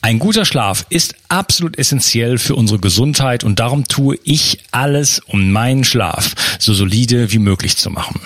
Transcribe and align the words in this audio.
Ein 0.00 0.18
guter 0.18 0.44
Schlaf 0.44 0.86
ist 0.90 1.14
absolut 1.28 1.78
essentiell 1.78 2.38
für 2.38 2.54
unsere 2.54 2.78
Gesundheit 2.78 3.44
und 3.44 3.58
darum 3.58 3.86
tue 3.86 4.18
ich 4.24 4.58
alles, 4.70 5.20
um 5.26 5.50
meinen 5.50 5.84
Schlaf 5.84 6.34
so 6.58 6.74
solide 6.74 7.32
wie 7.32 7.38
möglich 7.38 7.76
zu 7.76 7.90
machen. 7.90 8.20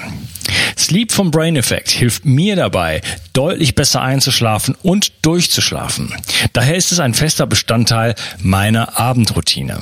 Sleep 0.76 1.12
vom 1.12 1.30
Brain 1.30 1.56
Effect 1.56 1.90
hilft 1.90 2.24
mir 2.24 2.56
dabei, 2.56 3.00
deutlich 3.32 3.74
besser 3.74 4.00
einzuschlafen 4.00 4.76
und 4.82 5.12
durchzuschlafen. 5.22 6.14
Daher 6.52 6.76
ist 6.76 6.92
es 6.92 7.00
ein 7.00 7.14
fester 7.14 7.46
Bestandteil 7.46 8.14
meiner 8.40 8.98
Abendroutine. 8.98 9.78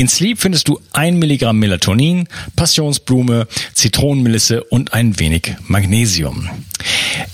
In 0.00 0.08
Sleep 0.08 0.38
findest 0.40 0.66
du 0.66 0.80
ein 0.92 1.18
Milligramm 1.18 1.58
Melatonin, 1.58 2.26
Passionsblume, 2.56 3.46
Zitronenmelisse 3.74 4.64
und 4.64 4.94
ein 4.94 5.18
wenig 5.18 5.56
Magnesium. 5.66 6.48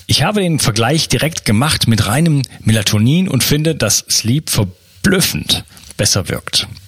Ich 0.09 0.25
habe 0.25 0.41
den 0.41 0.59
Vergleich 0.59 1.09
direkt 1.09 1.45
gemacht 1.45 1.87
mit 1.87 2.09
reinem 2.09 2.43
Melatonin 2.65 3.29
und 3.29 3.45
finde, 3.45 3.77
dass 3.77 3.99
Sleep 4.11 4.51
verblüffend 4.51 5.63
besser 5.97 6.29
wirkt. 6.29 6.67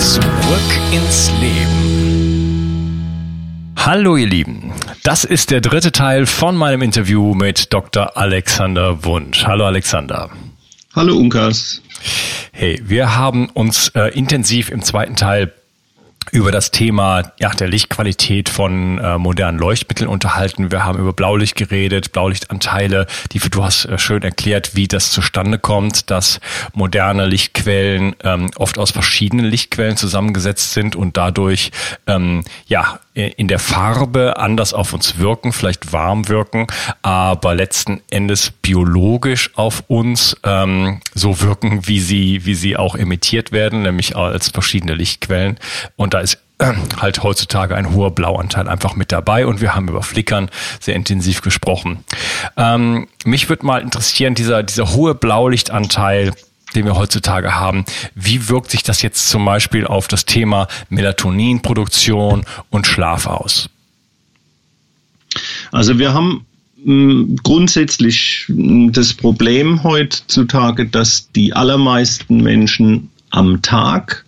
Zurück 0.00 0.22
ins 0.92 1.30
Leben. 1.42 2.90
Hallo 3.76 4.16
ihr 4.16 4.26
Lieben, 4.26 4.72
das 5.02 5.24
ist 5.24 5.50
der 5.50 5.60
dritte 5.60 5.92
Teil 5.92 6.24
von 6.24 6.56
meinem 6.56 6.80
Interview 6.80 7.34
mit 7.34 7.70
Dr. 7.74 8.16
Alexander 8.16 9.04
Wunsch. 9.04 9.44
Hallo 9.44 9.66
Alexander. 9.66 10.30
Hallo 10.94 11.16
Unkas. 11.16 11.82
Hey, 12.50 12.80
wir 12.82 13.14
haben 13.14 13.50
uns 13.50 13.88
äh, 13.90 14.08
intensiv 14.16 14.70
im 14.70 14.82
zweiten 14.82 15.16
Teil 15.16 15.52
über 16.32 16.52
das 16.52 16.70
Thema 16.70 17.32
ja, 17.40 17.50
der 17.50 17.68
Lichtqualität 17.68 18.48
von 18.48 18.98
äh, 18.98 19.18
modernen 19.18 19.58
Leuchtmitteln 19.58 20.08
unterhalten. 20.08 20.70
Wir 20.70 20.84
haben 20.84 20.98
über 20.98 21.12
Blaulicht 21.12 21.56
geredet, 21.56 22.12
Blaulichtanteile. 22.12 23.06
Die, 23.32 23.38
du 23.38 23.64
hast 23.64 23.86
äh, 23.86 23.98
schön 23.98 24.22
erklärt, 24.22 24.76
wie 24.76 24.86
das 24.86 25.10
zustande 25.10 25.58
kommt, 25.58 26.10
dass 26.10 26.40
moderne 26.72 27.26
Lichtquellen 27.26 28.14
ähm, 28.22 28.50
oft 28.56 28.78
aus 28.78 28.92
verschiedenen 28.92 29.46
Lichtquellen 29.46 29.96
zusammengesetzt 29.96 30.72
sind 30.72 30.94
und 30.94 31.16
dadurch 31.16 31.72
ähm, 32.06 32.44
ja 32.66 33.00
in 33.14 33.48
der 33.48 33.58
Farbe 33.58 34.36
anders 34.38 34.72
auf 34.72 34.92
uns 34.92 35.18
wirken, 35.18 35.52
vielleicht 35.52 35.92
warm 35.92 36.28
wirken, 36.28 36.68
aber 37.02 37.54
letzten 37.54 38.00
Endes 38.08 38.50
biologisch 38.50 39.50
auf 39.56 39.82
uns 39.88 40.36
ähm, 40.44 41.00
so 41.14 41.40
wirken, 41.40 41.88
wie 41.88 41.98
sie, 41.98 42.44
wie 42.46 42.54
sie 42.54 42.76
auch 42.76 42.94
emittiert 42.94 43.50
werden, 43.50 43.82
nämlich 43.82 44.16
als 44.16 44.50
verschiedene 44.50 44.94
Lichtquellen. 44.94 45.58
Und 45.96 46.14
da 46.14 46.20
ist 46.20 46.38
äh, 46.58 46.72
halt 47.00 47.22
heutzutage 47.22 47.74
ein 47.74 47.94
hoher 47.94 48.14
Blauanteil 48.14 48.68
einfach 48.68 48.94
mit 48.94 49.10
dabei 49.12 49.46
und 49.46 49.60
wir 49.60 49.74
haben 49.74 49.88
über 49.88 50.02
Flickern 50.02 50.50
sehr 50.78 50.94
intensiv 50.94 51.40
gesprochen. 51.40 52.04
Ähm, 52.56 53.08
mich 53.24 53.48
würde 53.48 53.66
mal 53.66 53.82
interessieren, 53.82 54.34
dieser, 54.34 54.62
dieser 54.62 54.92
hohe 54.92 55.14
Blaulichtanteil, 55.14 56.32
den 56.74 56.84
wir 56.84 56.96
heutzutage 56.96 57.54
haben. 57.54 57.84
Wie 58.14 58.48
wirkt 58.48 58.70
sich 58.70 58.82
das 58.82 59.02
jetzt 59.02 59.28
zum 59.28 59.44
Beispiel 59.44 59.86
auf 59.86 60.08
das 60.08 60.24
Thema 60.24 60.68
Melatoninproduktion 60.88 62.44
und 62.70 62.86
Schlaf 62.86 63.26
aus? 63.26 63.68
Also 65.72 65.98
wir 65.98 66.12
haben 66.12 66.44
hm, 66.84 67.36
grundsätzlich 67.42 68.44
hm, 68.46 68.92
das 68.92 69.14
Problem 69.14 69.82
heutzutage, 69.82 70.86
dass 70.86 71.30
die 71.32 71.52
allermeisten 71.52 72.42
Menschen 72.42 73.10
am 73.30 73.62
Tag 73.62 74.24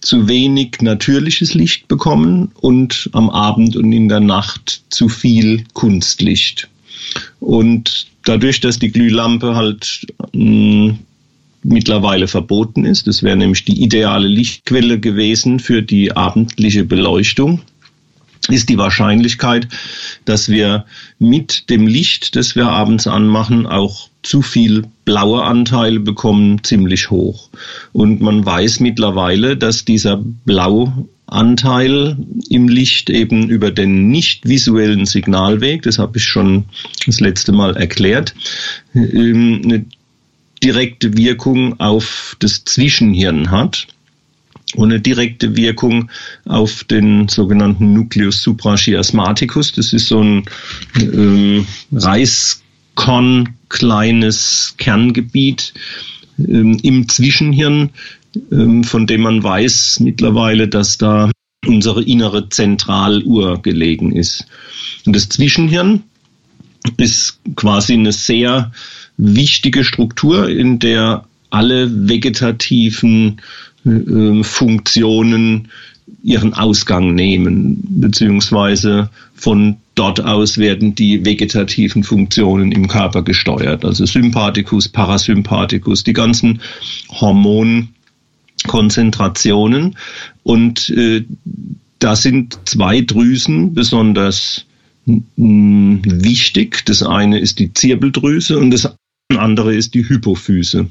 zu 0.00 0.28
wenig 0.28 0.80
natürliches 0.82 1.54
Licht 1.54 1.88
bekommen 1.88 2.52
und 2.60 3.08
am 3.12 3.30
Abend 3.30 3.76
und 3.76 3.92
in 3.92 4.08
der 4.08 4.20
Nacht 4.20 4.82
zu 4.90 5.08
viel 5.08 5.64
Kunstlicht. 5.72 6.68
Und 7.40 8.06
dadurch, 8.24 8.60
dass 8.60 8.78
die 8.78 8.90
Glühlampe 8.90 9.54
halt 9.54 10.06
mh, 10.32 10.88
hm, 10.90 10.98
mittlerweile 11.68 12.28
verboten 12.28 12.84
ist. 12.84 13.06
Das 13.06 13.22
wäre 13.22 13.36
nämlich 13.36 13.64
die 13.64 13.82
ideale 13.82 14.28
Lichtquelle 14.28 14.98
gewesen 15.00 15.58
für 15.58 15.82
die 15.82 16.12
abendliche 16.12 16.84
Beleuchtung 16.84 17.62
ist 18.48 18.68
die 18.68 18.78
Wahrscheinlichkeit, 18.78 19.68
dass 20.24 20.48
wir 20.48 20.84
mit 21.18 21.70
dem 21.70 21.86
Licht, 21.86 22.36
das 22.36 22.54
wir 22.56 22.68
abends 22.68 23.06
anmachen, 23.06 23.66
auch 23.66 24.08
zu 24.22 24.42
viel 24.42 24.84
blaue 25.04 25.42
Anteile 25.42 26.00
bekommen, 26.00 26.62
ziemlich 26.62 27.10
hoch. 27.10 27.48
Und 27.92 28.20
man 28.20 28.44
weiß 28.44 28.80
mittlerweile, 28.80 29.56
dass 29.56 29.84
dieser 29.84 30.22
Blauanteil 30.44 32.16
im 32.48 32.68
Licht 32.68 33.10
eben 33.10 33.48
über 33.48 33.70
den 33.70 34.08
nicht 34.08 34.48
visuellen 34.48 35.06
Signalweg, 35.06 35.82
das 35.82 35.98
habe 35.98 36.18
ich 36.18 36.24
schon 36.24 36.64
das 37.06 37.20
letzte 37.20 37.52
Mal 37.52 37.76
erklärt, 37.76 38.34
ähm, 38.94 39.62
eine 39.64 39.84
direkte 40.62 41.16
Wirkung 41.16 41.78
auf 41.80 42.36
das 42.38 42.64
Zwischenhirn 42.64 43.50
hat 43.50 43.86
und 44.74 44.90
eine 44.90 45.00
direkte 45.00 45.56
Wirkung 45.56 46.10
auf 46.44 46.84
den 46.84 47.28
sogenannten 47.28 47.92
Nucleus 47.92 48.42
suprachiasmaticus. 48.42 49.72
Das 49.72 49.92
ist 49.92 50.08
so 50.08 50.22
ein 50.22 50.44
ähm, 50.98 51.66
Reiskorn 51.92 53.56
kleines 53.68 54.74
Kerngebiet 54.78 55.72
ähm, 56.38 56.78
im 56.82 57.08
Zwischenhirn, 57.08 57.90
ähm, 58.50 58.84
von 58.84 59.06
dem 59.06 59.22
man 59.22 59.42
weiß 59.42 60.00
mittlerweile, 60.00 60.68
dass 60.68 60.98
da 60.98 61.30
unsere 61.66 62.02
innere 62.02 62.48
Zentraluhr 62.48 63.60
gelegen 63.62 64.14
ist. 64.14 64.46
Und 65.04 65.14
das 65.14 65.28
Zwischenhirn 65.28 66.02
ist 66.96 67.40
quasi 67.56 67.94
eine 67.94 68.12
sehr 68.12 68.72
wichtige 69.16 69.84
Struktur, 69.84 70.48
in 70.48 70.78
der 70.78 71.24
alle 71.50 72.08
vegetativen 72.08 73.40
äh, 73.84 74.42
Funktionen 74.42 75.68
ihren 76.22 76.54
Ausgang 76.54 77.14
nehmen, 77.14 77.82
beziehungsweise 78.00 79.10
von 79.34 79.76
dort 79.94 80.20
aus 80.20 80.56
werden 80.58 80.94
die 80.94 81.24
vegetativen 81.24 82.04
Funktionen 82.04 82.72
im 82.72 82.88
Körper 82.88 83.22
gesteuert. 83.22 83.84
Also 83.84 84.06
Sympathikus, 84.06 84.88
Parasympathikus, 84.88 86.04
die 86.04 86.12
ganzen 86.12 86.60
Hormonkonzentrationen. 87.10 89.96
Und 90.42 90.90
äh, 90.90 91.24
da 91.98 92.16
sind 92.16 92.58
zwei 92.66 93.00
Drüsen 93.00 93.72
besonders 93.74 94.66
wichtig. 95.36 96.84
Das 96.86 97.02
eine 97.02 97.38
ist 97.38 97.58
die 97.58 97.72
Zirbeldrüse 97.72 98.58
und 98.58 98.70
das 98.70 98.94
andere 99.34 99.74
ist 99.74 99.94
die 99.94 100.08
Hypophyse. 100.08 100.88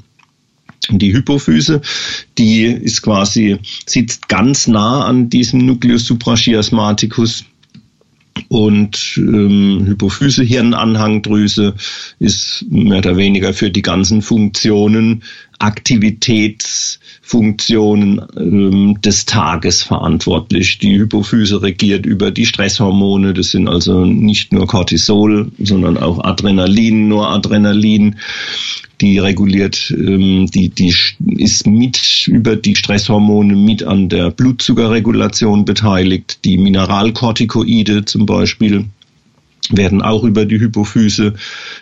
Die 0.90 1.12
Hypophyse, 1.12 1.80
die 2.38 2.64
ist 2.64 3.02
quasi, 3.02 3.58
sitzt 3.86 4.28
ganz 4.28 4.66
nah 4.68 5.04
an 5.06 5.30
diesem 5.30 5.66
Nucleus 5.66 6.06
suprachiasmaticus 6.06 7.44
und 8.48 9.14
ähm, 9.16 9.84
Hypophyse, 9.86 10.44
Hirnanhangdrüse 10.44 11.74
ist 12.20 12.64
mehr 12.68 12.98
oder 12.98 13.16
weniger 13.16 13.52
für 13.52 13.70
die 13.70 13.82
ganzen 13.82 14.22
Funktionen, 14.22 15.24
Aktivitätsfunktionen 15.58 18.22
ähm, 18.36 19.00
des 19.00 19.26
Tages 19.26 19.82
verantwortlich. 19.82 20.78
Die 20.78 20.96
Hypophyse 20.98 21.62
regiert 21.62 22.06
über 22.06 22.30
die 22.30 22.46
Stresshormone, 22.46 23.34
das 23.34 23.50
sind 23.50 23.68
also 23.68 24.04
nicht 24.04 24.52
nur 24.52 24.66
Cortisol, 24.66 25.50
sondern 25.58 25.96
auch 25.96 26.22
Adrenalin, 26.22 27.08
Noradrenalin 27.08 28.16
die 29.00 29.18
reguliert, 29.18 29.94
ähm, 29.96 30.46
die, 30.46 30.70
die 30.70 30.94
ist 31.36 31.66
mit 31.66 32.28
über 32.28 32.56
die 32.56 32.76
Stresshormone 32.76 33.54
mit 33.54 33.82
an 33.82 34.08
der 34.08 34.30
Blutzuckerregulation 34.30 35.64
beteiligt. 35.64 36.44
Die 36.44 36.56
Mineralkortikoide 36.56 38.04
zum 38.04 38.26
Beispiel 38.26 38.86
werden 39.70 40.02
auch 40.02 40.24
über 40.24 40.44
die 40.44 40.60
Hypophyse 40.60 41.34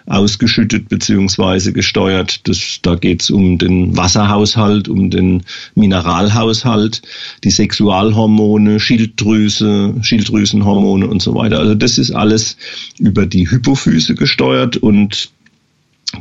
ausgeschüttet 0.06 0.88
beziehungsweise 0.88 1.72
gesteuert. 1.72 2.48
Das, 2.48 2.78
da 2.82 2.94
geht 2.94 3.22
es 3.22 3.30
um 3.30 3.58
den 3.58 3.96
Wasserhaushalt, 3.96 4.88
um 4.88 5.10
den 5.10 5.42
Mineralhaushalt, 5.74 7.02
die 7.42 7.50
Sexualhormone, 7.50 8.80
Schilddrüse, 8.80 9.94
Schilddrüsenhormone 10.00 11.06
und 11.06 11.20
so 11.20 11.34
weiter. 11.34 11.58
Also 11.58 11.74
das 11.74 11.98
ist 11.98 12.12
alles 12.12 12.56
über 12.98 13.26
die 13.26 13.50
Hypophyse 13.50 14.14
gesteuert 14.14 14.76
und 14.76 15.30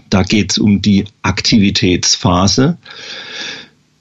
da 0.09 0.23
geht 0.23 0.51
es 0.51 0.57
um 0.57 0.81
die 0.81 1.05
Aktivitätsphase. 1.21 2.77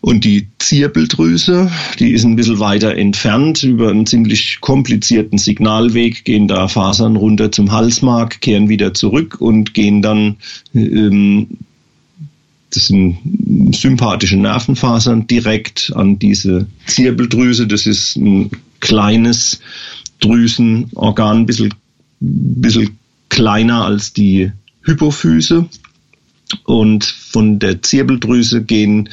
Und 0.03 0.25
die 0.25 0.49
Zirbeldrüse, 0.59 1.71
die 2.01 2.11
ist 2.11 2.25
ein 2.25 2.35
bisschen 2.35 2.59
weiter 2.59 2.97
entfernt. 2.97 3.63
Über 3.63 3.89
einen 3.89 4.05
ziemlich 4.05 4.59
komplizierten 4.61 5.39
Signalweg 5.39 6.25
gehen 6.25 6.49
da 6.49 6.67
Fasern 6.67 7.15
runter 7.15 7.53
zum 7.53 7.71
Halsmark, 7.71 8.41
kehren 8.41 8.69
wieder 8.69 8.95
zurück 8.95 9.41
und 9.41 9.75
gehen 9.75 10.03
dann, 10.03 10.39
ähm, 10.75 11.47
das 12.71 12.89
sind 12.89 13.19
sympathische 13.77 14.37
Nervenfasern, 14.37 15.29
direkt 15.29 15.93
an 15.95 16.19
diese 16.19 16.67
Zirbeldrüse. 16.87 17.69
Das 17.69 17.87
ist 17.87 18.17
ein 18.17 18.51
kleines 18.81 19.61
Drüsenorgan, 20.19 21.39
ein 21.39 21.47
bisschen, 21.47 21.75
bisschen 22.19 22.99
kleiner 23.29 23.85
als 23.85 24.13
die 24.13 24.51
Hypophyse. 24.83 25.69
Und 26.65 27.05
von 27.05 27.61
der 27.61 27.83
Zirbeldrüse 27.83 28.65
gehen 28.65 29.09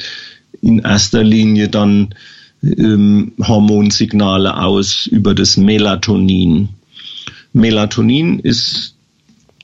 in 0.62 0.80
erster 0.80 1.22
Linie 1.22 1.68
dann 1.68 2.14
ähm, 2.62 3.32
Hormonsignale 3.42 4.56
aus 4.56 5.06
über 5.06 5.34
das 5.34 5.56
Melatonin. 5.56 6.68
Melatonin 7.52 8.38
ist, 8.40 8.94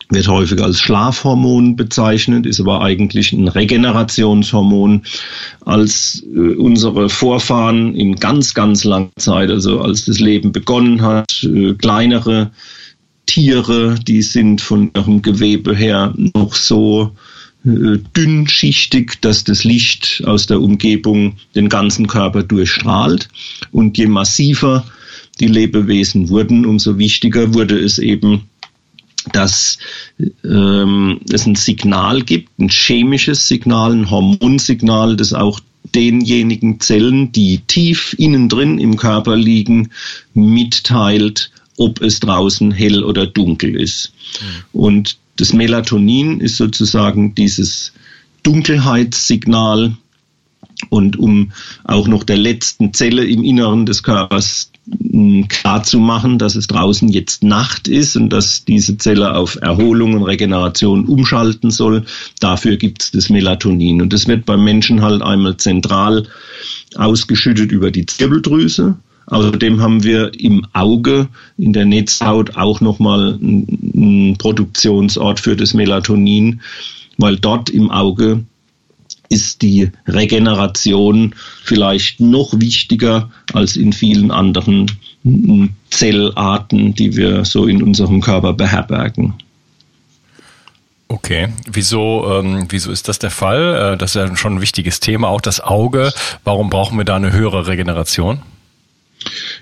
wird 0.09 0.29
häufig 0.29 0.63
als 0.63 0.81
Schlafhormon 0.81 1.77
bezeichnet, 1.77 2.47
ist 2.47 2.61
aber 2.61 2.83
eigentlich 2.83 3.33
ein 3.33 3.49
Regenerationshormon. 3.49 5.03
Als 5.65 6.25
äh, 6.35 6.55
unsere 6.55 7.09
Vorfahren 7.09 7.95
in 7.95 8.17
ganz, 8.17 8.55
ganz 8.55 8.85
langer 8.85 9.11
Zeit, 9.19 9.51
also 9.51 9.81
als 9.81 10.05
das 10.05 10.19
Leben 10.19 10.53
begonnen 10.53 11.03
hat, 11.03 11.45
äh, 11.45 11.75
kleinere 11.75 12.51
Tiere, 13.27 13.97
die 14.07 14.23
sind 14.23 14.61
von 14.61 14.91
ihrem 14.97 15.21
Gewebe 15.21 15.75
her 15.75 16.15
noch 16.17 16.55
so 16.55 17.13
dünnschichtig, 17.67 19.21
dass 19.21 19.43
das 19.43 19.65
Licht 19.65 20.23
aus 20.25 20.47
der 20.47 20.61
Umgebung 20.61 21.37
den 21.57 21.69
ganzen 21.69 22.07
Körper 22.07 22.45
durchstrahlt. 22.45 23.29
Und 23.73 23.99
je 23.99 24.07
massiver 24.07 24.87
die 25.41 25.49
Lebewesen 25.49 26.29
wurden, 26.29 26.65
umso 26.65 26.97
wichtiger 26.97 27.55
wurde 27.55 27.79
es 27.79 27.99
eben, 27.99 28.43
dass 29.33 29.79
ähm, 30.45 31.21
es 31.33 31.47
ein 31.47 31.57
Signal 31.57 32.23
gibt, 32.23 32.57
ein 32.61 32.69
chemisches 32.69 33.49
Signal, 33.49 33.93
ein 33.93 34.11
Hormonsignal, 34.11 35.17
das 35.17 35.33
auch 35.33 35.59
denjenigen 35.95 36.79
Zellen, 36.79 37.33
die 37.33 37.59
tief 37.67 38.15
innen 38.17 38.49
drin 38.49 38.79
im 38.79 38.97
Körper 38.97 39.37
liegen, 39.37 39.91
mitteilt, 40.35 41.51
ob 41.77 42.01
es 42.01 42.21
draußen 42.21 42.71
hell 42.71 43.03
oder 43.03 43.27
dunkel 43.27 43.75
ist. 43.75 44.12
Mhm. 44.41 44.81
Und 44.81 45.17
das 45.37 45.53
Melatonin 45.53 46.41
ist 46.41 46.56
sozusagen 46.56 47.35
dieses 47.35 47.93
Dunkelheitssignal 48.43 49.97
und 50.91 51.19
um 51.19 51.53
auch 51.85 52.06
noch 52.06 52.23
der 52.25 52.37
letzten 52.37 52.93
Zelle 52.93 53.25
im 53.25 53.43
Inneren 53.43 53.87
des 53.87 54.03
Körpers 54.03 54.71
hm, 54.88 55.49
klar 55.49 55.83
zu 55.83 55.99
machen, 55.99 56.38
dass 56.38 56.55
es 56.55 56.67
draußen 56.67 57.09
jetzt 57.09 57.43
Nacht 57.43 57.88
ist 57.88 58.17
und 58.17 58.31
dass 58.31 58.65
diese 58.65 58.99
Zelle 58.99 59.35
auf 59.35 59.56
Erholung 59.61 60.15
und 60.15 60.23
Regeneration 60.25 61.06
umschalten 61.06 61.71
soll. 61.71 62.05
Dafür 62.41 62.77
gibt 62.77 63.03
es 63.03 63.11
das 63.11 63.31
Melatonin. 63.31 64.03
Und 64.03 64.12
das 64.12 64.29
wird 64.29 64.47
beim 64.47 64.62
Menschen 64.65 65.03
halt 65.03 65.23
einmal 65.23 65.56
zentral 65.56 66.29
ausgeschüttet 66.94 67.73
über 67.73 67.91
die 67.91 68.06
Zirbeldrüse. 68.06 68.97
Außerdem 69.26 69.81
haben 69.81 70.05
wir 70.05 70.32
im 70.38 70.64
Auge, 70.73 71.28
in 71.58 71.73
der 71.73 71.84
Netzhaut 71.84 72.56
auch 72.56 72.81
nochmal 72.81 73.38
einen 73.40 74.37
Produktionsort 74.38 75.40
für 75.40 75.56
das 75.56 75.75
Melatonin, 75.75 76.61
weil 77.19 77.37
dort 77.37 77.70
im 77.70 77.90
Auge 77.90 78.44
ist 79.28 79.62
die 79.62 79.90
Regeneration 80.06 81.34
vielleicht 81.64 82.20
noch 82.20 82.52
wichtiger 82.61 83.31
als 83.52 83.76
in 83.76 83.93
vielen 83.93 84.31
anderen 84.31 84.90
Zellarten, 85.90 86.94
die 86.94 87.17
wir 87.17 87.44
so 87.44 87.67
in 87.67 87.82
unserem 87.82 88.20
Körper 88.20 88.52
beherbergen. 88.52 89.34
Okay, 91.08 91.49
wieso, 91.70 92.40
ähm, 92.40 92.67
wieso 92.69 92.90
ist 92.90 93.08
das 93.08 93.19
der 93.19 93.31
Fall? 93.31 93.94
Äh, 93.94 93.96
das 93.96 94.11
ist 94.11 94.17
ja 94.17 94.37
schon 94.37 94.56
ein 94.56 94.61
wichtiges 94.61 94.99
Thema, 94.99 95.28
auch 95.28 95.40
das 95.40 95.61
Auge. 95.61 96.12
Warum 96.42 96.68
brauchen 96.68 96.99
wir 96.99 97.04
da 97.04 97.16
eine 97.16 97.33
höhere 97.33 97.68
Regeneration? 97.68 98.42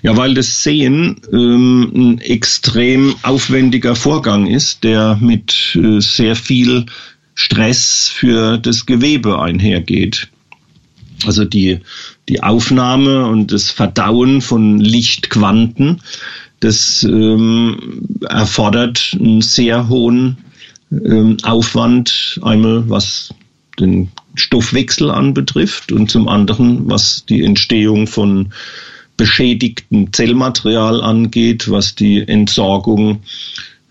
Ja, 0.01 0.15
weil 0.17 0.33
das 0.33 0.63
Sehen 0.63 1.21
ähm, 1.31 1.91
ein 1.93 2.17
extrem 2.19 3.15
aufwendiger 3.23 3.95
Vorgang 3.95 4.47
ist, 4.47 4.83
der 4.83 5.17
mit 5.21 5.75
äh, 5.75 5.99
sehr 5.99 6.35
viel 6.35 6.85
Stress 7.33 8.09
für 8.13 8.57
das 8.57 8.85
Gewebe 8.85 9.41
einhergeht. 9.41 10.29
Also 11.25 11.43
die, 11.45 11.79
die 12.29 12.43
Aufnahme 12.43 13.25
und 13.25 13.51
das 13.51 13.71
Verdauen 13.71 14.41
von 14.41 14.79
Lichtquanten, 14.79 16.01
das 16.59 17.03
ähm, 17.03 18.07
erfordert 18.27 19.15
einen 19.19 19.41
sehr 19.41 19.89
hohen 19.89 20.37
ähm, 20.91 21.37
Aufwand, 21.43 22.39
einmal 22.41 22.89
was 22.89 23.33
den 23.79 24.09
Stoffwechsel 24.35 25.11
anbetrifft 25.11 25.91
und 25.91 26.09
zum 26.09 26.27
anderen 26.27 26.89
was 26.89 27.25
die 27.25 27.43
Entstehung 27.43 28.07
von 28.07 28.53
beschädigten 29.17 30.11
Zellmaterial 30.11 31.01
angeht, 31.01 31.69
was 31.69 31.95
die 31.95 32.27
Entsorgung, 32.27 33.21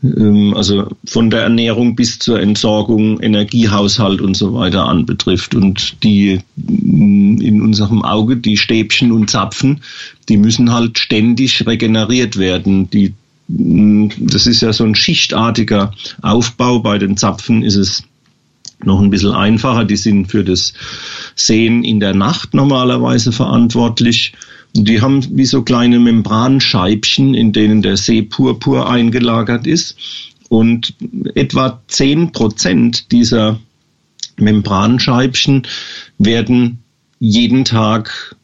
ähm, 0.02 0.54
also 0.54 0.88
von 1.04 1.30
der 1.30 1.42
Ernährung 1.42 1.96
bis 1.96 2.18
zur 2.18 2.40
Entsorgung, 2.40 3.20
Energiehaushalt 3.20 4.20
und 4.20 4.36
so 4.36 4.54
weiter 4.54 4.86
anbetrifft. 4.86 5.54
Und 5.54 6.02
die 6.02 6.40
mm, 6.56 7.40
in 7.40 7.62
unserem 7.62 8.02
Auge, 8.02 8.36
die 8.36 8.56
Stäbchen 8.56 9.12
und 9.12 9.30
Zapfen, 9.30 9.80
die 10.28 10.36
müssen 10.36 10.72
halt 10.72 10.98
ständig 10.98 11.66
regeneriert 11.66 12.36
werden. 12.36 12.90
Die, 12.90 13.14
mm, 13.48 14.08
das 14.18 14.46
ist 14.46 14.60
ja 14.60 14.72
so 14.72 14.84
ein 14.84 14.94
schichtartiger 14.94 15.92
Aufbau. 16.20 16.80
Bei 16.80 16.98
den 16.98 17.16
Zapfen 17.16 17.62
ist 17.62 17.76
es 17.76 18.04
noch 18.82 19.00
ein 19.00 19.10
bisschen 19.10 19.32
einfacher. 19.32 19.84
Die 19.84 19.96
sind 19.96 20.30
für 20.30 20.44
das 20.44 20.74
Sehen 21.34 21.82
in 21.84 22.00
der 22.00 22.14
Nacht 22.14 22.52
normalerweise 22.52 23.32
verantwortlich. 23.32 24.34
Die 24.76 25.00
haben 25.00 25.24
wie 25.30 25.44
so 25.44 25.62
kleine 25.62 26.00
Membranscheibchen, 26.00 27.34
in 27.34 27.52
denen 27.52 27.82
der 27.82 27.96
Seepurpur 27.96 28.90
eingelagert 28.90 29.66
ist. 29.66 29.96
Und 30.48 30.94
etwa 31.34 31.80
zehn 31.88 32.32
Prozent 32.32 33.12
dieser 33.12 33.58
Membranscheibchen 34.36 35.66
werden 36.18 36.78
jeden 37.18 37.64
Tag 37.64 38.36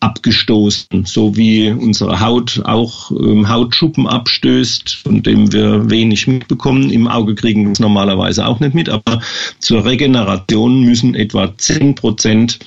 abgestoßen, 0.00 1.06
so 1.06 1.36
wie 1.36 1.70
unsere 1.70 2.20
Haut 2.20 2.60
auch 2.64 3.10
ähm, 3.10 3.48
Hautschuppen 3.48 4.06
abstößt, 4.06 4.94
von 4.94 5.22
dem 5.22 5.52
wir 5.52 5.88
wenig 5.90 6.26
mitbekommen. 6.26 6.90
Im 6.90 7.08
Auge 7.08 7.34
kriegen 7.34 7.64
wir 7.64 7.72
es 7.72 7.80
normalerweise 7.80 8.46
auch 8.46 8.60
nicht 8.60 8.74
mit, 8.74 8.90
aber 8.90 9.20
zur 9.60 9.84
Regeneration 9.84 10.82
müssen 10.82 11.14
etwa 11.14 11.56
10 11.56 11.94
Prozent 11.94 12.58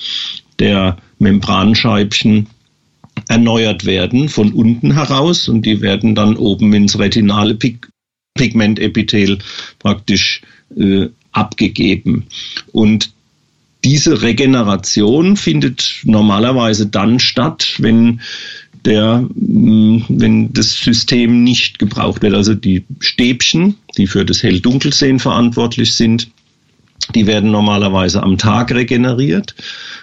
der 0.60 0.98
Membranscheibchen 1.20 2.48
erneuert 3.28 3.86
werden 3.86 4.30
von 4.30 4.54
unten 4.54 4.94
heraus 4.94 5.48
und 5.48 5.66
die 5.66 5.82
werden 5.82 6.16
dann 6.16 6.36
oben 6.38 6.74
ins 6.74 6.98
retinale 6.98 7.56
Pig 7.56 7.88
Pigmentepithel 8.36 9.40
praktisch 9.80 10.42
äh, 10.78 11.08
abgegeben. 11.32 12.28
Und 12.72 13.12
diese 13.84 14.22
Regeneration 14.22 15.38
findet 15.38 16.02
normalerweise 16.04 16.88
dann 16.88 17.20
statt, 17.20 17.76
wenn 17.80 18.22
der, 18.86 19.28
mm, 19.36 20.06
wenn 20.08 20.54
das 20.54 20.74
System 20.74 21.44
nicht 21.44 21.80
gebraucht 21.80 22.22
wird. 22.22 22.34
Also 22.34 22.54
die 22.54 22.86
Stäbchen, 23.00 23.76
die 23.98 24.08
für 24.08 24.26
das 24.26 24.44
Hell-Dunkelsehen 24.44 25.20
verantwortlich 25.20 25.94
sind, 25.94 26.30
die 27.16 27.28
werden 27.28 27.52
normalerweise 27.52 28.22
am 28.22 28.38
Tag 28.38 28.72
regeneriert 28.72 29.56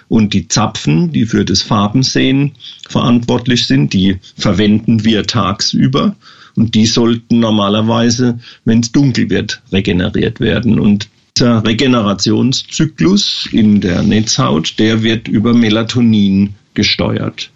und 0.07 0.33
die 0.33 0.47
Zapfen, 0.47 1.11
die 1.11 1.25
für 1.25 1.45
das 1.45 1.61
Farbensehen 1.61 2.53
verantwortlich 2.89 3.67
sind, 3.67 3.93
die 3.93 4.17
verwenden 4.37 5.03
wir 5.05 5.25
tagsüber 5.25 6.15
und 6.55 6.73
die 6.73 6.85
sollten 6.85 7.39
normalerweise, 7.39 8.39
wenn 8.63 8.79
es 8.79 8.91
dunkel 8.91 9.29
wird, 9.29 9.61
regeneriert 9.71 10.39
werden. 10.39 10.79
Und 10.79 11.09
dieser 11.37 11.63
Regenerationszyklus 11.65 13.49
in 13.51 13.81
der 13.81 14.03
Netzhaut, 14.03 14.79
der 14.79 15.03
wird 15.03 15.27
über 15.27 15.53
Melatonin 15.53 16.55
gesteuert. 16.73 17.51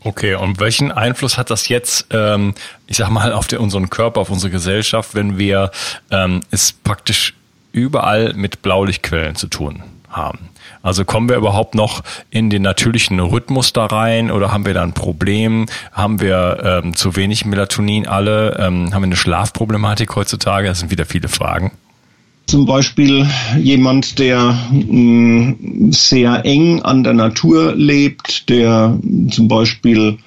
Okay, 0.00 0.36
und 0.36 0.60
welchen 0.60 0.92
Einfluss 0.92 1.36
hat 1.36 1.50
das 1.50 1.68
jetzt, 1.68 2.06
ähm, 2.10 2.54
ich 2.86 2.96
sag 2.96 3.10
mal, 3.10 3.32
auf 3.32 3.48
der, 3.48 3.60
unseren 3.60 3.90
Körper, 3.90 4.20
auf 4.20 4.30
unsere 4.30 4.52
Gesellschaft, 4.52 5.14
wenn 5.14 5.38
wir 5.38 5.72
ähm, 6.10 6.40
es 6.52 6.72
praktisch 6.72 7.34
überall 7.72 8.34
mit 8.34 8.62
Blaulichtquellen 8.62 9.36
zu 9.36 9.48
tun 9.48 9.82
haben? 10.08 10.48
Also 10.82 11.04
kommen 11.04 11.28
wir 11.28 11.36
überhaupt 11.36 11.74
noch 11.74 12.02
in 12.30 12.50
den 12.50 12.62
natürlichen 12.62 13.18
Rhythmus 13.20 13.72
da 13.72 13.86
rein 13.86 14.30
oder 14.30 14.52
haben 14.52 14.64
wir 14.64 14.74
da 14.74 14.82
ein 14.82 14.92
Problem? 14.92 15.66
Haben 15.92 16.20
wir 16.20 16.82
ähm, 16.84 16.94
zu 16.94 17.16
wenig 17.16 17.44
Melatonin 17.44 18.06
alle? 18.06 18.56
Ähm, 18.58 18.94
haben 18.94 19.02
wir 19.02 19.06
eine 19.06 19.16
Schlafproblematik 19.16 20.14
heutzutage? 20.16 20.68
Das 20.68 20.80
sind 20.80 20.90
wieder 20.90 21.04
viele 21.04 21.28
Fragen 21.28 21.72
zum 22.48 22.64
Beispiel 22.64 23.26
jemand, 23.58 24.18
der 24.18 24.58
mh, 24.72 25.54
mm, 25.60 25.92
sehr 25.92 26.44
eng 26.44 26.82
an 26.82 27.04
der 27.04 27.12
Natur 27.12 27.74
lebt, 27.76 28.48
der 28.48 28.98
zum 29.30 29.48
Beispiel 29.48 30.18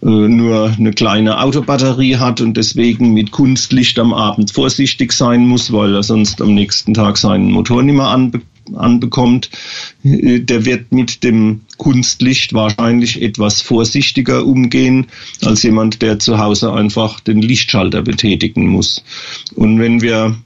nur 0.00 0.74
eine 0.78 0.92
kleine 0.92 1.40
Autobatterie 1.40 2.16
hat 2.16 2.40
und 2.40 2.56
deswegen 2.56 3.12
mit 3.12 3.30
Kunstlicht 3.30 3.98
am 3.98 4.12
Abend 4.12 4.50
vorsichtig 4.50 5.12
sein 5.12 5.46
muss, 5.46 5.72
weil 5.72 5.94
er 5.94 6.02
sonst 6.02 6.40
am 6.40 6.54
nächsten 6.54 6.94
Tag 6.94 7.16
seinen 7.16 7.50
Motor 7.50 7.82
nicht 7.82 7.96
mehr 7.96 8.08
anbe 8.08 8.40
anbekommt, 8.72 9.50
äh, 10.04 10.40
der 10.40 10.64
wird 10.64 10.90
mit 10.90 11.22
dem 11.22 11.60
Kunstlicht 11.76 12.54
wahrscheinlich 12.54 13.20
etwas 13.20 13.60
vorsichtiger 13.60 14.46
umgehen 14.46 15.08
als 15.42 15.64
jemand, 15.64 16.00
der 16.00 16.18
zu 16.18 16.38
Hause 16.38 16.72
einfach 16.72 17.20
den 17.20 17.42
Lichtschalter 17.42 18.00
betätigen 18.00 18.66
muss. 18.68 19.04
Und 19.54 19.78
wenn 19.80 20.00
wir 20.00 20.36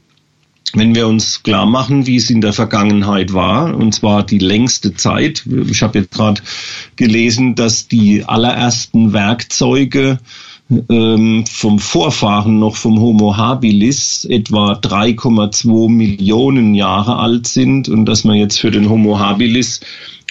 wenn 0.74 0.94
wir 0.94 1.06
uns 1.06 1.42
klar 1.42 1.66
machen, 1.66 2.06
wie 2.06 2.16
es 2.16 2.30
in 2.30 2.40
der 2.40 2.52
Vergangenheit 2.52 3.32
war, 3.32 3.74
und 3.74 3.94
zwar 3.94 4.24
die 4.24 4.38
längste 4.38 4.94
Zeit. 4.94 5.44
Ich 5.68 5.82
habe 5.82 6.00
jetzt 6.00 6.12
gerade 6.12 6.42
gelesen, 6.96 7.54
dass 7.54 7.88
die 7.88 8.24
allerersten 8.24 9.12
Werkzeuge 9.12 10.18
ähm, 10.70 11.44
vom 11.50 11.78
Vorfahren 11.78 12.58
noch 12.58 12.76
vom 12.76 13.00
Homo 13.00 13.36
habilis 13.36 14.26
etwa 14.28 14.72
3,2 14.72 15.88
Millionen 15.88 16.74
Jahre 16.74 17.16
alt 17.16 17.46
sind 17.46 17.88
und 17.88 18.06
dass 18.06 18.24
man 18.24 18.36
jetzt 18.36 18.58
für 18.58 18.70
den 18.70 18.88
Homo 18.88 19.18
habilis 19.18 19.80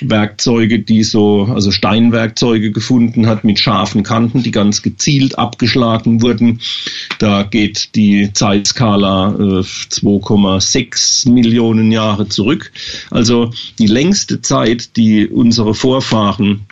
Werkzeuge, 0.01 0.79
die 0.79 1.03
so, 1.03 1.45
also 1.45 1.71
Steinwerkzeuge 1.71 2.71
gefunden 2.71 3.25
hat 3.25 3.43
mit 3.43 3.59
scharfen 3.59 4.03
Kanten, 4.03 4.43
die 4.43 4.51
ganz 4.51 4.83
gezielt 4.83 5.39
abgeschlagen 5.39 6.21
wurden. 6.21 6.59
Da 7.19 7.43
geht 7.43 7.95
die 7.95 8.31
Zeitskala 8.31 9.29
äh, 9.31 9.61
2,6 9.61 11.31
Millionen 11.31 11.91
Jahre 11.91 12.27
zurück. 12.27 12.71
Also 13.09 13.51
die 13.79 13.87
längste 13.87 14.41
Zeit, 14.41 14.95
die 14.97 15.27
unsere 15.27 15.73
Vorfahren 15.73 16.67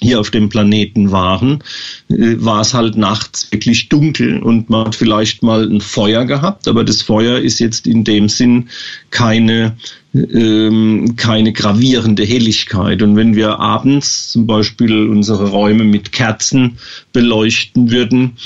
hier 0.00 0.20
auf 0.20 0.30
dem 0.30 0.48
Planeten 0.48 1.10
waren, 1.10 1.62
äh, 2.08 2.36
war 2.38 2.60
es 2.60 2.74
halt 2.74 2.96
nachts 2.96 3.50
wirklich 3.50 3.88
dunkel 3.88 4.38
und 4.38 4.70
man 4.70 4.86
hat 4.86 4.94
vielleicht 4.94 5.42
mal 5.42 5.68
ein 5.68 5.80
Feuer 5.80 6.24
gehabt, 6.24 6.68
aber 6.68 6.84
das 6.84 7.02
Feuer 7.02 7.38
ist 7.38 7.58
jetzt 7.58 7.86
in 7.86 8.04
dem 8.04 8.28
Sinn 8.28 8.68
keine, 9.10 9.76
ähm, 10.14 11.14
keine 11.16 11.52
gravierende 11.52 12.24
Helligkeit. 12.24 13.02
Und 13.02 13.16
wenn 13.16 13.34
wir 13.34 13.58
abends 13.58 14.30
zum 14.30 14.46
Beispiel 14.46 15.08
unsere 15.08 15.50
Räume 15.50 15.84
mit 15.84 16.12
Kerzen 16.12 16.78
beleuchten 17.12 17.90
würden, 17.90 18.36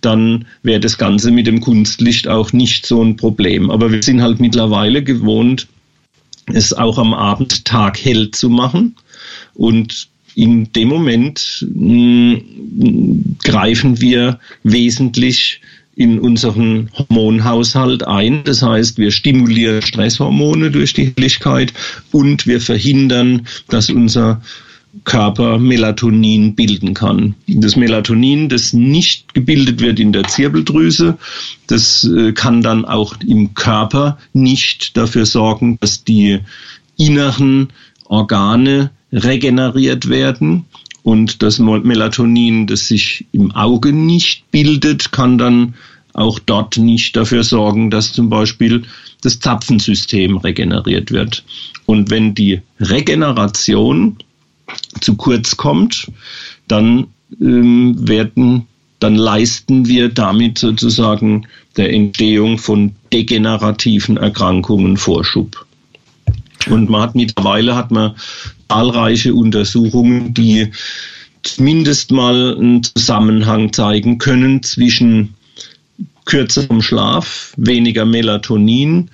dann 0.00 0.46
wäre 0.62 0.80
das 0.80 0.98
Ganze 0.98 1.30
mit 1.30 1.46
dem 1.46 1.60
Kunstlicht 1.60 2.28
auch 2.28 2.52
nicht 2.52 2.86
so 2.86 3.02
ein 3.02 3.16
Problem. 3.16 3.70
Aber 3.70 3.90
wir 3.90 4.02
sind 4.02 4.22
halt 4.22 4.40
mittlerweile 4.40 5.02
gewohnt, 5.02 5.68
es 6.46 6.72
auch 6.72 6.98
am 6.98 7.14
Abend 7.14 7.64
taghell 7.64 8.30
zu 8.30 8.48
machen. 8.48 8.96
Und 9.54 10.08
in 10.38 10.72
dem 10.72 10.86
Moment 10.86 11.66
mh, 11.74 12.36
hm, 12.36 13.36
greifen 13.42 14.00
wir 14.00 14.38
wesentlich 14.62 15.60
in 15.96 16.20
unseren 16.20 16.90
Hormonhaushalt 16.96 18.06
ein. 18.06 18.44
Das 18.44 18.62
heißt, 18.62 18.98
wir 18.98 19.10
stimulieren 19.10 19.82
Stresshormone 19.82 20.70
durch 20.70 20.92
die 20.92 21.12
Helligkeit 21.16 21.72
und 22.12 22.46
wir 22.46 22.60
verhindern, 22.60 23.48
dass 23.68 23.90
unser 23.90 24.40
Körper 25.02 25.58
Melatonin 25.58 26.54
bilden 26.54 26.94
kann. 26.94 27.34
Das 27.48 27.74
Melatonin, 27.74 28.48
das 28.48 28.72
nicht 28.72 29.34
gebildet 29.34 29.80
wird 29.80 29.98
in 29.98 30.12
der 30.12 30.22
Zirbeldrüse, 30.22 31.18
das 31.66 32.04
äh, 32.04 32.30
kann 32.32 32.62
dann 32.62 32.84
auch 32.84 33.16
im 33.26 33.54
Körper 33.54 34.18
nicht 34.32 34.96
dafür 34.96 35.26
sorgen, 35.26 35.78
dass 35.80 36.04
die 36.04 36.38
inneren 36.96 37.70
Organe 38.04 38.90
regeneriert 39.12 40.08
werden. 40.08 40.64
Und 41.02 41.42
das 41.42 41.58
Melatonin, 41.58 42.66
das 42.66 42.88
sich 42.88 43.26
im 43.32 43.50
Auge 43.52 43.92
nicht 43.92 44.50
bildet, 44.50 45.12
kann 45.12 45.38
dann 45.38 45.74
auch 46.12 46.38
dort 46.38 46.76
nicht 46.76 47.16
dafür 47.16 47.44
sorgen, 47.44 47.90
dass 47.90 48.12
zum 48.12 48.28
Beispiel 48.28 48.82
das 49.22 49.40
Zapfensystem 49.40 50.36
regeneriert 50.36 51.10
wird. 51.10 51.44
Und 51.86 52.10
wenn 52.10 52.34
die 52.34 52.60
Regeneration 52.80 54.16
zu 55.00 55.16
kurz 55.16 55.56
kommt, 55.56 56.10
dann 56.66 57.06
ähm, 57.40 57.96
werden, 58.08 58.66
dann 59.00 59.14
leisten 59.14 59.86
wir 59.86 60.08
damit 60.08 60.58
sozusagen 60.58 61.46
der 61.76 61.92
Entstehung 61.92 62.58
von 62.58 62.94
degenerativen 63.12 64.16
Erkrankungen 64.16 64.96
Vorschub. 64.96 65.64
Und 66.68 66.90
man 66.90 67.02
hat 67.02 67.14
mittlerweile 67.14 67.76
hat 67.76 67.90
man 67.90 68.16
zahlreiche 68.68 69.34
Untersuchungen, 69.34 70.34
die 70.34 70.72
zumindest 71.42 72.10
mal 72.10 72.56
einen 72.56 72.82
Zusammenhang 72.82 73.72
zeigen 73.72 74.18
können 74.18 74.62
zwischen 74.62 75.34
kürzerem 76.24 76.82
Schlaf, 76.82 77.54
weniger 77.56 78.04
Melatonin, 78.04 79.10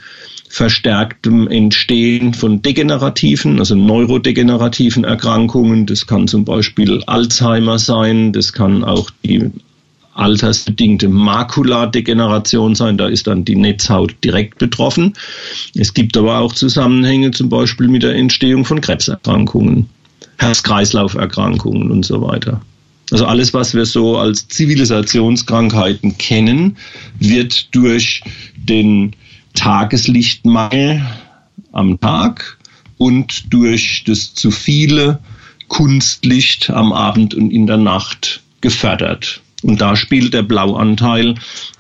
verstärktem 0.49 1.49
Entstehen 1.49 2.35
von 2.35 2.63
degenerativen, 2.63 3.59
also 3.59 3.75
neurodegenerativen 3.75 5.05
Erkrankungen. 5.05 5.87
Das 5.87 6.07
kann 6.07 6.29
zum 6.29 6.45
Beispiel 6.45 7.03
Alzheimer 7.07 7.79
sein, 7.79 8.33
das 8.33 8.53
kann 8.53 8.85
auch 8.85 9.11
die 9.25 9.51
altersbedingte 10.15 11.09
Makuladegeneration 11.09 12.75
sein. 12.75 12.97
Da 12.97 13.09
ist 13.09 13.27
dann 13.27 13.45
die 13.45 13.57
Netzhaut 13.57 14.15
direkt 14.23 14.59
betroffen. 14.59 15.15
Es 15.75 15.93
gibt 15.95 16.17
aber 16.17 16.39
auch 16.39 16.53
Zusammenhänge 16.53 17.31
zum 17.33 17.49
Beispiel 17.49 17.89
mit 17.89 18.03
der 18.03 18.15
Entstehung 18.15 18.65
von 18.65 18.81
Krebserkrankungen, 18.81 19.89
Herz-Kreislauf-Erkrankungen 20.39 21.91
und 21.91 22.05
so 22.05 22.23
weiter. 22.23 22.61
Also 23.11 23.27
alles, 23.27 23.53
was 23.53 23.75
wir 23.75 23.85
so 23.85 24.17
als 24.17 24.49
Zivilisationskrankheiten 24.49 26.17
kennen, 26.17 26.77
wird 27.19 27.75
durch 27.75 28.23
den 28.57 29.15
Tageslichtmangel 29.55 31.05
am 31.73 32.01
Tag 32.01 32.59
und 32.97 33.53
durch 33.53 34.05
das 34.07 34.35
zu 34.35 34.51
viele 34.51 35.19
Kunstlicht 35.69 36.71
am 36.71 36.93
Abend 36.93 37.35
und 37.35 37.51
in 37.51 37.67
der 37.67 37.77
Nacht 37.77 38.43
gefördert. 38.61 39.44
Und 39.65 39.81
da 39.81 39.97
spielt 39.97 40.35
der 40.35 40.43
Blauanteil 40.43 41.35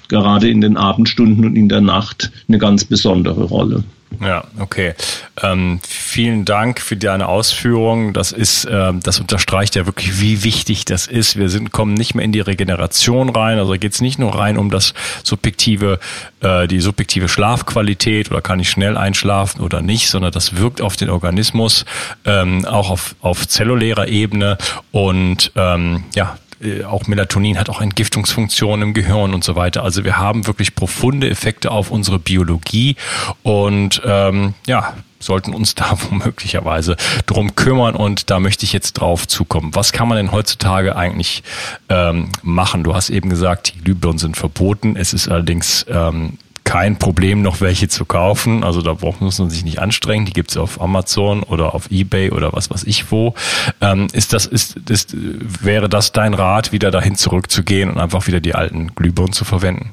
gerade 0.08 0.48
in 0.48 0.60
den 0.60 0.76
Abendstunden 0.76 1.44
und 1.44 1.56
in 1.56 1.68
der 1.68 1.82
Nacht 1.82 2.32
eine 2.48 2.58
ganz 2.58 2.84
besondere 2.84 3.44
Rolle. 3.44 3.84
Ja, 4.20 4.44
okay. 4.58 4.94
Ähm, 5.42 5.80
vielen 5.86 6.44
Dank 6.44 6.80
für 6.80 6.96
deine 6.96 7.26
Ausführungen. 7.28 8.12
Das 8.12 8.32
ist, 8.32 8.64
äh, 8.64 8.92
das 9.02 9.20
unterstreicht 9.20 9.74
ja 9.74 9.86
wirklich, 9.86 10.20
wie 10.20 10.44
wichtig 10.44 10.84
das 10.84 11.06
ist. 11.06 11.36
Wir 11.36 11.48
sind, 11.48 11.72
kommen 11.72 11.94
nicht 11.94 12.14
mehr 12.14 12.24
in 12.24 12.32
die 12.32 12.40
Regeneration 12.40 13.28
rein. 13.28 13.58
Also 13.58 13.72
geht 13.72 13.92
es 13.92 14.00
nicht 14.00 14.18
nur 14.18 14.34
rein 14.34 14.56
um 14.56 14.70
das 14.70 14.94
subjektive, 15.24 15.98
äh, 16.40 16.68
die 16.68 16.80
subjektive 16.80 17.28
Schlafqualität 17.28 18.30
oder 18.30 18.40
kann 18.40 18.60
ich 18.60 18.70
schnell 18.70 18.96
einschlafen 18.96 19.60
oder 19.60 19.82
nicht, 19.82 20.08
sondern 20.08 20.32
das 20.32 20.56
wirkt 20.56 20.80
auf 20.80 20.96
den 20.96 21.10
Organismus, 21.10 21.84
ähm, 22.24 22.64
auch 22.64 22.90
auf, 22.90 23.16
auf 23.20 23.48
zellulärer 23.48 24.08
Ebene 24.08 24.58
und 24.92 25.50
ähm, 25.56 26.04
ja, 26.14 26.38
äh, 26.64 26.84
auch 26.84 27.06
Melatonin 27.06 27.58
hat 27.58 27.68
auch 27.68 27.80
Entgiftungsfunktionen 27.80 28.88
im 28.88 28.94
Gehirn 28.94 29.34
und 29.34 29.44
so 29.44 29.56
weiter. 29.56 29.82
Also 29.82 30.04
wir 30.04 30.16
haben 30.16 30.46
wirklich 30.46 30.74
profunde 30.74 31.30
Effekte 31.30 31.70
auf 31.70 31.90
unsere 31.90 32.18
Biologie 32.18 32.96
und 33.42 34.02
ähm, 34.04 34.54
ja, 34.66 34.94
sollten 35.18 35.54
uns 35.54 35.74
da 35.74 35.96
womöglicherweise 36.10 36.96
drum 37.26 37.56
kümmern 37.56 37.96
und 37.96 38.30
da 38.30 38.40
möchte 38.40 38.64
ich 38.64 38.72
jetzt 38.72 38.94
drauf 38.94 39.26
zukommen. 39.26 39.74
Was 39.74 39.92
kann 39.92 40.08
man 40.08 40.16
denn 40.16 40.32
heutzutage 40.32 40.96
eigentlich 40.96 41.42
ähm, 41.88 42.30
machen? 42.42 42.84
Du 42.84 42.94
hast 42.94 43.10
eben 43.10 43.30
gesagt, 43.30 43.74
die 43.74 43.80
Glühbirnen 43.80 44.18
sind 44.18 44.36
verboten. 44.36 44.96
Es 44.96 45.12
ist 45.12 45.28
allerdings 45.28 45.86
ähm, 45.88 46.38
kein 46.74 46.98
Problem, 46.98 47.40
noch 47.40 47.60
welche 47.60 47.86
zu 47.86 48.04
kaufen. 48.04 48.64
Also 48.64 48.82
da 48.82 48.94
braucht, 48.94 49.20
muss 49.20 49.38
man 49.38 49.48
sich 49.48 49.64
nicht 49.64 49.78
anstrengen. 49.78 50.26
Die 50.26 50.32
gibt's 50.32 50.56
auf 50.56 50.80
Amazon 50.80 51.44
oder 51.44 51.72
auf 51.72 51.88
Ebay 51.92 52.32
oder 52.32 52.52
was 52.52 52.68
weiß 52.68 52.82
ich 52.82 53.12
wo. 53.12 53.34
Ähm, 53.80 54.08
ist 54.12 54.32
das, 54.32 54.44
ist, 54.46 54.78
ist, 54.90 55.14
wäre 55.14 55.88
das 55.88 56.10
dein 56.10 56.34
Rat, 56.34 56.72
wieder 56.72 56.90
dahin 56.90 57.14
zurückzugehen 57.14 57.90
und 57.90 58.00
einfach 58.00 58.26
wieder 58.26 58.40
die 58.40 58.56
alten 58.56 58.92
Glühbirnen 58.96 59.32
zu 59.32 59.44
verwenden? 59.44 59.92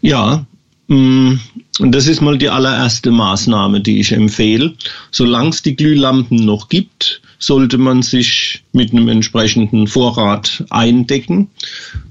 Ja, 0.00 0.46
und 0.86 1.40
das 1.80 2.06
ist 2.06 2.20
mal 2.20 2.36
die 2.36 2.50
allererste 2.50 3.10
Maßnahme, 3.10 3.80
die 3.80 4.00
ich 4.00 4.12
empfehle. 4.12 4.74
Solange 5.10 5.48
es 5.50 5.62
die 5.62 5.76
Glühlampen 5.76 6.44
noch 6.44 6.68
gibt, 6.68 7.22
sollte 7.38 7.78
man 7.78 8.02
sich 8.02 8.62
mit 8.72 8.92
einem 8.92 9.08
entsprechenden 9.08 9.86
Vorrat 9.86 10.64
eindecken. 10.70 11.48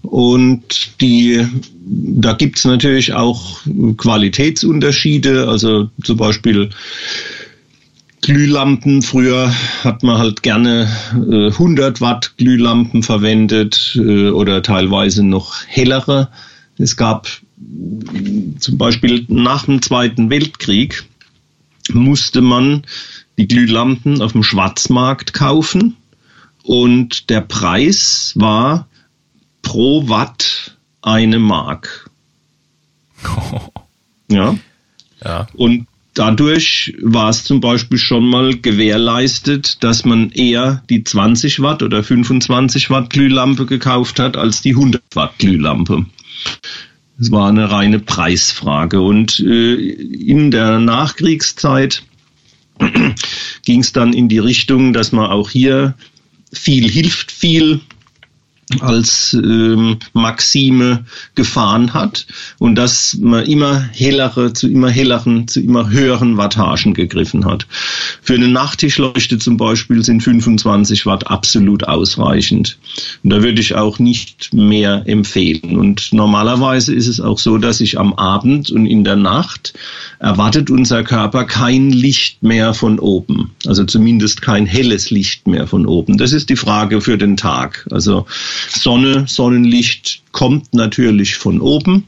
Und 0.01 1.01
die, 1.01 1.45
da 1.85 2.33
gibt 2.33 2.57
es 2.57 2.65
natürlich 2.65 3.13
auch 3.13 3.59
Qualitätsunterschiede. 3.97 5.47
Also 5.47 5.89
zum 6.03 6.17
Beispiel 6.17 6.71
Glühlampen. 8.21 9.03
Früher 9.03 9.53
hat 9.83 10.01
man 10.01 10.17
halt 10.17 10.41
gerne 10.41 10.89
äh, 11.13 11.47
100 11.47 12.01
Watt 12.01 12.33
Glühlampen 12.37 13.03
verwendet 13.03 13.99
äh, 14.01 14.29
oder 14.29 14.63
teilweise 14.63 15.23
noch 15.23 15.63
hellere. 15.67 16.29
Es 16.77 16.97
gab 16.97 17.27
zum 18.59 18.77
Beispiel 18.77 19.25
nach 19.27 19.65
dem 19.65 19.81
Zweiten 19.81 20.29
Weltkrieg 20.29 21.03
musste 21.91 22.41
man 22.41 22.83
die 23.37 23.47
Glühlampen 23.47 24.21
auf 24.21 24.33
dem 24.33 24.43
Schwarzmarkt 24.43 25.33
kaufen 25.33 25.95
und 26.63 27.29
der 27.29 27.41
Preis 27.41 28.33
war 28.35 28.87
pro 29.61 30.07
Watt 30.07 30.77
eine 31.01 31.39
Mark. 31.39 32.09
Ja. 34.31 34.57
ja. 35.23 35.47
Und 35.53 35.85
dadurch 36.13 36.95
war 37.01 37.29
es 37.29 37.43
zum 37.43 37.59
Beispiel 37.59 37.99
schon 37.99 38.25
mal 38.25 38.57
gewährleistet, 38.57 39.83
dass 39.83 40.05
man 40.05 40.31
eher 40.31 40.81
die 40.89 41.03
20 41.03 41.61
Watt 41.61 41.83
oder 41.83 42.03
25 42.03 42.89
Watt 42.89 43.11
Glühlampe 43.11 43.65
gekauft 43.67 44.19
hat 44.19 44.37
als 44.37 44.61
die 44.61 44.71
100 44.71 45.03
Watt 45.13 45.37
Glühlampe. 45.37 46.05
Es 47.23 47.31
war 47.31 47.47
eine 47.47 47.71
reine 47.71 47.99
Preisfrage. 47.99 48.99
Und 48.99 49.39
äh, 49.39 49.75
in 49.75 50.51
der 50.51 50.79
Nachkriegszeit 50.79 52.03
ging 53.65 53.79
es 53.79 53.93
dann 53.93 54.11
in 54.11 54.27
die 54.27 54.39
Richtung, 54.39 54.91
dass 54.91 55.13
man 55.13 55.31
auch 55.31 55.49
hier 55.49 55.95
viel 56.51 56.89
hilft 56.89 57.31
viel 57.31 57.79
als 58.81 59.33
ähm, 59.33 59.97
Maxime 60.13 61.05
gefahren 61.35 61.93
hat 61.93 62.25
und 62.59 62.75
dass 62.75 63.17
man 63.19 63.45
immer 63.45 63.79
hellere, 63.79 64.53
zu 64.53 64.67
immer 64.67 64.89
helleren, 64.89 65.47
zu 65.47 65.59
immer 65.59 65.89
höheren 65.89 66.37
Wattagen 66.37 66.93
gegriffen 66.93 67.45
hat. 67.45 67.67
Für 68.21 68.35
eine 68.35 68.47
Nachttischleuchte 68.47 69.37
zum 69.37 69.57
Beispiel 69.57 70.03
sind 70.03 70.21
25 70.21 71.05
Watt 71.05 71.27
absolut 71.27 71.85
ausreichend. 71.85 72.77
Und 73.23 73.29
da 73.29 73.43
würde 73.43 73.61
ich 73.61 73.75
auch 73.75 73.99
nicht 73.99 74.53
mehr 74.53 75.03
empfehlen. 75.05 75.77
Und 75.77 76.13
normalerweise 76.13 76.93
ist 76.93 77.07
es 77.07 77.19
auch 77.19 77.39
so, 77.39 77.57
dass 77.57 77.81
ich 77.81 77.99
am 77.99 78.13
Abend 78.13 78.71
und 78.71 78.85
in 78.85 79.03
der 79.03 79.15
Nacht 79.15 79.73
erwartet 80.19 80.69
unser 80.69 81.03
Körper 81.03 81.45
kein 81.45 81.89
Licht 81.91 82.43
mehr 82.43 82.73
von 82.73 82.99
oben. 82.99 83.51
Also 83.65 83.83
zumindest 83.83 84.41
kein 84.41 84.65
helles 84.65 85.09
Licht 85.09 85.47
mehr 85.47 85.67
von 85.67 85.85
oben. 85.85 86.17
Das 86.17 86.31
ist 86.31 86.49
die 86.49 86.55
Frage 86.55 87.01
für 87.01 87.17
den 87.17 87.37
Tag. 87.37 87.85
Also 87.91 88.25
Sonne, 88.69 89.25
Sonnenlicht 89.27 90.21
kommt 90.31 90.73
natürlich 90.73 91.35
von 91.35 91.61
oben. 91.61 92.05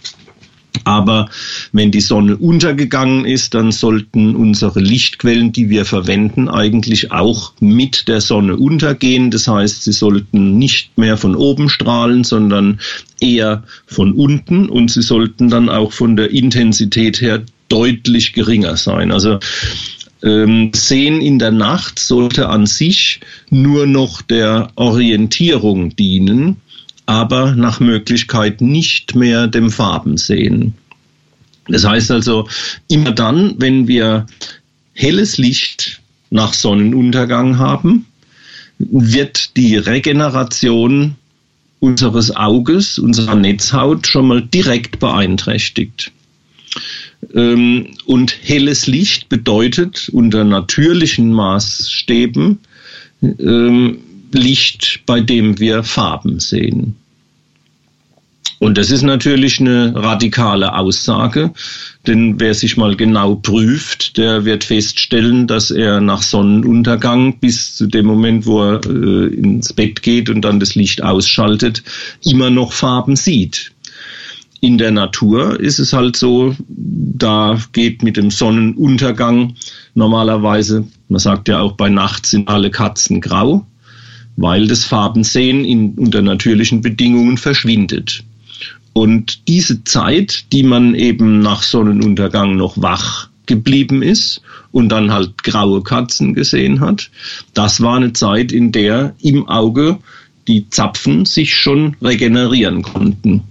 Aber 0.83 1.29
wenn 1.71 1.91
die 1.91 2.01
Sonne 2.01 2.37
untergegangen 2.37 3.25
ist, 3.25 3.53
dann 3.53 3.71
sollten 3.71 4.35
unsere 4.35 4.79
Lichtquellen, 4.79 5.51
die 5.51 5.69
wir 5.69 5.85
verwenden, 5.85 6.49
eigentlich 6.49 7.11
auch 7.11 7.53
mit 7.59 8.07
der 8.07 8.21
Sonne 8.21 8.57
untergehen. 8.57 9.31
Das 9.31 9.47
heißt, 9.47 9.83
sie 9.83 9.93
sollten 9.93 10.57
nicht 10.57 10.97
mehr 10.97 11.17
von 11.17 11.35
oben 11.35 11.69
strahlen, 11.69 12.23
sondern 12.23 12.79
eher 13.19 13.63
von 13.87 14.11
unten 14.11 14.69
und 14.69 14.91
sie 14.91 15.01
sollten 15.01 15.49
dann 15.49 15.69
auch 15.69 15.93
von 15.93 16.15
der 16.15 16.31
Intensität 16.31 17.21
her 17.21 17.43
deutlich 17.69 18.33
geringer 18.33 18.77
sein. 18.77 19.11
Also 19.11 19.39
ähm, 20.23 20.71
Sehen 20.73 21.21
in 21.21 21.39
der 21.39 21.51
Nacht 21.51 21.99
sollte 21.99 22.49
an 22.49 22.65
sich 22.65 23.19
nur 23.49 23.85
noch 23.85 24.21
der 24.21 24.69
Orientierung 24.75 25.95
dienen, 25.95 26.57
aber 27.05 27.55
nach 27.55 27.79
Möglichkeit 27.79 28.61
nicht 28.61 29.15
mehr 29.15 29.47
dem 29.47 29.69
Farbensehen. 29.69 30.73
Das 31.67 31.85
heißt 31.85 32.11
also, 32.11 32.47
immer 32.87 33.11
dann, 33.11 33.55
wenn 33.57 33.87
wir 33.87 34.25
helles 34.93 35.37
Licht 35.37 36.01
nach 36.29 36.53
Sonnenuntergang 36.53 37.57
haben, 37.57 38.05
wird 38.77 39.55
die 39.57 39.77
Regeneration 39.77 41.15
unseres 41.79 42.35
Auges, 42.35 42.99
unserer 42.99 43.35
Netzhaut 43.35 44.07
schon 44.07 44.27
mal 44.27 44.41
direkt 44.41 44.99
beeinträchtigt. 44.99 46.11
Ähm, 47.33 47.87
und 48.05 48.35
helles 48.41 48.87
Licht 48.87 49.29
bedeutet 49.29 50.09
unter 50.09 50.43
natürlichen 50.43 51.31
Maßstäben 51.31 52.59
ähm, 53.21 53.97
Licht, 54.31 55.01
bei 55.05 55.21
dem 55.21 55.59
wir 55.59 55.83
Farben 55.83 56.39
sehen. 56.39 56.95
Und 58.59 58.77
das 58.77 58.89
ist 58.89 59.01
natürlich 59.01 59.59
eine 59.59 59.93
radikale 59.95 60.75
Aussage, 60.75 61.51
denn 62.07 62.39
wer 62.39 62.53
sich 62.53 62.77
mal 62.77 62.95
genau 62.95 63.35
prüft, 63.35 64.17
der 64.17 64.45
wird 64.45 64.63
feststellen, 64.63 65.45
dass 65.45 65.71
er 65.71 65.99
nach 65.99 66.21
Sonnenuntergang 66.21 67.39
bis 67.39 67.75
zu 67.75 67.85
dem 67.85 68.05
Moment, 68.05 68.45
wo 68.45 68.63
er 68.63 68.81
äh, 68.85 69.27
ins 69.27 69.73
Bett 69.73 70.01
geht 70.01 70.29
und 70.29 70.41
dann 70.41 70.59
das 70.59 70.75
Licht 70.75 71.03
ausschaltet, 71.03 71.83
immer 72.23 72.49
noch 72.49 72.71
Farben 72.71 73.15
sieht 73.15 73.74
in 74.61 74.77
der 74.77 74.91
Natur 74.91 75.59
ist 75.59 75.79
es 75.79 75.93
halt 75.93 76.15
so, 76.15 76.55
da 76.67 77.59
geht 77.73 78.03
mit 78.03 78.17
dem 78.17 78.31
Sonnenuntergang 78.31 79.55
normalerweise, 79.93 80.85
man 81.09 81.19
sagt 81.19 81.47
ja 81.47 81.59
auch 81.59 81.73
bei 81.73 81.89
Nacht 81.89 82.25
sind 82.25 82.49
alle 82.49 82.71
Katzen 82.71 83.21
grau, 83.21 83.65
weil 84.37 84.67
das 84.67 84.83
Farbensehen 84.83 85.63
in, 85.63 85.93
unter 85.95 86.21
natürlichen 86.21 86.81
Bedingungen 86.81 87.37
verschwindet. 87.37 88.23
Und 88.93 89.47
diese 89.47 89.83
Zeit, 89.83 90.51
die 90.53 90.63
man 90.63 90.95
eben 90.95 91.39
nach 91.39 91.61
Sonnenuntergang 91.61 92.55
noch 92.55 92.81
wach 92.81 93.29
geblieben 93.45 94.01
ist 94.01 94.41
und 94.71 94.89
dann 94.89 95.11
halt 95.11 95.43
graue 95.43 95.83
Katzen 95.83 96.33
gesehen 96.33 96.79
hat, 96.79 97.11
das 97.53 97.81
war 97.81 97.97
eine 97.97 98.13
Zeit, 98.13 98.51
in 98.51 98.71
der 98.71 99.13
im 99.21 99.47
Auge 99.47 99.99
die 100.47 100.69
Zapfen 100.69 101.25
sich 101.25 101.55
schon 101.55 101.95
regenerieren 102.01 102.81
konnten. 102.83 103.43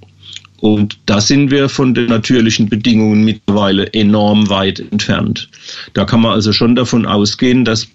Und 0.64 0.96
da 1.04 1.20
sind 1.20 1.50
wir 1.50 1.68
von 1.68 1.92
den 1.92 2.06
natürlichen 2.06 2.70
Bedingungen 2.70 3.22
mittlerweile 3.22 3.92
enorm 3.92 4.48
weit 4.48 4.80
entfernt. 4.80 5.50
Da 5.92 6.06
kann 6.06 6.22
man 6.22 6.32
also 6.32 6.54
schon 6.54 6.74
davon 6.74 7.04
ausgehen, 7.04 7.66
dass 7.66 7.88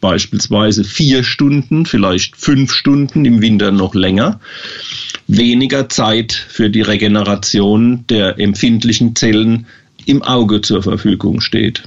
beispielsweise 0.00 0.82
vier 0.82 1.22
Stunden, 1.22 1.86
vielleicht 1.86 2.36
fünf 2.36 2.72
Stunden, 2.72 3.24
im 3.24 3.40
Winter 3.40 3.70
noch 3.70 3.94
länger, 3.94 4.40
weniger 5.28 5.88
Zeit 5.88 6.32
für 6.32 6.68
die 6.68 6.82
Regeneration 6.82 8.04
der 8.08 8.40
empfindlichen 8.40 9.14
Zellen 9.14 9.66
im 10.04 10.22
Auge 10.22 10.62
zur 10.62 10.82
Verfügung 10.82 11.40
steht. 11.40 11.84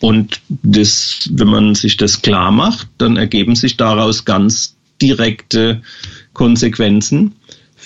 Und 0.00 0.42
das, 0.48 1.26
wenn 1.32 1.48
man 1.48 1.74
sich 1.74 1.96
das 1.96 2.20
klar 2.20 2.50
macht, 2.50 2.88
dann 2.98 3.16
ergeben 3.16 3.56
sich 3.56 3.78
daraus 3.78 4.26
ganz 4.26 4.76
direkte 5.00 5.80
Konsequenzen 6.34 7.32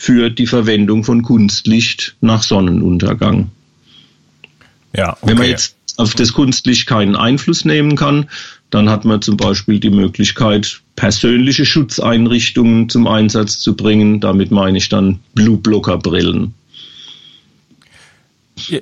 für 0.00 0.30
die 0.30 0.46
Verwendung 0.46 1.04
von 1.04 1.20
Kunstlicht 1.20 2.16
nach 2.22 2.42
Sonnenuntergang. 2.42 3.50
Ja, 4.96 5.10
okay. 5.10 5.18
Wenn 5.24 5.36
man 5.36 5.48
jetzt 5.48 5.76
auf 5.98 6.14
das 6.14 6.32
Kunstlicht 6.32 6.86
keinen 6.86 7.16
Einfluss 7.16 7.66
nehmen 7.66 7.96
kann, 7.96 8.30
dann 8.70 8.88
hat 8.88 9.04
man 9.04 9.20
zum 9.20 9.36
Beispiel 9.36 9.78
die 9.78 9.90
Möglichkeit, 9.90 10.80
persönliche 10.96 11.66
Schutzeinrichtungen 11.66 12.88
zum 12.88 13.06
Einsatz 13.06 13.58
zu 13.58 13.76
bringen. 13.76 14.20
Damit 14.20 14.50
meine 14.50 14.78
ich 14.78 14.88
dann 14.88 15.20
Blue 15.34 15.58
Blocker 15.58 15.98
Brillen. 15.98 16.54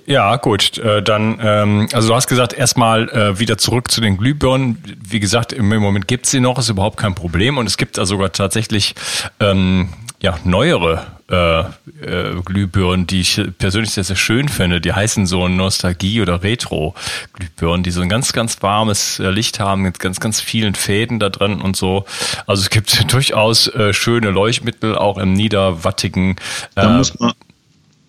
Ja, 0.06 0.36
gut. 0.36 0.78
Äh, 0.78 1.02
dann, 1.02 1.40
ähm, 1.42 1.88
also 1.92 2.10
du 2.10 2.14
hast 2.14 2.28
gesagt, 2.28 2.52
erstmal 2.52 3.08
äh, 3.08 3.40
wieder 3.40 3.58
zurück 3.58 3.90
zu 3.90 4.00
den 4.00 4.18
Glühbirnen. 4.18 4.78
Wie 5.02 5.18
gesagt, 5.18 5.52
im 5.52 5.66
Moment 5.66 6.06
gibt 6.06 6.26
es 6.26 6.30
sie 6.30 6.38
noch, 6.38 6.60
ist 6.60 6.68
überhaupt 6.68 6.96
kein 6.96 7.16
Problem. 7.16 7.58
Und 7.58 7.66
es 7.66 7.76
gibt 7.76 7.98
also 7.98 8.14
sogar 8.14 8.30
tatsächlich 8.30 8.94
ähm, 9.40 9.88
ja, 10.20 10.36
neuere 10.44 11.06
äh, 11.30 11.60
äh, 11.60 12.40
Glühbirnen, 12.44 13.06
die 13.06 13.20
ich 13.20 13.40
persönlich 13.58 13.92
sehr, 13.92 14.04
sehr 14.04 14.16
schön 14.16 14.48
finde. 14.48 14.80
Die 14.80 14.92
heißen 14.92 15.26
so 15.26 15.46
Nostalgie- 15.46 16.20
oder 16.20 16.42
Retro-Glühbirnen, 16.42 17.82
die 17.84 17.90
so 17.90 18.00
ein 18.00 18.08
ganz, 18.08 18.32
ganz 18.32 18.60
warmes 18.62 19.20
äh, 19.20 19.30
Licht 19.30 19.60
haben 19.60 19.82
mit 19.82 20.00
ganz, 20.00 20.18
ganz 20.18 20.40
vielen 20.40 20.74
Fäden 20.74 21.20
da 21.20 21.28
drin 21.28 21.60
und 21.60 21.76
so. 21.76 22.04
Also 22.46 22.62
es 22.62 22.70
gibt 22.70 23.12
durchaus 23.12 23.68
äh, 23.68 23.92
schöne 23.92 24.30
Leuchtmittel, 24.30 24.96
auch 24.96 25.18
im 25.18 25.34
niederwattigen. 25.34 26.32
Äh, 26.74 26.82
da 26.82 26.88
muss 26.90 27.18
man 27.18 27.32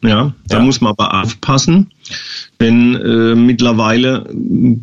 ja, 0.01 0.31
da 0.47 0.57
ja. 0.57 0.63
muss 0.63 0.79
man 0.79 0.91
aber 0.91 1.13
aufpassen, 1.13 1.91
denn 2.59 2.95
äh, 2.95 3.35
mittlerweile 3.35 4.25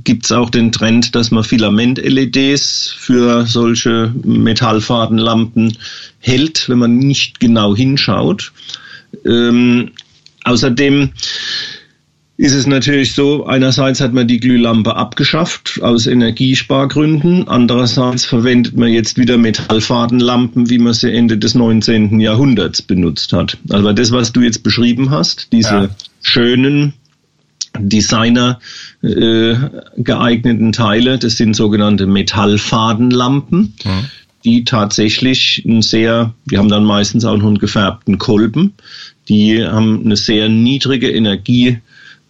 gibt 0.05 0.25
es 0.25 0.33
auch 0.33 0.51
den 0.51 0.73
Trend, 0.73 1.15
dass 1.15 1.31
man 1.31 1.45
Filament-LEDs 1.45 2.95
für 2.97 3.47
solche 3.47 4.13
Metallfadenlampen 4.25 5.77
hält, 6.21 6.69
wenn 6.69 6.79
man 6.79 6.99
nicht 6.99 7.39
genau 7.39 7.77
hinschaut. 7.77 8.53
Ähm, 9.25 9.91
außerdem 10.45 11.11
ist 12.39 12.55
es 12.55 12.67
natürlich 12.67 13.15
so, 13.15 13.47
einerseits 13.47 14.01
hat 14.01 14.13
man 14.13 14.29
die 14.29 14.41
Glühlampe 14.41 14.95
abgeschafft 14.95 15.81
aus 15.83 16.07
Energiespargründen, 16.07 17.49
andererseits 17.49 18.27
verwendet 18.27 18.77
man 18.77 18.89
jetzt 18.89 19.17
wieder 19.17 19.39
Metallfadenlampen, 19.39 20.69
wie 20.69 20.79
man 20.79 20.93
sie 20.93 21.13
Ende 21.13 21.39
des 21.39 21.55
19. 21.55 22.21
Jahrhunderts 22.21 22.83
benutzt 22.83 23.33
hat. 23.33 23.57
Also 23.71 23.93
das, 23.93 24.13
was 24.13 24.33
du 24.33 24.43
jetzt 24.43 24.63
beschrieben 24.63 25.11
hast, 25.11 25.51
diese 25.53 25.75
ja. 25.75 25.89
schönen 26.21 26.93
Designer 27.81 28.61
äh, 29.03 29.55
geeigneten 29.97 30.73
Teile, 30.73 31.19
das 31.19 31.37
sind 31.37 31.55
sogenannte 31.55 32.07
Metallfadenlampen. 32.07 33.75
Mhm. 33.85 34.05
Die 34.45 34.63
tatsächlich 34.65 35.65
ein 35.67 35.83
sehr, 35.83 36.33
die 36.45 36.57
haben 36.57 36.69
dann 36.69 36.85
meistens 36.85 37.25
auch 37.25 37.37
noch 37.37 37.49
einen 37.49 37.59
gefärbten 37.59 38.19
Kolben, 38.19 38.75
die 39.29 39.65
haben 39.67 40.05
eine 40.05 40.17
sehr 40.17 40.49
niedrige 40.49 41.11
Energie, 41.11 41.79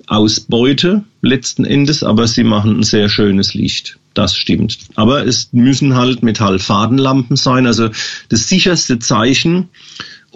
Ausbeute 0.06 1.02
letzten 1.20 1.64
Endes, 1.64 2.04
aber 2.04 2.28
sie 2.28 2.44
machen 2.44 2.78
ein 2.78 2.82
sehr 2.84 3.08
schönes 3.08 3.54
Licht. 3.54 3.98
Das 4.14 4.34
stimmt. 4.34 4.78
Aber 4.94 5.26
es 5.26 5.52
müssen 5.52 5.94
halt 5.94 6.22
Metallfadenlampen 6.22 7.36
sein. 7.36 7.66
Also 7.66 7.90
das 8.28 8.48
sicherste 8.48 8.98
Zeichen, 8.98 9.68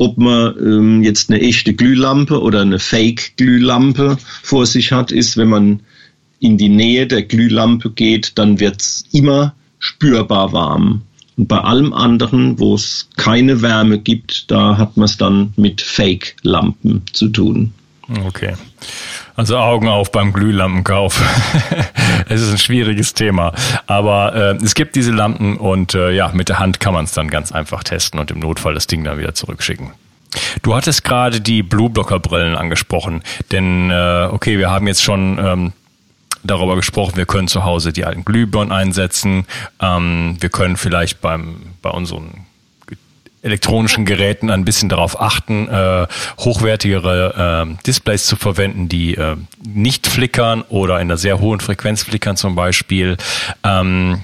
ob 0.00 0.16
man 0.16 0.54
ähm, 0.58 1.02
jetzt 1.02 1.28
eine 1.28 1.42
echte 1.42 1.74
Glühlampe 1.74 2.40
oder 2.40 2.62
eine 2.62 2.78
Fake-Glühlampe 2.78 4.16
vor 4.42 4.64
sich 4.64 4.92
hat, 4.92 5.12
ist, 5.12 5.36
wenn 5.36 5.50
man 5.50 5.80
in 6.38 6.56
die 6.56 6.70
Nähe 6.70 7.06
der 7.06 7.22
Glühlampe 7.22 7.90
geht, 7.90 8.38
dann 8.38 8.60
wird's 8.60 9.04
immer 9.12 9.54
spürbar 9.78 10.54
warm. 10.54 11.02
Und 11.36 11.48
bei 11.48 11.58
allem 11.58 11.92
anderen, 11.92 12.58
wo 12.58 12.74
es 12.74 13.10
keine 13.18 13.60
Wärme 13.60 13.98
gibt, 13.98 14.50
da 14.50 14.78
hat 14.78 14.96
man 14.96 15.04
es 15.04 15.18
dann 15.18 15.52
mit 15.56 15.82
Fake-Lampen 15.82 17.02
zu 17.12 17.28
tun. 17.28 17.74
Okay. 18.26 18.54
Also 19.36 19.56
Augen 19.56 19.88
auf 19.88 20.10
beim 20.10 20.32
Glühlampenkauf. 20.32 21.22
es 22.28 22.40
ist 22.40 22.50
ein 22.50 22.58
schwieriges 22.58 23.14
Thema. 23.14 23.52
Aber 23.86 24.34
äh, 24.34 24.64
es 24.64 24.74
gibt 24.74 24.96
diese 24.96 25.12
Lampen 25.12 25.56
und 25.56 25.94
äh, 25.94 26.10
ja, 26.10 26.30
mit 26.32 26.48
der 26.48 26.58
Hand 26.58 26.80
kann 26.80 26.92
man 26.92 27.04
es 27.04 27.12
dann 27.12 27.30
ganz 27.30 27.52
einfach 27.52 27.84
testen 27.84 28.18
und 28.18 28.30
im 28.30 28.40
Notfall 28.40 28.74
das 28.74 28.86
Ding 28.86 29.04
dann 29.04 29.18
wieder 29.18 29.34
zurückschicken. 29.34 29.90
Du 30.62 30.74
hattest 30.74 31.04
gerade 31.04 31.40
die 31.40 31.62
Blueblocker-Brillen 31.62 32.56
angesprochen. 32.56 33.22
Denn 33.52 33.90
äh, 33.90 34.28
okay, 34.30 34.58
wir 34.58 34.70
haben 34.70 34.86
jetzt 34.86 35.02
schon 35.02 35.38
ähm, 35.38 35.72
darüber 36.42 36.76
gesprochen, 36.76 37.16
wir 37.16 37.26
können 37.26 37.48
zu 37.48 37.64
Hause 37.64 37.92
die 37.92 38.04
alten 38.04 38.24
Glühbirnen 38.24 38.72
einsetzen. 38.72 39.46
Ähm, 39.80 40.36
wir 40.40 40.48
können 40.48 40.76
vielleicht 40.76 41.20
beim, 41.20 41.74
bei 41.82 41.90
unseren 41.90 42.46
elektronischen 43.42 44.05
Geräten 44.05 44.50
ein 44.50 44.64
bisschen 44.64 44.88
darauf 44.88 45.20
achten, 45.20 45.68
äh, 45.68 46.07
hochwertigere 46.38 47.66
äh, 47.66 47.83
Displays 47.87 48.26
zu 48.26 48.37
verwenden, 48.37 48.88
die 48.88 49.14
äh, 49.14 49.37
nicht 49.66 50.07
flickern 50.07 50.62
oder 50.68 50.96
in 50.96 51.03
einer 51.03 51.16
sehr 51.16 51.40
hohen 51.40 51.61
Frequenz 51.61 52.03
flickern 52.03 52.37
zum 52.37 52.55
Beispiel. 52.55 53.16
Ähm, 53.64 54.22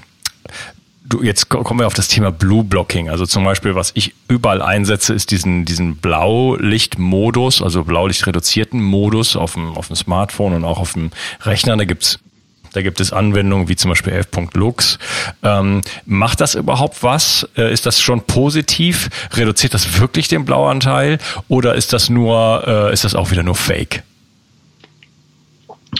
du, 1.03 1.23
jetzt 1.23 1.49
kommen 1.49 1.79
wir 1.79 1.87
auf 1.87 1.93
das 1.93 2.09
Thema 2.09 2.31
Blue 2.31 2.63
Blocking. 2.63 3.09
Also 3.09 3.25
zum 3.25 3.43
Beispiel, 3.43 3.75
was 3.75 3.91
ich 3.95 4.13
überall 4.27 4.61
einsetze, 4.61 5.13
ist 5.13 5.31
diesen, 5.31 5.65
diesen 5.65 5.97
Blaulichtmodus, 5.97 7.61
also 7.61 7.83
Blaulichtreduzierten 7.83 8.81
Modus 8.81 9.35
auf 9.35 9.53
dem, 9.53 9.75
auf 9.75 9.87
dem 9.87 9.95
Smartphone 9.95 10.53
und 10.53 10.65
auch 10.65 10.79
auf 10.79 10.93
dem 10.93 11.11
Rechner. 11.41 11.75
Da 11.77 11.85
gibt's 11.85 12.19
da 12.73 12.81
gibt 12.81 12.99
es 12.99 13.13
Anwendungen 13.13 13.69
wie 13.69 13.75
zum 13.75 13.89
Beispiel 13.89 14.13
f.lux. 14.13 14.99
Ähm, 15.43 15.81
macht 16.05 16.41
das 16.41 16.55
überhaupt 16.55 17.03
was? 17.03 17.47
Äh, 17.57 17.73
ist 17.73 17.85
das 17.85 18.01
schon 18.01 18.21
positiv? 18.21 19.09
Reduziert 19.33 19.73
das 19.73 19.99
wirklich 19.99 20.27
den 20.27 20.45
Blauanteil? 20.45 21.19
Oder 21.47 21.75
ist 21.75 21.93
das 21.93 22.09
nur, 22.09 22.63
äh, 22.67 22.93
ist 22.93 23.03
das 23.03 23.15
auch 23.15 23.31
wieder 23.31 23.43
nur 23.43 23.55
Fake? 23.55 24.03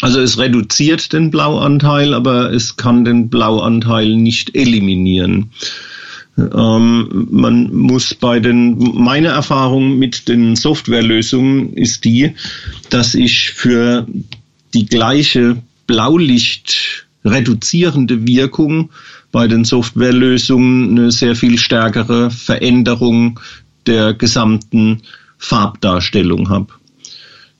Also 0.02 0.20
es 0.20 0.38
reduziert 0.38 1.14
den 1.14 1.32
Blauanteil, 1.32 2.14
aber 2.14 2.52
es 2.52 2.78
kann 2.78 3.06
den 3.06 3.30
Blauanteil 3.30 4.16
nicht 4.16 4.56
eliminieren. 4.56 5.52
Ähm, 6.38 7.28
man 7.32 7.74
muss 7.74 8.14
bei 8.14 8.40
den, 8.40 8.78
meine 8.94 9.30
Erfahrung 9.30 9.98
mit 9.98 10.28
den 10.28 10.56
Softwarelösungen 10.56 11.74
ist 11.74 12.06
die, 12.06 12.34
dass 12.90 13.16
ich 13.16 13.52
für 13.52 14.06
die 14.74 14.86
gleiche 14.86 15.58
Blaulicht 15.88 17.08
reduzierende 17.26 18.28
Wirkung 18.28 18.91
bei 19.32 19.47
den 19.47 19.65
Softwarelösungen 19.65 20.97
eine 20.97 21.12
sehr 21.12 21.36
viel 21.36 21.58
stärkere 21.58 22.32
Veränderung 22.32 23.39
der 23.86 24.13
gesamten 24.13 25.02
Farbdarstellung 25.38 26.50
habe. 26.50 26.67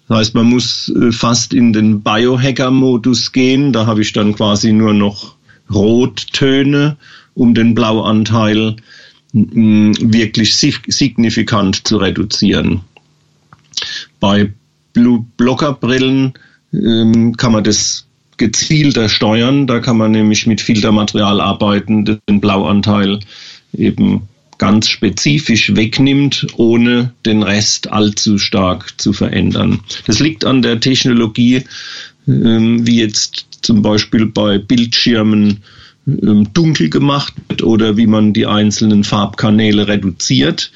Das 0.07 0.17
heißt, 0.19 0.35
man 0.35 0.45
muss 0.45 0.89
äh, 0.89 1.11
fast 1.11 1.53
in 1.53 1.73
den 1.73 2.01
Biohacker-Modus 2.01 3.31
gehen. 3.31 3.73
Da 3.73 3.85
habe 3.85 4.01
ich 4.01 4.13
dann 4.13 4.35
quasi 4.35 4.71
nur 4.71 4.93
noch 4.93 5.35
Rottöne, 5.73 6.97
um 7.33 7.53
den 7.53 7.75
Blauanteil 7.75 8.77
mm, 9.33 9.91
wirklich 9.99 10.55
signifikant 10.55 11.87
zu 11.87 11.97
reduzieren. 11.97 12.81
Bei 14.19 14.53
Blue 14.93 15.25
Blocker 15.35 15.73
Brillen 15.73 16.33
ähm, 16.73 17.35
kann 17.35 17.51
man 17.51 17.63
das 17.63 18.07
gezielter 18.38 19.10
steuern. 19.10 19.67
Da 19.67 19.80
kann 19.80 19.97
man 19.97 20.12
nämlich 20.12 20.47
mit 20.47 20.62
Filtermaterial 20.62 21.41
arbeiten, 21.41 22.06
den 22.06 22.41
Blauanteil 22.41 23.19
eben 23.73 24.23
ganz 24.58 24.89
spezifisch 24.89 25.76
wegnimmt, 25.76 26.47
ohne 26.56 27.13
den 27.26 27.43
Rest 27.43 27.91
allzu 27.91 28.39
stark 28.39 29.00
zu 29.00 29.13
verändern. 29.13 29.82
Das 30.06 30.19
liegt 30.19 30.45
an 30.45 30.62
der 30.62 30.80
Technologie, 30.80 31.63
ähm, 32.28 32.86
wie 32.88 33.00
jetzt 33.00 33.45
zum 33.62 33.82
Beispiel 33.82 34.26
bei 34.26 34.58
Bildschirmen 34.58 35.63
ähm, 36.08 36.52
dunkel 36.54 36.89
gemacht 36.89 37.34
wird 37.50 37.63
oder 37.63 37.97
wie 37.97 38.08
man 38.08 38.34
die 38.34 38.45
einzelnen 38.45 39.04
Farbkanäle 39.04 39.88
reduziert. 39.88 40.71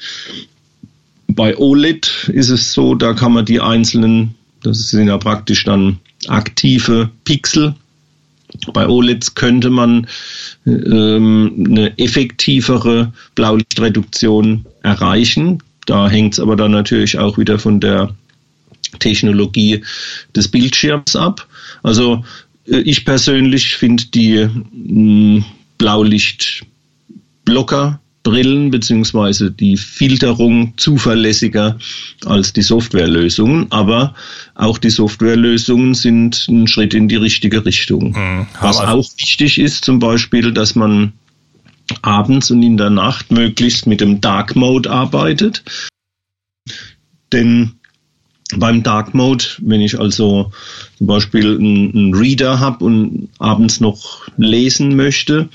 Bei 1.26 1.56
OLED 1.56 2.30
ist 2.32 2.50
es 2.50 2.72
so, 2.72 2.94
da 2.94 3.14
kann 3.14 3.32
man 3.32 3.46
die 3.46 3.60
einzelnen, 3.60 4.34
das 4.62 4.90
sind 4.90 5.08
ja 5.08 5.16
praktisch 5.18 5.64
dann 5.64 5.98
aktive 6.28 7.10
Pixel. 7.24 7.74
Bei 8.72 8.86
OLEDs 8.86 9.34
könnte 9.34 9.70
man 9.70 10.06
ähm, 10.66 11.64
eine 11.68 11.98
effektivere 11.98 13.12
Blaulichtreduktion 13.34 14.66
erreichen. 14.82 15.62
Da 15.86 16.10
hängt 16.10 16.34
es 16.34 16.40
aber 16.40 16.56
dann 16.56 16.72
natürlich 16.72 17.18
auch 17.18 17.38
wieder 17.38 17.58
von 17.58 17.80
der 17.80 18.14
Technologie 18.98 19.82
des 20.36 20.48
Bildschirms 20.48 21.16
ab. 21.16 21.48
Also 21.82 22.22
äh, 22.66 22.80
ich 22.80 23.06
persönlich 23.06 23.76
finde 23.76 24.04
die 24.06 24.48
mh, 24.72 25.46
Blaulichtblocker 25.78 28.01
Brillen 28.22 28.70
beziehungsweise 28.70 29.50
die 29.50 29.76
Filterung 29.76 30.74
zuverlässiger 30.76 31.78
als 32.24 32.52
die 32.52 32.62
Softwarelösungen. 32.62 33.66
Aber 33.70 34.14
auch 34.54 34.78
die 34.78 34.90
Softwarelösungen 34.90 35.94
sind 35.94 36.46
ein 36.48 36.66
Schritt 36.68 36.94
in 36.94 37.08
die 37.08 37.16
richtige 37.16 37.64
Richtung. 37.64 38.12
Mhm, 38.12 38.46
Was 38.60 38.78
auch 38.78 39.10
wichtig 39.18 39.58
ist, 39.58 39.84
zum 39.84 39.98
Beispiel, 39.98 40.52
dass 40.52 40.74
man 40.74 41.12
abends 42.02 42.50
und 42.50 42.62
in 42.62 42.76
der 42.76 42.90
Nacht 42.90 43.30
möglichst 43.32 43.86
mit 43.86 44.00
dem 44.00 44.20
Dark 44.20 44.54
Mode 44.54 44.90
arbeitet. 44.90 45.64
Denn 47.32 47.72
beim 48.56 48.82
Dark 48.82 49.14
Mode, 49.14 49.44
wenn 49.58 49.80
ich 49.80 49.98
also 49.98 50.52
zum 50.98 51.06
Beispiel 51.06 51.56
einen 51.56 52.14
Reader 52.14 52.60
habe 52.60 52.84
und 52.84 53.28
abends 53.38 53.80
noch 53.80 54.28
lesen 54.36 54.94
möchte, 54.94 55.48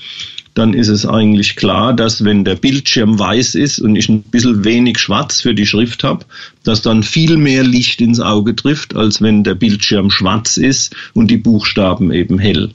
dann 0.58 0.74
ist 0.74 0.88
es 0.88 1.06
eigentlich 1.06 1.54
klar, 1.54 1.94
dass 1.94 2.24
wenn 2.24 2.44
der 2.44 2.56
Bildschirm 2.56 3.16
weiß 3.16 3.54
ist 3.54 3.78
und 3.78 3.94
ich 3.94 4.08
ein 4.08 4.22
bisschen 4.22 4.64
wenig 4.64 4.98
schwarz 4.98 5.40
für 5.40 5.54
die 5.54 5.66
Schrift 5.66 6.02
habe, 6.02 6.26
dass 6.64 6.82
dann 6.82 7.04
viel 7.04 7.36
mehr 7.36 7.62
Licht 7.62 8.00
ins 8.00 8.18
Auge 8.18 8.56
trifft, 8.56 8.96
als 8.96 9.22
wenn 9.22 9.44
der 9.44 9.54
Bildschirm 9.54 10.10
schwarz 10.10 10.56
ist 10.56 10.96
und 11.14 11.30
die 11.30 11.36
Buchstaben 11.36 12.12
eben 12.12 12.40
hell. 12.40 12.70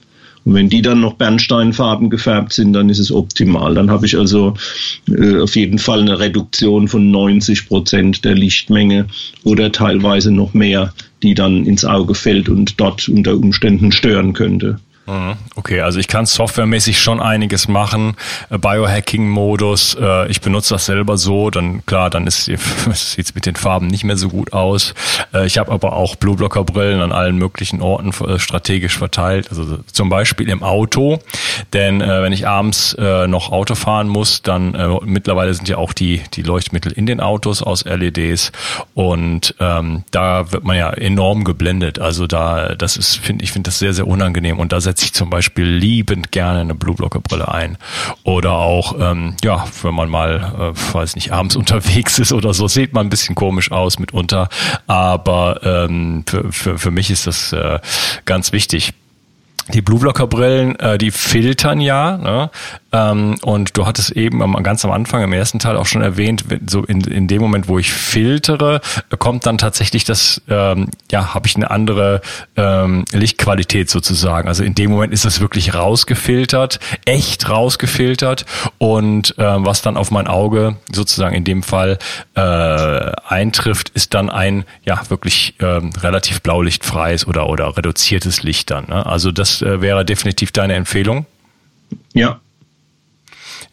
Und 0.45 0.53
wenn 0.53 0.69
die 0.69 0.81
dann 0.81 1.01
noch 1.01 1.15
Bernsteinfarben 1.15 2.09
gefärbt 2.09 2.53
sind, 2.53 2.71
dann 2.71 2.89
ist 2.89 2.99
es 2.99 3.11
optimal. 3.11 3.75
Dann 3.75 3.91
habe 3.91 4.05
ich 4.05 4.17
also 4.17 4.53
äh, 5.09 5.39
auf 5.39 5.55
jeden 5.57 5.79
Fall 5.79 6.01
eine 6.01 6.19
Reduktion 6.19 6.87
von 6.87 7.11
90 7.11 7.67
Prozent 7.67 8.23
der 8.23 8.35
Lichtmenge 8.35 9.07
oder 9.43 9.73
teilweise 9.73 10.31
noch 10.31 10.53
mehr, 10.53 10.93
die 11.21 11.33
dann 11.33 11.65
ins 11.65 11.83
Auge 11.83 12.15
fällt 12.15 12.47
und 12.47 12.79
dort 12.79 13.09
unter 13.09 13.35
Umständen 13.35 13.91
stören 13.91 14.31
könnte. 14.31 14.79
Mhm. 15.05 15.35
Okay, 15.55 15.81
also 15.81 15.99
ich 15.99 16.07
kann 16.07 16.25
softwaremäßig 16.25 17.01
schon 17.01 17.19
einiges 17.19 17.67
machen. 17.67 18.15
Äh, 18.49 18.57
Biohacking-Modus, 18.57 19.97
äh, 19.99 20.27
ich 20.29 20.39
benutze 20.39 20.75
das 20.75 20.85
selber 20.85 21.17
so, 21.17 21.49
dann 21.49 21.85
klar, 21.85 22.09
dann 22.09 22.25
ist 22.25 22.45
sieht 22.93 23.35
mit 23.35 23.45
den 23.45 23.55
Farben 23.55 23.87
nicht 23.87 24.05
mehr 24.05 24.15
so 24.15 24.29
gut 24.29 24.53
aus. 24.53 24.93
Äh, 25.33 25.45
ich 25.45 25.57
habe 25.57 25.71
aber 25.71 25.93
auch 25.93 26.15
Blueblocker-Brillen 26.15 27.01
an 27.01 27.11
allen 27.11 27.37
möglichen 27.37 27.81
Orten 27.81 28.13
strategisch 28.39 28.97
verteilt, 28.97 29.49
also 29.49 29.79
zum 29.91 30.09
Beispiel 30.09 30.49
im 30.49 30.63
Auto, 30.63 31.19
denn 31.73 31.99
wenn 31.99 32.33
ich 32.33 32.47
abends 32.47 32.95
noch 32.97 33.51
Auto 33.51 33.75
fahren 33.75 34.07
muss, 34.07 34.41
dann 34.41 34.99
mittlerweile 35.03 35.53
sind 35.53 35.67
ja 35.67 35.77
auch 35.77 35.93
die 35.93 36.21
die 36.33 36.41
Leuchtmittel 36.41 36.91
in 36.91 37.05
den 37.05 37.19
Autos 37.19 37.61
aus 37.61 37.85
LEDs 37.85 38.51
und 38.93 39.55
ähm, 39.59 40.03
da 40.11 40.51
wird 40.51 40.63
man 40.63 40.77
ja 40.77 40.91
enorm 40.91 41.43
geblendet. 41.43 41.99
Also 41.99 42.27
da, 42.27 42.75
das 42.75 42.97
ist, 42.97 43.17
finde 43.17 43.43
ich, 43.43 43.51
finde 43.51 43.69
das 43.69 43.79
sehr 43.79 43.93
sehr 43.93 44.07
unangenehm 44.07 44.59
und 44.59 44.71
da 44.71 44.81
setze 44.93 45.05
ich 45.05 45.13
zum 45.13 45.31
Beispiel 45.31 45.65
liebend 45.65 46.31
gerne 46.31 46.59
eine 46.59 46.75
Blueblocker-Brille 46.75 47.51
ein. 47.51 47.77
Oder 48.23 48.51
auch, 48.51 48.95
ähm, 48.99 49.35
ja, 49.43 49.65
wenn 49.81 49.95
man 49.95 50.07
mal, 50.07 50.73
äh, 50.75 50.93
weiß 50.93 51.15
nicht, 51.15 51.31
abends 51.31 51.55
unterwegs 51.63 52.19
ist 52.19 52.31
oder 52.31 52.53
so, 52.53 52.67
sieht 52.67 52.93
man 52.93 53.07
ein 53.07 53.09
bisschen 53.09 53.33
komisch 53.33 53.71
aus 53.71 53.97
mitunter. 53.97 54.49
Aber 54.85 55.61
ähm, 55.63 56.23
für, 56.27 56.51
für, 56.51 56.77
für 56.77 56.91
mich 56.91 57.09
ist 57.09 57.25
das 57.25 57.53
äh, 57.53 57.79
ganz 58.25 58.51
wichtig 58.51 58.93
die 59.71 59.81
Blueblocker-Brillen, 59.81 60.79
äh, 60.79 60.97
die 60.97 61.11
filtern 61.11 61.79
ja. 61.79 62.17
Ne? 62.17 62.49
Ähm, 62.91 63.35
und 63.43 63.77
du 63.77 63.85
hattest 63.85 64.11
eben 64.11 64.41
am, 64.41 64.61
ganz 64.61 64.83
am 64.83 64.91
Anfang, 64.91 65.23
im 65.23 65.33
ersten 65.33 65.59
Teil 65.59 65.77
auch 65.77 65.85
schon 65.85 66.01
erwähnt, 66.01 66.45
so 66.67 66.83
in, 66.83 67.01
in 67.01 67.27
dem 67.27 67.41
Moment, 67.41 67.67
wo 67.67 67.79
ich 67.79 67.91
filtere, 67.91 68.81
kommt 69.19 69.45
dann 69.45 69.57
tatsächlich 69.57 70.03
das, 70.03 70.41
ähm, 70.49 70.89
ja, 71.11 71.33
habe 71.33 71.47
ich 71.47 71.55
eine 71.55 71.71
andere 71.71 72.21
ähm, 72.57 73.05
Lichtqualität 73.11 73.89
sozusagen. 73.89 74.47
Also 74.47 74.63
in 74.63 74.75
dem 74.75 74.91
Moment 74.91 75.13
ist 75.13 75.25
das 75.25 75.39
wirklich 75.39 75.73
rausgefiltert, 75.73 76.79
echt 77.05 77.49
rausgefiltert. 77.49 78.45
Und 78.77 79.35
ähm, 79.37 79.65
was 79.65 79.81
dann 79.81 79.97
auf 79.97 80.11
mein 80.11 80.27
Auge 80.27 80.75
sozusagen 80.91 81.35
in 81.35 81.45
dem 81.45 81.63
Fall 81.63 81.97
äh, 82.35 82.41
eintrifft, 83.27 83.89
ist 83.89 84.13
dann 84.13 84.29
ein, 84.29 84.65
ja, 84.83 85.01
wirklich 85.09 85.55
ähm, 85.59 85.91
relativ 86.01 86.41
blaulichtfreies 86.41 87.27
oder, 87.27 87.47
oder 87.47 87.75
reduziertes 87.77 88.43
Licht 88.43 88.69
dann. 88.69 88.87
Ne? 88.87 89.05
Also 89.05 89.31
das 89.31 89.52
äh, 89.61 89.81
wäre 89.81 90.05
definitiv 90.05 90.51
deine 90.51 90.73
Empfehlung. 90.73 91.25
Ja, 92.13 92.39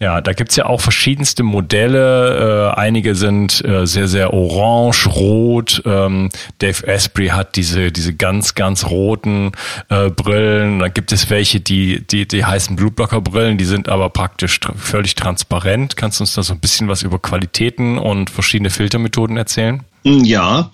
ja, 0.01 0.23
da 0.23 0.33
gibt's 0.33 0.57
ja 0.57 0.65
auch 0.65 0.81
verschiedenste 0.81 1.43
Modelle. 1.43 2.73
Äh, 2.75 2.79
einige 2.79 3.15
sind 3.15 3.63
äh, 3.63 3.87
sehr, 3.87 4.09
sehr 4.09 4.33
orange, 4.33 5.07
rot. 5.09 5.83
Ähm, 5.85 6.31
Dave 6.59 6.89
Asprey 6.89 7.29
hat 7.29 7.55
diese, 7.57 7.93
diese 7.93 8.15
ganz, 8.15 8.55
ganz 8.55 8.87
roten 8.87 9.53
äh, 9.91 10.09
Brillen. 10.09 10.79
Da 10.79 10.89
gibt 10.89 11.13
es 11.13 11.29
welche, 11.29 11.61
die, 11.61 12.01
die, 12.07 12.27
die 12.27 12.47
heißen 12.47 12.77
Blutblocker-Brillen, 12.77 13.59
die 13.59 13.67
sind 13.67 13.91
aber 13.91 14.09
praktisch 14.09 14.59
tr 14.61 14.73
völlig 14.75 15.17
transparent. 15.17 15.99
Kannst 15.99 16.19
du 16.19 16.23
uns 16.23 16.33
da 16.33 16.43
so 16.43 16.55
ein 16.55 16.61
bisschen 16.61 16.89
was 16.89 17.03
über 17.03 17.19
Qualitäten 17.19 17.99
und 17.99 18.31
verschiedene 18.31 18.71
Filtermethoden 18.71 19.37
erzählen? 19.37 19.83
Ja. 20.05 20.71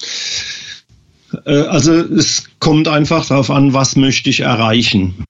Äh, 1.44 1.50
also 1.50 1.92
es 1.92 2.44
kommt 2.58 2.88
einfach 2.88 3.26
darauf 3.26 3.50
an, 3.50 3.72
was 3.72 3.96
möchte 3.96 4.30
ich 4.30 4.40
erreichen. 4.40 5.24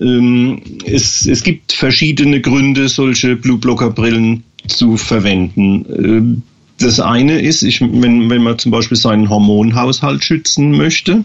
Ähm, 0.00 0.62
es, 0.84 1.26
es 1.26 1.42
gibt 1.42 1.72
verschiedene 1.72 2.40
Gründe, 2.40 2.88
solche 2.88 3.36
Blueblocker-Brillen 3.36 4.44
zu 4.68 4.96
verwenden. 4.96 5.86
Ähm, 5.88 6.42
das 6.78 7.00
eine 7.00 7.40
ist, 7.40 7.62
ich, 7.62 7.80
wenn, 7.80 8.28
wenn 8.28 8.42
man 8.42 8.58
zum 8.58 8.72
Beispiel 8.72 8.96
seinen 8.96 9.28
Hormonhaushalt 9.28 10.24
schützen 10.24 10.72
möchte, 10.72 11.24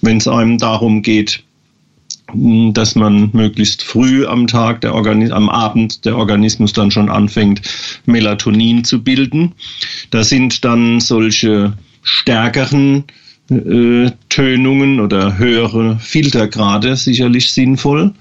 wenn 0.00 0.18
es 0.18 0.28
einem 0.28 0.58
darum 0.58 1.02
geht, 1.02 1.42
hm, 2.30 2.72
dass 2.72 2.94
man 2.94 3.30
möglichst 3.32 3.82
früh 3.82 4.26
am 4.26 4.46
Tag, 4.46 4.80
der 4.80 4.94
am 4.94 5.48
Abend 5.48 6.04
der 6.04 6.16
Organismus 6.16 6.72
dann 6.72 6.90
schon 6.90 7.10
anfängt, 7.10 7.62
Melatonin 8.06 8.84
zu 8.84 9.02
bilden. 9.02 9.52
Da 10.10 10.24
sind 10.24 10.64
dann 10.64 11.00
solche 11.00 11.74
stärkeren 12.02 13.04
äh, 13.50 14.10
Tönungen 14.28 15.00
oder 15.00 15.38
höhere 15.38 15.98
Filtergrade 15.98 16.96
sicherlich 16.96 17.52
sinnvoll. 17.52 18.12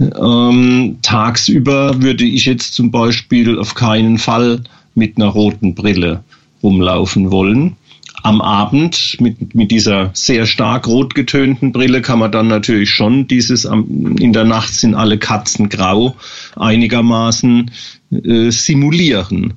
Ähm, 0.00 0.98
tagsüber 1.02 2.02
würde 2.02 2.24
ich 2.24 2.46
jetzt 2.46 2.74
zum 2.74 2.90
Beispiel 2.90 3.58
auf 3.58 3.74
keinen 3.74 4.18
Fall 4.18 4.62
mit 4.94 5.16
einer 5.16 5.28
roten 5.28 5.74
Brille 5.74 6.24
rumlaufen 6.62 7.30
wollen. 7.30 7.76
Am 8.22 8.40
Abend 8.40 9.18
mit, 9.20 9.54
mit 9.54 9.70
dieser 9.70 10.10
sehr 10.14 10.46
stark 10.46 10.86
rot 10.88 11.14
getönten 11.14 11.72
Brille 11.72 12.00
kann 12.00 12.18
man 12.18 12.32
dann 12.32 12.48
natürlich 12.48 12.90
schon 12.90 13.28
dieses, 13.28 13.66
in 13.66 14.32
der 14.32 14.44
Nacht 14.44 14.72
sind 14.72 14.94
alle 14.94 15.18
Katzen 15.18 15.68
grau, 15.68 16.16
einigermaßen 16.56 17.70
äh, 18.10 18.50
simulieren. 18.50 19.54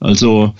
Also 0.00 0.54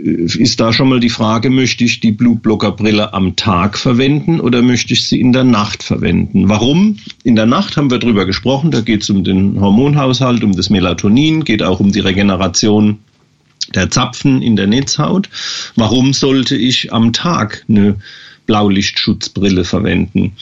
ist 0.00 0.60
da 0.60 0.72
schon 0.72 0.88
mal 0.88 1.00
die 1.00 1.10
Frage, 1.10 1.50
möchte 1.50 1.84
ich 1.84 2.00
die 2.00 2.12
Blutblockerbrille 2.12 3.12
am 3.12 3.36
Tag 3.36 3.78
verwenden 3.78 4.40
oder 4.40 4.62
möchte 4.62 4.94
ich 4.94 5.06
sie 5.06 5.20
in 5.20 5.32
der 5.32 5.44
Nacht 5.44 5.82
verwenden? 5.82 6.48
Warum? 6.48 6.96
In 7.22 7.36
der 7.36 7.46
Nacht 7.46 7.76
haben 7.76 7.90
wir 7.90 7.98
drüber 7.98 8.26
gesprochen, 8.26 8.70
da 8.70 8.80
geht 8.80 9.02
es 9.02 9.10
um 9.10 9.24
den 9.24 9.60
Hormonhaushalt, 9.60 10.42
um 10.42 10.52
das 10.52 10.70
Melatonin, 10.70 11.44
geht 11.44 11.62
auch 11.62 11.80
um 11.80 11.92
die 11.92 12.00
Regeneration 12.00 12.98
der 13.74 13.90
Zapfen 13.90 14.42
in 14.42 14.56
der 14.56 14.66
Netzhaut. 14.66 15.28
Warum 15.76 16.12
sollte 16.12 16.56
ich 16.56 16.92
am 16.92 17.12
Tag 17.12 17.64
eine 17.68 17.96
Blaulichtschutzbrille 18.46 19.64
verwenden? 19.64 20.32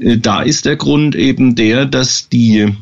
Äh, 0.00 0.18
da 0.18 0.42
ist 0.42 0.64
der 0.64 0.76
Grund 0.76 1.14
eben 1.14 1.54
der, 1.54 1.86
dass 1.86 2.28
die 2.28 2.74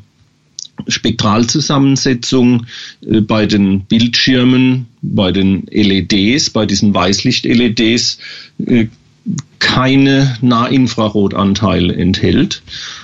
Spektralzusammensetzung 0.88 2.66
äh, 3.08 3.20
bei 3.20 3.46
den 3.46 3.82
Bildschirmen, 3.82 4.86
bei 5.02 5.32
den 5.32 5.66
LEDs, 5.70 6.50
bei 6.50 6.66
diesen 6.66 6.94
Weißlicht-LEDs 6.94 8.18
äh, 8.66 8.86
keine 9.58 10.36
Nahinfrarotanteil 10.40 11.90
enthält 11.90 12.62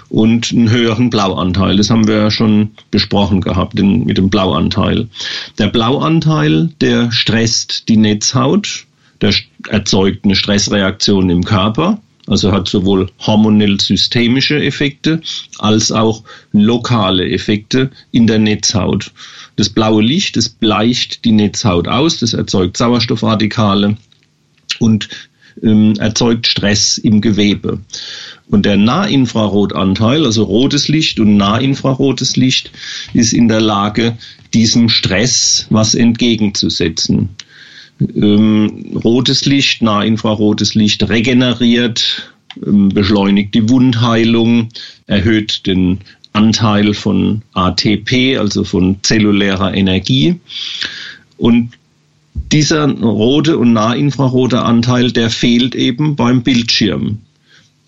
und 0.09 0.53
einen 0.53 0.71
höheren 0.71 1.11
Blauanteil. 1.11 1.77
Das 1.77 1.91
haben 1.91 2.07
wir 2.07 2.17
ja 2.17 2.31
schon 2.31 2.71
besprochen 2.91 3.41
gehabt 3.41 3.75
mit 3.75 4.19
dem 4.19 4.31
Blauanteil. 4.31 5.09
Der 5.59 5.69
Blauanteil, 5.69 6.71
der 6.81 7.11
stresst 7.11 7.89
die 7.89 7.97
Netzhaut, 7.97 8.87
der 9.21 9.35
erzeugt 9.69 10.25
eine 10.25 10.37
Stressreaktion 10.37 11.31
im 11.31 11.45
Körper 11.45 11.99
also 12.27 12.53
hat 12.53 12.69
sowohl 12.69 13.11
hormonell-systemische 13.19 14.63
Effekte 14.63 15.21
als 15.59 15.91
auch 15.91 16.23
lokale 16.53 17.29
Effekte 17.29 17.91
in 18.11 18.27
der 18.27 18.39
Netzhaut. 18.39 19.13
Das 19.57 19.69
blaue 19.69 20.03
Licht, 20.03 20.37
das 20.37 20.49
bleicht 20.49 21.25
die 21.25 21.33
Netzhaut 21.33 21.89
aus, 21.89 22.19
das 22.19 22.33
erzeugt 22.33 22.77
Sauerstoffradikale 22.77 23.97
und 24.79 25.09
ähm, 25.63 25.95
erzeugt 25.99 26.47
Stress 26.47 26.97
im 26.97 27.21
Gewebe. 27.21 27.81
Und 28.49 28.65
der 28.65 28.77
Nahinfrarotanteil, 28.77 30.25
also 30.25 30.45
rotes 30.45 30.89
Licht 30.89 31.21
und 31.21 31.37
nahinfrarotes 31.37 32.37
Licht, 32.37 32.71
ist 33.13 33.33
in 33.33 33.49
der 33.49 33.61
Lage, 33.61 34.17
diesem 34.55 34.89
Stress 34.89 35.67
was 35.71 35.95
entgegenzusetzen 35.95 37.31
ähm, 38.01 38.99
rotes 39.05 39.45
Licht, 39.45 39.83
nahinfrarotes 39.83 40.75
Licht 40.75 41.09
regeneriert, 41.09 42.33
ähm, 42.65 42.89
beschleunigt 42.89 43.55
die 43.55 43.69
Wundheilung, 43.69 44.69
erhöht 45.07 45.67
den 45.67 45.99
Anteil 46.33 46.95
von 46.95 47.43
ATP, 47.55 48.39
also 48.39 48.65
von 48.65 48.97
zellulärer 49.03 49.75
Energie. 49.75 50.41
Und 51.37 51.73
dieser 52.51 52.89
rote 52.89 53.59
und 53.59 53.73
nahinfrarote 53.73 54.63
Anteil, 54.63 55.13
der 55.13 55.31
fehlt 55.31 55.75
eben 55.75 56.17
beim 56.17 56.43
Bildschirm. 56.43 57.19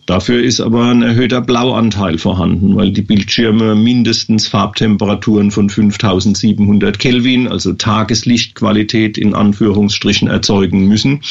Dafür 0.06 0.42
ist 0.42 0.60
aber 0.60 0.86
ein 0.86 1.02
erhöhter 1.02 1.40
Blauanteil 1.40 2.18
vorhanden, 2.18 2.76
weil 2.76 2.92
die 2.92 3.02
Bildschirme 3.02 3.74
mindestens 3.74 4.46
Farbtemperaturen 4.46 5.50
von 5.50 5.70
5700 5.70 6.98
Kelvin, 6.98 7.48
also 7.48 7.72
Tageslichtqualität 7.72 9.16
in 9.16 9.34
Anführungsstrichen 9.34 10.28
erzeugen 10.28 10.86
müssen. 10.88 11.22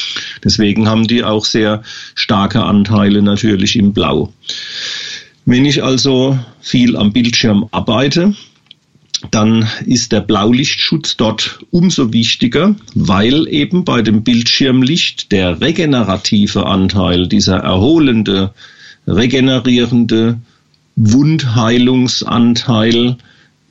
Deswegen 0.42 0.88
haben 0.88 1.06
die 1.06 1.22
auch 1.22 1.44
sehr 1.44 1.82
starke 2.16 2.64
Anteile 2.64 3.22
natürlich 3.22 3.76
im 3.76 3.92
Blau. 3.92 4.32
Wenn 5.46 5.66
ich 5.66 5.84
also 5.84 6.38
viel 6.60 6.96
am 6.96 7.12
Bildschirm 7.12 7.68
arbeite, 7.70 8.34
dann 9.30 9.68
ist 9.86 10.12
der 10.12 10.20
Blaulichtschutz 10.20 11.16
dort 11.16 11.60
umso 11.70 12.12
wichtiger, 12.12 12.74
weil 12.94 13.48
eben 13.48 13.84
bei 13.84 14.02
dem 14.02 14.22
Bildschirmlicht 14.22 15.32
der 15.32 15.60
regenerative 15.60 16.66
Anteil, 16.66 17.26
dieser 17.26 17.56
erholende, 17.58 18.52
regenerierende 19.06 20.38
Wundheilungsanteil 20.96 23.16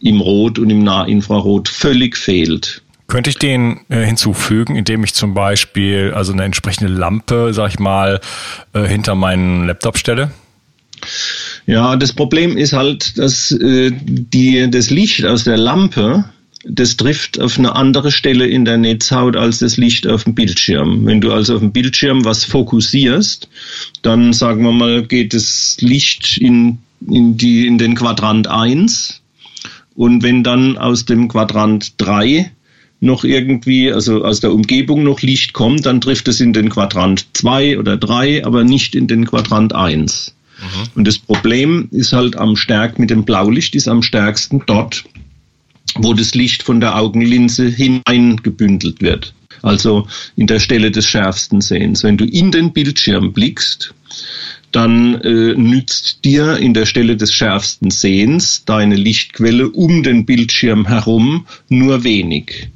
im 0.02 0.22
Rot 0.22 0.60
und 0.60 0.70
im 0.70 0.84
Nahinfrarot 0.84 1.70
völlig 1.70 2.18
fehlt. 2.18 2.82
Könnte 3.08 3.30
ich 3.30 3.38
den 3.38 3.80
äh, 3.90 4.06
hinzufügen, 4.06 4.76
indem 4.76 5.04
ich 5.04 5.14
zum 5.14 5.34
Beispiel 5.34 6.14
also 6.16 6.34
eine 6.34 6.44
entsprechende 6.44 6.92
Lampe, 6.92 7.54
sag 7.54 7.70
ich 7.70 7.80
mal, 7.80 8.20
äh, 8.74 8.86
hinter 8.86 9.16
meinen 9.16 9.68
Laptop 9.68 9.98
stelle? 9.98 10.32
Ja, 11.66 11.96
das 11.96 12.14
Problem 12.14 12.58
ist 12.58 12.74
halt, 12.74 13.18
dass 13.18 13.52
äh, 13.52 13.92
die, 13.94 14.70
das 14.70 14.90
Licht 14.90 15.26
aus 15.26 15.46
der 15.46 15.58
Lampe, 15.58 16.26
das 16.66 16.98
trifft 16.98 17.40
auf 17.40 17.58
eine 17.58 17.76
andere 17.76 18.12
Stelle 18.12 18.48
in 18.48 18.66
der 18.66 18.78
Netzhaut 18.78 19.36
als 19.36 19.60
das 19.60 19.78
Licht 19.78 20.08
auf 20.08 20.26
dem 20.26 20.36
Bildschirm. 20.36 21.06
Wenn 21.06 21.22
du 21.22 21.32
also 21.32 21.56
auf 21.56 21.60
dem 21.60 21.72
Bildschirm 21.72 22.26
was 22.26 22.44
fokussierst, 22.44 23.48
dann 24.02 24.34
sagen 24.34 24.64
wir 24.64 24.72
mal, 24.72 25.04
geht 25.04 25.34
das 25.34 25.78
Licht 25.80 26.38
in, 26.38 26.80
in, 27.10 27.38
die, 27.38 27.66
in 27.68 27.78
den 27.78 27.96
Quadrant 27.96 28.48
1 28.48 29.22
und 29.96 30.24
wenn 30.24 30.44
dann 30.44 30.78
aus 30.78 31.06
dem 31.06 31.28
Quadrant 31.28 31.94
3 31.98 32.52
noch 33.00 33.26
irgendwie, 33.26 33.92
also 33.92 34.24
aus 34.24 34.40
der 34.40 34.54
Umgebung 34.54 35.04
noch 35.04 35.22
Licht 35.22 35.54
kommt, 35.54 35.86
dann 35.86 36.02
trifft 36.02 36.28
es 36.30 36.40
in 36.40 36.54
den 36.54 36.70
Quadrant 36.70 37.26
2 37.34 37.78
oder 37.78 37.98
3, 37.98 38.46
aber 38.46 38.64
nicht 38.64 38.96
in 38.96 39.08
den 39.08 39.26
Quadrant 39.26 39.76
1. 39.76 40.34
Mhm. 40.64 40.88
Und 40.96 41.08
das 41.08 41.20
Problem 41.20 41.90
ist 41.92 42.14
halt 42.14 42.38
am 42.38 42.56
stärk 42.56 43.00
mit 43.00 43.10
dem 43.10 43.26
Blaulicht 43.26 43.76
ist 43.76 43.88
am 43.88 44.02
stärksten 44.02 44.64
dort, 44.66 45.04
wo 45.96 46.14
das 46.14 46.34
Licht 46.34 46.64
von 46.64 46.80
der 46.80 46.98
Augenlinse 46.98 47.68
hineingebündelt 47.68 49.02
wird. 49.02 49.34
Also 49.62 50.08
in 50.36 50.48
der 50.48 50.60
Stelle 50.60 50.92
des 50.92 51.08
schärfsten 51.08 51.62
Sehens. 51.62 52.04
Wenn 52.04 52.18
du 52.18 52.26
in 52.26 52.52
den 52.52 52.74
Bildschirm 52.74 53.32
blickst, 53.34 53.94
dann 54.72 55.22
äh, 55.22 55.54
nützt 55.54 56.26
dir 56.26 56.58
in 56.58 56.74
der 56.74 56.86
Stelle 56.86 57.16
des 57.16 57.34
schärfsten 57.34 57.92
Sehens 57.92 58.66
deine 58.66 58.96
Lichtquelle 58.96 59.70
um 59.70 60.04
den 60.04 60.26
Bildschirm 60.26 60.88
herum 60.88 61.46
nur 61.70 62.04
wenig. 62.04 62.70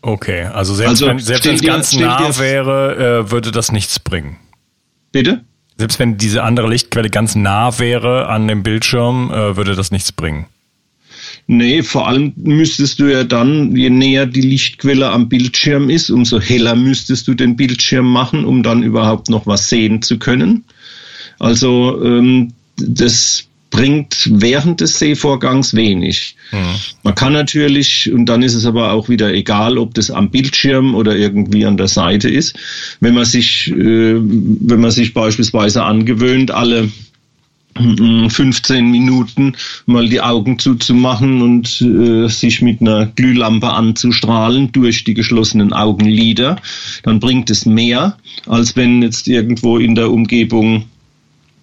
Okay, 0.00 0.44
also 0.44 0.74
selbst 0.74 0.90
also 0.90 1.06
wenn 1.06 1.18
selbst 1.18 1.46
wenn 1.46 1.54
es 1.54 1.62
ganz 1.62 1.96
nah 1.96 2.38
wäre, 2.38 3.24
äh, 3.24 3.30
würde 3.30 3.50
das 3.50 3.72
nichts 3.72 3.98
bringen. 3.98 4.36
Bitte? 5.12 5.44
Selbst 5.76 5.98
wenn 5.98 6.16
diese 6.16 6.42
andere 6.42 6.68
Lichtquelle 6.68 7.10
ganz 7.10 7.34
nah 7.34 7.78
wäre 7.78 8.28
an 8.28 8.46
dem 8.46 8.62
Bildschirm, 8.62 9.30
äh, 9.30 9.56
würde 9.56 9.74
das 9.74 9.90
nichts 9.90 10.12
bringen. 10.12 10.46
Nee, 11.46 11.82
vor 11.82 12.08
allem 12.08 12.32
müsstest 12.36 13.00
du 13.00 13.10
ja 13.10 13.24
dann, 13.24 13.76
je 13.76 13.90
näher 13.90 14.26
die 14.26 14.40
Lichtquelle 14.40 15.10
am 15.10 15.28
Bildschirm 15.28 15.90
ist, 15.90 16.10
umso 16.10 16.40
heller 16.40 16.74
müsstest 16.74 17.28
du 17.28 17.34
den 17.34 17.56
Bildschirm 17.56 18.10
machen, 18.10 18.44
um 18.44 18.62
dann 18.62 18.82
überhaupt 18.82 19.28
noch 19.28 19.46
was 19.46 19.68
sehen 19.68 20.00
zu 20.00 20.18
können. 20.18 20.64
Also 21.38 22.02
ähm, 22.02 22.52
das 22.76 23.46
bringt 23.74 24.30
während 24.30 24.80
des 24.80 25.00
Sehvorgangs 25.00 25.74
wenig. 25.74 26.36
Mhm. 26.52 26.58
Man 27.02 27.16
kann 27.16 27.32
natürlich, 27.32 28.10
und 28.12 28.26
dann 28.26 28.44
ist 28.44 28.54
es 28.54 28.66
aber 28.66 28.92
auch 28.92 29.08
wieder 29.08 29.34
egal, 29.34 29.78
ob 29.78 29.94
das 29.94 30.12
am 30.12 30.30
Bildschirm 30.30 30.94
oder 30.94 31.16
irgendwie 31.16 31.66
an 31.66 31.76
der 31.76 31.88
Seite 31.88 32.28
ist, 32.28 32.56
wenn 33.00 33.14
man 33.14 33.24
sich, 33.24 33.72
äh, 33.72 34.14
wenn 34.14 34.80
man 34.80 34.92
sich 34.92 35.12
beispielsweise 35.12 35.82
angewöhnt, 35.82 36.52
alle 36.52 36.88
15 37.76 38.88
Minuten 38.88 39.54
mal 39.86 40.08
die 40.08 40.20
Augen 40.20 40.60
zuzumachen 40.60 41.42
und 41.42 41.80
äh, 41.80 42.28
sich 42.28 42.62
mit 42.62 42.80
einer 42.80 43.06
Glühlampe 43.06 43.70
anzustrahlen 43.70 44.70
durch 44.70 45.02
die 45.02 45.14
geschlossenen 45.14 45.72
Augenlider, 45.72 46.60
dann 47.02 47.18
bringt 47.18 47.50
es 47.50 47.66
mehr, 47.66 48.16
als 48.46 48.76
wenn 48.76 49.02
jetzt 49.02 49.26
irgendwo 49.26 49.78
in 49.78 49.96
der 49.96 50.12
Umgebung 50.12 50.84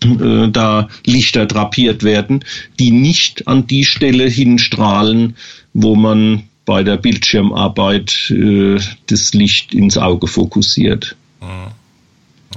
äh, 0.04 0.50
da 0.50 0.88
Lichter 1.06 1.46
drapiert 1.46 2.04
werden, 2.04 2.44
die 2.80 2.92
nicht 2.92 3.48
an 3.48 3.68
die 3.68 3.86
Stelle 3.86 4.26
hinstrahlen, 4.28 5.36
wo 5.74 5.96
man 5.96 6.44
bei 6.66 6.84
der 6.84 6.98
Bildschirmarbeit 6.98 8.32
äh, 8.32 8.80
das 9.08 9.34
Licht 9.34 9.74
ins 9.74 9.98
Auge 9.98 10.28
fokussiert. 10.28 11.16
Mhm. 11.42 11.72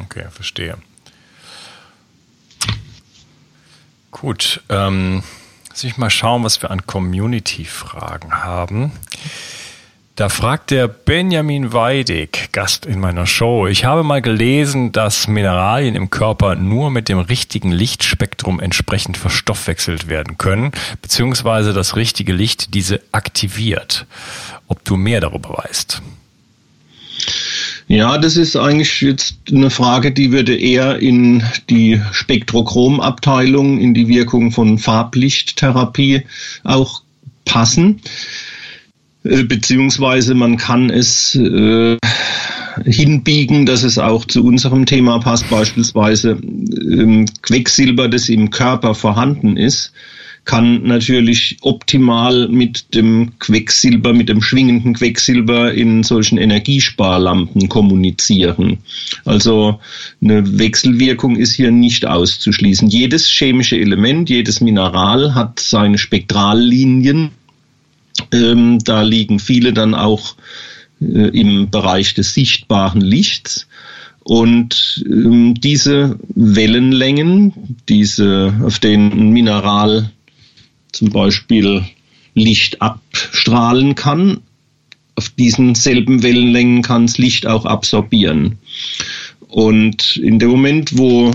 Okay, 0.00 0.24
verstehe. 0.30 0.76
Gut, 4.10 4.62
ähm, 4.68 5.22
lass 5.70 5.84
ich 5.84 5.96
mal 5.96 6.10
schauen, 6.10 6.44
was 6.44 6.62
wir 6.62 6.70
an 6.70 6.86
Community-Fragen 6.86 8.32
haben. 8.44 8.92
Da 10.16 10.28
fragt 10.28 10.70
der 10.70 10.86
Benjamin 10.86 11.72
Weidig, 11.72 12.50
Gast 12.52 12.86
in 12.86 13.00
meiner 13.00 13.26
Show. 13.26 13.66
Ich 13.66 13.84
habe 13.84 14.04
mal 14.04 14.22
gelesen, 14.22 14.92
dass 14.92 15.26
Mineralien 15.26 15.96
im 15.96 16.08
Körper 16.08 16.54
nur 16.54 16.92
mit 16.92 17.08
dem 17.08 17.18
richtigen 17.18 17.72
Lichtspektrum 17.72 18.60
entsprechend 18.60 19.16
verstoffwechselt 19.16 20.06
werden 20.06 20.38
können, 20.38 20.70
beziehungsweise 21.02 21.72
das 21.72 21.96
richtige 21.96 22.32
Licht 22.32 22.74
diese 22.74 23.00
aktiviert. 23.10 24.06
Ob 24.68 24.84
du 24.84 24.96
mehr 24.96 25.20
darüber 25.20 25.60
weißt? 25.64 26.00
Ja, 27.88 28.16
das 28.16 28.36
ist 28.36 28.54
eigentlich 28.54 29.00
jetzt 29.00 29.34
eine 29.50 29.70
Frage, 29.70 30.12
die 30.12 30.30
würde 30.30 30.56
eher 30.56 31.00
in 31.00 31.42
die 31.68 32.00
Spektrochromabteilung, 32.12 33.80
in 33.80 33.94
die 33.94 34.06
Wirkung 34.06 34.52
von 34.52 34.78
Farblichttherapie 34.78 36.22
auch 36.62 37.02
passen. 37.44 38.00
Äh, 39.24 39.44
beziehungsweise 39.44 40.34
man 40.34 40.56
kann 40.56 40.90
es 40.90 41.34
äh, 41.34 41.96
hinbiegen, 42.84 43.66
dass 43.66 43.82
es 43.82 43.98
auch 43.98 44.24
zu 44.24 44.44
unserem 44.44 44.86
Thema 44.86 45.18
passt, 45.18 45.48
beispielsweise 45.48 46.38
ähm, 46.42 47.26
Quecksilber, 47.42 48.08
das 48.08 48.28
im 48.28 48.50
Körper 48.50 48.94
vorhanden 48.94 49.56
ist, 49.56 49.92
kann 50.44 50.82
natürlich 50.82 51.56
optimal 51.62 52.48
mit 52.48 52.94
dem 52.94 53.32
Quecksilber, 53.38 54.12
mit 54.12 54.28
dem 54.28 54.42
schwingenden 54.42 54.92
Quecksilber 54.92 55.72
in 55.72 56.02
solchen 56.02 56.36
Energiesparlampen 56.36 57.70
kommunizieren. 57.70 58.78
Also 59.24 59.80
eine 60.20 60.58
Wechselwirkung 60.58 61.36
ist 61.36 61.54
hier 61.54 61.70
nicht 61.70 62.06
auszuschließen. 62.06 62.88
Jedes 62.88 63.26
chemische 63.26 63.78
Element, 63.78 64.28
jedes 64.28 64.60
Mineral 64.60 65.34
hat 65.34 65.60
seine 65.60 65.96
Spektrallinien 65.96 67.30
ähm, 68.32 68.78
da 68.84 69.02
liegen 69.02 69.38
viele 69.38 69.72
dann 69.72 69.94
auch 69.94 70.36
äh, 71.00 71.28
im 71.38 71.70
Bereich 71.70 72.14
des 72.14 72.34
sichtbaren 72.34 73.00
Lichts. 73.00 73.66
Und 74.22 75.04
ähm, 75.06 75.54
diese 75.54 76.18
Wellenlängen, 76.34 77.76
diese, 77.88 78.54
auf 78.62 78.78
denen 78.78 79.12
ein 79.12 79.30
Mineral 79.30 80.10
zum 80.92 81.10
Beispiel 81.10 81.84
Licht 82.34 82.80
abstrahlen 82.80 83.94
kann, 83.94 84.40
auf 85.16 85.28
diesen 85.28 85.74
selben 85.74 86.22
Wellenlängen 86.22 86.82
kann 86.82 87.04
es 87.04 87.18
Licht 87.18 87.46
auch 87.46 87.66
absorbieren. 87.66 88.58
Und 89.48 90.16
in 90.16 90.38
dem 90.38 90.50
Moment, 90.50 90.98
wo 90.98 91.32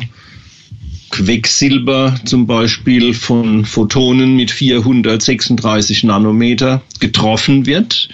Quecksilber 1.09 2.15
zum 2.25 2.45
Beispiel 2.45 3.13
von 3.13 3.65
Photonen 3.65 4.35
mit 4.35 4.51
436 4.51 6.03
Nanometer 6.03 6.81
getroffen 6.99 7.65
wird, 7.65 8.09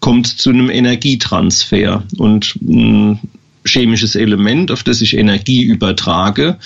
kommt 0.00 0.26
zu 0.26 0.50
einem 0.50 0.70
Energietransfer. 0.70 2.04
Und 2.18 2.56
ein 2.62 3.20
chemisches 3.64 4.14
Element, 4.14 4.70
auf 4.70 4.82
das 4.82 5.00
ich 5.00 5.16
Energie 5.16 5.62
übertrage, 5.62 6.58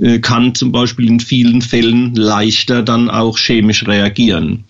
äh, 0.00 0.18
kann 0.18 0.54
zum 0.54 0.72
Beispiel 0.72 1.08
in 1.08 1.20
vielen 1.20 1.62
Fällen 1.62 2.14
leichter 2.14 2.82
dann 2.82 3.10
auch 3.10 3.38
chemisch 3.38 3.86
reagieren. 3.86 4.64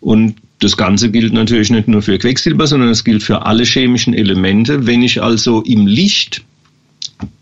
Und 0.00 0.36
das 0.60 0.76
Ganze 0.76 1.10
gilt 1.10 1.32
natürlich 1.32 1.70
nicht 1.70 1.88
nur 1.88 2.02
für 2.02 2.18
Quecksilber, 2.18 2.66
sondern 2.66 2.90
es 2.90 3.04
gilt 3.04 3.22
für 3.22 3.44
alle 3.44 3.64
chemischen 3.64 4.14
Elemente. 4.14 4.86
Wenn 4.86 5.02
ich 5.02 5.22
also 5.22 5.62
im 5.62 5.86
Licht 5.86 6.42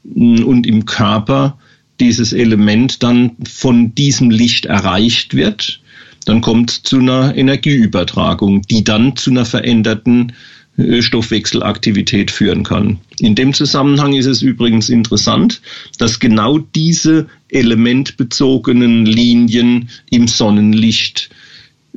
mm, 0.03 0.43
und 0.43 0.67
im 0.67 0.85
Körper 0.85 1.57
dieses 1.99 2.33
Element 2.33 3.03
dann 3.03 3.31
von 3.47 3.95
diesem 3.95 4.29
Licht 4.29 4.67
erreicht 4.67 5.35
wird, 5.35 5.81
dann 6.25 6.41
kommt 6.41 6.71
es 6.71 6.83
zu 6.83 6.99
einer 6.99 7.35
Energieübertragung, 7.35 8.61
die 8.63 8.83
dann 8.83 9.15
zu 9.15 9.31
einer 9.31 9.45
veränderten 9.45 10.33
äh, 10.77 11.01
Stoffwechselaktivität 11.01 12.29
führen 12.29 12.63
kann. 12.63 12.99
In 13.19 13.33
dem 13.33 13.53
Zusammenhang 13.53 14.13
ist 14.13 14.27
es 14.27 14.41
übrigens 14.41 14.89
interessant, 14.89 15.61
dass 15.97 16.19
genau 16.19 16.59
diese 16.59 17.27
elementbezogenen 17.49 19.05
Linien 19.05 19.89
im 20.11 20.27
Sonnenlicht 20.27 21.29
äh, 21.31 21.46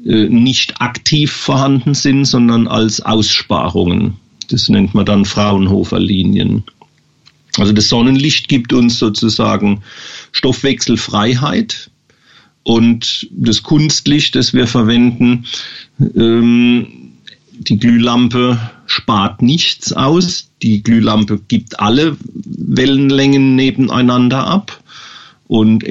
nicht 0.05 0.81
aktiv 0.81 1.31
vorhanden 1.33 1.95
sind, 1.95 2.25
sondern 2.25 2.67
als 2.67 3.01
Aussparungen. 3.01 4.15
Das 4.49 4.69
nennt 4.69 4.95
man 4.95 5.07
dann 5.07 5.25
Fraunhofer-Linien. 5.25 6.65
Also 7.59 7.73
das 7.73 7.89
Sonnenlicht 7.89 8.49
gibt 8.49 8.73
uns 8.73 8.99
sozusagen 8.99 9.83
Stoffwechselfreiheit 10.33 11.91
und 12.63 13.29
das 13.31 13.63
Kunstlicht, 13.63 14.35
das 14.35 14.53
wir 14.53 14.67
verwenden, 14.67 15.47
ähm, 15.99 16.87
die 17.53 17.79
Glühlampe 17.79 18.59
spart 18.87 19.43
nichts 19.43 19.93
aus. 19.93 20.51
Die 20.63 20.83
Glühlampe 20.83 21.41
gibt 21.49 21.81
alle 21.81 22.17
Wellenlängen 22.33 23.55
nebeneinander 23.55 24.47
ab 24.47 24.83
und 25.47 25.85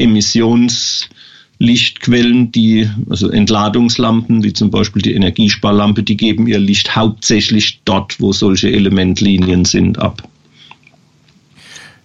Emissionslichtquellen, 1.59 2.51
die, 2.51 2.89
also 3.09 3.29
Entladungslampen, 3.29 4.43
wie 4.43 4.53
zum 4.53 4.71
Beispiel 4.71 5.01
die 5.01 5.13
Energiesparlampe, 5.13 6.03
die 6.03 6.15
geben 6.17 6.47
ihr 6.47 6.59
Licht 6.59 6.95
hauptsächlich 6.95 7.81
dort, 7.83 8.19
wo 8.19 8.31
solche 8.31 8.71
Elementlinien 8.71 9.65
sind, 9.65 9.99
ab. 9.99 10.23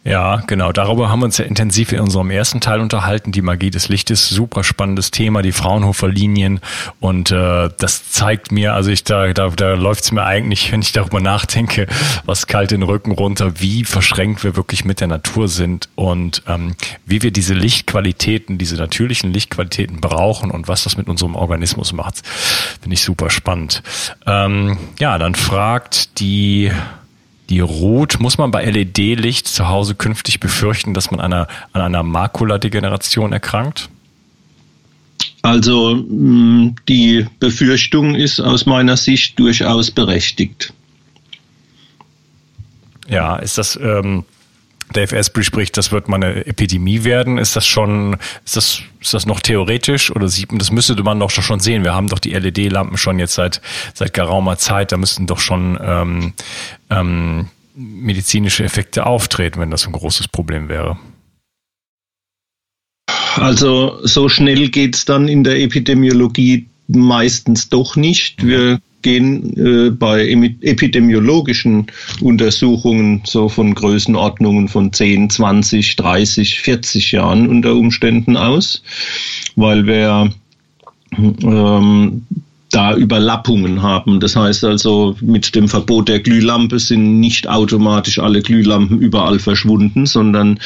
Ja, 0.05 0.42
genau. 0.46 0.70
Darüber 0.70 1.09
haben 1.09 1.20
wir 1.20 1.24
uns 1.24 1.38
ja 1.38 1.46
intensiv 1.46 1.90
in 1.90 2.00
unserem 2.00 2.30
ersten 2.30 2.61
Teil 2.61 2.80
unterhalten. 2.80 3.32
Die 3.32 3.40
Magie 3.40 3.70
des 3.70 3.88
Lichtes, 3.88 4.28
super 4.28 4.62
spannendes 4.62 5.11
Thema, 5.11 5.40
die 5.40 5.52
Fraunhofer 5.52 6.09
Linien. 6.09 6.61
Und 7.00 7.30
äh, 7.30 7.70
das 7.78 8.11
zeigt 8.11 8.52
mir, 8.52 8.74
also 8.74 8.90
ich 8.90 9.05
da, 9.05 9.32
da, 9.32 9.48
da 9.48 9.72
läuft 9.72 10.05
es 10.05 10.12
mir 10.12 10.24
eigentlich, 10.24 10.70
wenn 10.72 10.82
ich 10.82 10.92
darüber 10.92 11.22
nachdenke, 11.22 11.86
was 12.26 12.46
kalt 12.46 12.70
den 12.70 12.82
Rücken 12.82 13.12
runter, 13.12 13.61
wie 13.61 13.84
verschränkt 13.84 14.44
wir 14.44 14.57
wirklich 14.57 14.84
mit 14.84 15.00
der 15.00 15.09
Natur 15.09 15.48
sind 15.48 15.88
und 15.94 16.42
ähm, 16.46 16.74
wie 17.07 17.22
wir 17.22 17.30
diese 17.30 17.55
Lichtqualitäten, 17.55 18.59
diese 18.59 18.76
natürlichen 18.76 19.32
Lichtqualitäten 19.32 20.02
brauchen 20.02 20.50
und 20.50 20.68
was 20.68 20.84
das 20.84 20.98
mit 20.98 21.09
unserem 21.09 21.34
Organismus 21.34 21.94
macht. 21.94 22.26
Finde 22.26 22.92
ich 22.92 23.02
super 23.02 23.30
spannend. 23.30 23.82
Ähm, 24.26 24.76
ja, 24.98 25.16
dann 25.16 25.34
fragt 25.34 26.20
die 26.20 26.70
die 27.51 27.61
Rot, 27.61 28.20
muss 28.20 28.38
man 28.38 28.51
bei 28.51 28.64
LED-Licht 28.64 29.47
zu 29.47 29.68
Hause 29.68 29.95
künftig 29.95 30.40
befürchten, 30.40 30.95
dass 30.95 31.11
man 31.11 31.20
einer, 31.20 31.47
an 31.72 31.82
einer 31.82 32.03
Makuladegeneration 32.03 33.32
erkrankt? 33.32 33.88
Also 35.42 35.97
mm, 35.97 36.76
die 36.88 37.26
Befürchtung 37.38 38.14
ist 38.14 38.40
aus 38.40 38.64
meiner 38.64 38.97
Sicht 38.97 39.38
durchaus 39.38 39.90
berechtigt. 39.90 40.72
Ja, 43.09 43.36
ist 43.36 43.59
das, 43.59 43.76
ähm, 43.76 44.24
Dave 44.93 45.16
Asprey 45.16 45.45
spricht, 45.45 45.76
das 45.76 45.93
wird 45.93 46.09
mal 46.09 46.16
eine 46.16 46.47
Epidemie 46.47 47.05
werden. 47.05 47.39
Ist 47.39 47.57
das 47.57 47.66
schon, 47.66 48.16
ist 48.45 48.57
das, 48.57 48.82
ist 49.01 49.14
das 49.14 49.26
noch 49.26 49.41
theoretisch 49.41 50.11
oder 50.11 50.28
sieht 50.28 50.53
man, 50.53 50.59
das 50.59 50.70
müsste 50.70 50.95
man 51.03 51.18
doch 51.18 51.30
schon 51.30 51.61
sehen. 51.61 51.85
Wir 51.85 51.95
haben 51.95 52.09
doch 52.09 52.18
die 52.18 52.32
LED-Lampen 52.32 52.97
schon 52.97 53.18
jetzt 53.18 53.35
seit, 53.35 53.61
seit 53.95 54.14
geraumer 54.14 54.57
Zeit. 54.59 54.93
Da 54.93 54.97
müssten 54.97 55.26
doch 55.26 55.41
schon 55.41 55.78
ähm, 55.82 56.32
ähm, 56.91 57.49
medizinische 57.74 58.64
Effekte 58.64 59.07
auftreten, 59.07 59.61
wenn 59.61 59.70
das 59.70 59.87
ein 59.87 59.93
großes 59.93 60.28
Problem 60.28 60.68
wäre. 60.68 60.97
Also 63.37 63.99
so 64.05 64.28
schnell 64.28 64.68
geht 64.68 64.95
es 64.95 65.05
dann 65.05 65.26
in 65.28 65.43
der 65.43 65.61
Epidemiologie 65.61 66.66
meistens 66.87 67.68
doch 67.68 67.97
nicht. 67.97 68.45
Wir 68.47 68.78
gehen 69.05 69.57
äh, 69.57 69.90
bei 69.90 70.26
epidemiologischen 70.62 71.86
Untersuchungen 72.20 73.22
so 73.24 73.48
von 73.48 73.72
Größenordnungen 73.74 74.66
von 74.66 74.92
10, 74.92 75.30
20, 75.30 75.94
30, 75.94 76.61
40 76.61 77.12
Jahren 77.12 77.48
unter 77.48 77.76
Umständen 77.76 78.36
aus, 78.36 78.82
weil 79.55 79.86
wir 79.86 80.32
ähm, 81.16 82.26
da 82.75 82.97
Überlappungen 82.97 83.83
haben. 83.83 84.18
Das 84.18 84.35
heißt 84.35 84.64
also, 84.64 85.16
mit 85.20 85.55
dem 85.55 85.68
Verbot 85.68 86.09
der 86.09 86.18
Glühlampe 86.18 86.81
sind 86.81 87.20
nicht 87.20 87.49
automatisch 87.49 88.18
alle 88.18 88.43
Glühlampen 88.43 88.99
überall 89.01 89.39
verschwunden, 89.39 90.07
sondern 90.07 90.59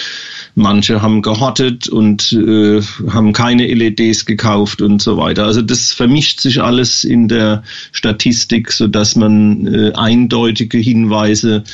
manche 0.54 1.02
haben 1.02 1.20
gehottet 1.20 1.86
und 1.86 2.32
äh, 2.32 2.80
haben 3.10 3.34
keine 3.34 3.66
LEDs 3.66 4.24
gekauft 4.24 4.80
und 4.80 5.02
so 5.02 5.18
weiter. 5.18 5.44
Also 5.44 5.60
das 5.60 5.92
vermischt 5.92 6.40
sich 6.40 6.62
alles 6.62 7.04
in 7.04 7.28
der 7.28 7.62
Statistik, 7.92 8.72
so 8.72 8.86
dass 8.86 9.14
man 9.14 9.66
äh, 9.66 9.92
eindeutige 9.94 10.78
Hinweise 10.78 11.64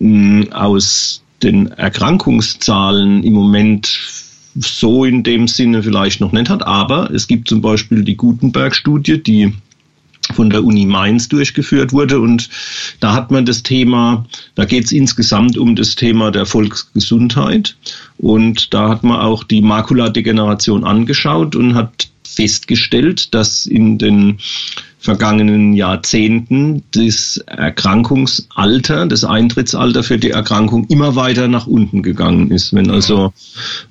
äh, 0.00 0.50
aus 0.50 1.22
den 1.42 1.66
Erkrankungszahlen 1.72 3.22
im 3.22 3.34
Moment 3.34 4.31
so 4.54 5.04
in 5.04 5.22
dem 5.22 5.48
Sinne 5.48 5.82
vielleicht 5.82 6.20
noch 6.20 6.32
nicht 6.32 6.50
hat. 6.50 6.66
Aber 6.66 7.10
es 7.10 7.26
gibt 7.26 7.48
zum 7.48 7.60
Beispiel 7.60 8.04
die 8.04 8.16
Gutenberg-Studie, 8.16 9.22
die 9.22 9.52
von 10.34 10.50
der 10.50 10.64
Uni 10.64 10.86
Mainz 10.86 11.28
durchgeführt 11.28 11.92
wurde. 11.92 12.20
Und 12.20 12.48
da 13.00 13.12
hat 13.12 13.30
man 13.30 13.44
das 13.44 13.62
Thema, 13.62 14.26
da 14.54 14.64
geht 14.64 14.84
es 14.84 14.92
insgesamt 14.92 15.58
um 15.58 15.74
das 15.74 15.94
Thema 15.94 16.30
der 16.30 16.46
Volksgesundheit. 16.46 17.76
Und 18.18 18.72
da 18.72 18.88
hat 18.88 19.02
man 19.02 19.20
auch 19.20 19.44
die 19.44 19.62
Makuladegeneration 19.62 20.84
angeschaut 20.84 21.56
und 21.56 21.74
hat 21.74 22.08
festgestellt, 22.24 23.34
dass 23.34 23.66
in 23.66 23.98
den 23.98 24.38
vergangenen 25.02 25.72
Jahrzehnten 25.72 26.84
das 26.92 27.38
Erkrankungsalter, 27.38 29.06
das 29.06 29.24
Eintrittsalter 29.24 30.04
für 30.04 30.16
die 30.16 30.30
Erkrankung 30.30 30.86
immer 30.86 31.16
weiter 31.16 31.48
nach 31.48 31.66
unten 31.66 32.04
gegangen 32.04 32.52
ist. 32.52 32.72
Wenn 32.72 32.88
also, 32.88 33.32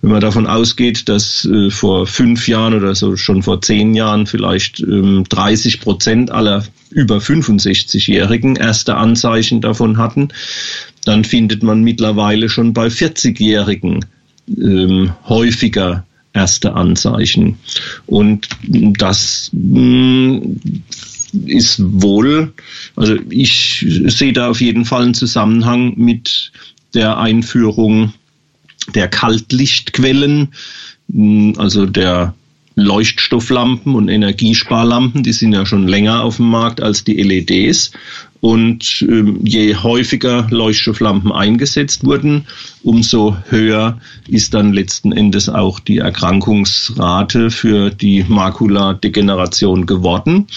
wenn 0.01 0.11
man 0.11 0.21
davon 0.21 0.47
ausgeht, 0.47 1.09
dass 1.09 1.43
äh, 1.43 1.69
vor 1.69 2.07
fünf 2.07 2.47
Jahren 2.47 2.73
oder 2.73 2.95
so 2.95 3.17
schon 3.17 3.43
vor 3.43 3.61
zehn 3.61 3.93
Jahren 3.93 4.25
vielleicht 4.25 4.79
ähm, 4.79 5.25
30 5.27 5.81
Prozent 5.81 6.31
aller 6.31 6.63
über 6.91 7.17
65-Jährigen 7.17 8.55
erste 8.55 8.95
Anzeichen 8.95 9.59
davon 9.59 9.97
hatten, 9.97 10.29
dann 11.03 11.25
findet 11.25 11.61
man 11.61 11.83
mittlerweile 11.83 12.47
schon 12.47 12.71
bei 12.71 12.87
40-Jährigen 12.87 14.05
ähm, 14.47 15.11
häufiger 15.27 16.05
erste 16.33 16.73
Anzeichen. 16.73 17.57
Und 18.07 18.47
das 18.63 19.49
mh, 19.53 19.79
mm, 19.79 20.57
ist 21.45 21.81
wohl, 21.81 22.53
also 22.95 23.15
ich 23.29 23.85
sehe 24.07 24.33
da 24.33 24.49
auf 24.49 24.61
jeden 24.61 24.85
Fall 24.85 25.03
einen 25.03 25.13
Zusammenhang 25.13 25.93
mit 25.97 26.51
der 26.93 27.17
Einführung 27.17 28.13
der 28.95 29.07
Kaltlichtquellen, 29.07 30.49
mm, 31.07 31.53
also 31.57 31.85
der 31.85 32.33
Leuchtstofflampen 32.75 33.95
und 33.95 34.09
Energiesparlampen, 34.09 35.23
die 35.23 35.33
sind 35.33 35.53
ja 35.53 35.65
schon 35.65 35.87
länger 35.87 36.23
auf 36.23 36.37
dem 36.37 36.49
Markt 36.49 36.81
als 36.81 37.03
die 37.03 37.21
LEDs. 37.21 37.91
Und 38.41 39.05
ähm, 39.07 39.39
je 39.43 39.75
häufiger 39.75 40.47
Leuchtstofflampen 40.49 41.31
eingesetzt 41.31 42.03
wurden, 42.03 42.47
umso 42.81 43.37
höher 43.49 43.99
ist 44.27 44.55
dann 44.55 44.73
letzten 44.73 45.11
Endes 45.11 45.47
auch 45.47 45.79
die 45.79 45.99
Erkrankungsrate 45.99 47.51
für 47.51 47.91
die 47.91 48.25
Makuladegeneration 48.27 49.85
geworden. 49.85 50.47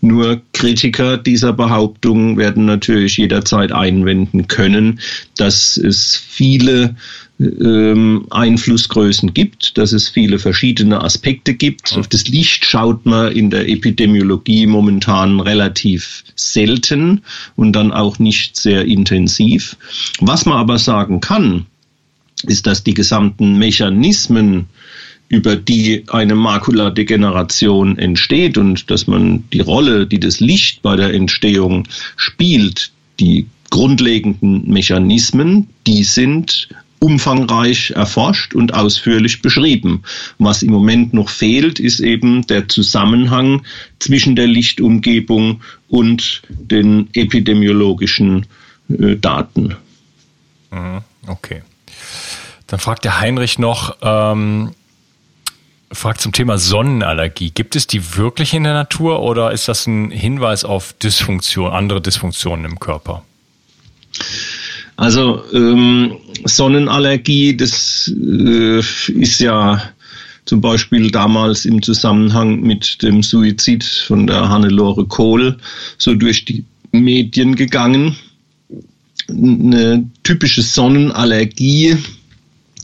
Nur 0.00 0.40
Kritiker 0.54 1.18
dieser 1.18 1.52
Behauptung 1.52 2.38
werden 2.38 2.64
natürlich 2.64 3.18
jederzeit 3.18 3.72
einwenden 3.72 4.48
können, 4.48 5.00
dass 5.36 5.76
es 5.76 6.16
viele 6.16 6.96
ähm, 7.40 8.26
Einflussgrößen 8.30 9.34
gibt, 9.34 9.76
dass 9.76 9.92
es 9.92 10.08
viele 10.08 10.38
verschiedene 10.38 11.02
Aspekte 11.02 11.54
gibt. 11.54 11.96
Auf 11.96 12.08
das 12.08 12.28
Licht 12.28 12.64
schaut 12.64 13.04
man 13.06 13.32
in 13.32 13.50
der 13.50 13.68
Epidemiologie 13.68 14.66
momentan 14.66 15.40
relativ 15.40 16.24
selten 16.36 17.22
und 17.56 17.72
dann 17.72 17.92
auch 17.92 18.18
nicht 18.18 18.56
sehr 18.56 18.84
intensiv. 18.84 19.76
Was 20.20 20.46
man 20.46 20.58
aber 20.58 20.78
sagen 20.78 21.20
kann, 21.20 21.66
ist, 22.46 22.66
dass 22.66 22.84
die 22.84 22.94
gesamten 22.94 23.58
Mechanismen, 23.58 24.66
über 25.28 25.56
die 25.56 26.04
eine 26.08 26.34
Makuladegeneration 26.34 27.98
entsteht 27.98 28.58
und 28.58 28.90
dass 28.90 29.06
man 29.06 29.42
die 29.52 29.60
Rolle, 29.60 30.06
die 30.06 30.20
das 30.20 30.38
Licht 30.38 30.82
bei 30.82 30.96
der 30.96 31.14
Entstehung 31.14 31.88
spielt, 32.16 32.92
die 33.18 33.46
grundlegenden 33.70 34.68
Mechanismen, 34.70 35.68
die 35.86 36.04
sind 36.04 36.68
umfangreich 37.04 37.90
erforscht 37.90 38.54
und 38.54 38.72
ausführlich 38.72 39.42
beschrieben. 39.42 40.04
Was 40.38 40.62
im 40.62 40.70
Moment 40.70 41.12
noch 41.12 41.28
fehlt, 41.28 41.78
ist 41.78 42.00
eben 42.00 42.46
der 42.46 42.66
Zusammenhang 42.68 43.62
zwischen 43.98 44.36
der 44.36 44.46
Lichtumgebung 44.46 45.60
und 45.88 46.40
den 46.48 47.10
epidemiologischen 47.12 48.46
äh, 48.88 49.16
Daten. 49.16 49.76
Mhm, 50.70 51.02
okay. 51.26 51.62
Dann 52.68 52.80
fragt 52.80 53.04
der 53.04 53.20
Heinrich 53.20 53.58
noch, 53.58 53.98
ähm, 54.00 54.72
fragt 55.92 56.22
zum 56.22 56.32
Thema 56.32 56.56
Sonnenallergie. 56.56 57.50
Gibt 57.50 57.76
es 57.76 57.86
die 57.86 58.16
wirklich 58.16 58.54
in 58.54 58.64
der 58.64 58.72
Natur 58.72 59.20
oder 59.20 59.52
ist 59.52 59.68
das 59.68 59.86
ein 59.86 60.10
Hinweis 60.10 60.64
auf 60.64 60.94
Dysfunktion, 60.94 61.70
andere 61.70 62.00
Dysfunktionen 62.00 62.64
im 62.64 62.80
Körper? 62.80 63.24
Also 64.96 65.42
ähm, 65.52 66.16
Sonnenallergie, 66.44 67.56
das 67.56 68.12
äh, 68.14 68.78
ist 68.78 69.40
ja 69.40 69.82
zum 70.44 70.60
Beispiel 70.60 71.10
damals 71.10 71.64
im 71.64 71.82
Zusammenhang 71.82 72.60
mit 72.60 73.02
dem 73.02 73.22
Suizid 73.22 73.82
von 73.84 74.26
der 74.26 74.48
Hannelore 74.48 75.06
Kohl 75.06 75.56
so 75.98 76.14
durch 76.14 76.44
die 76.44 76.64
Medien 76.92 77.56
gegangen. 77.56 78.16
Eine 79.28 80.08
typische 80.22 80.62
Sonnenallergie 80.62 81.96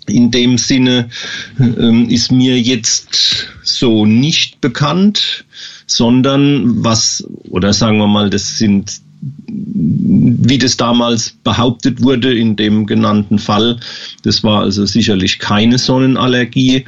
in 0.06 0.30
dem 0.30 0.58
Sinne 0.58 1.11
ähm, 1.58 2.08
ist 2.08 2.32
mir 2.32 2.58
jetzt 2.58 3.46
so 3.62 4.06
nicht 4.06 4.61
bekannt, 4.61 5.44
sondern 5.86 6.84
was, 6.84 7.24
oder 7.50 7.72
sagen 7.72 7.98
wir 7.98 8.06
mal, 8.06 8.30
das 8.30 8.58
sind 8.58 9.00
wie 9.22 10.58
das 10.58 10.76
damals 10.76 11.30
behauptet 11.44 12.02
wurde 12.02 12.34
in 12.36 12.56
dem 12.56 12.86
genannten 12.86 13.38
Fall. 13.38 13.78
Das 14.22 14.42
war 14.42 14.62
also 14.62 14.86
sicherlich 14.86 15.38
keine 15.38 15.78
Sonnenallergie. 15.78 16.84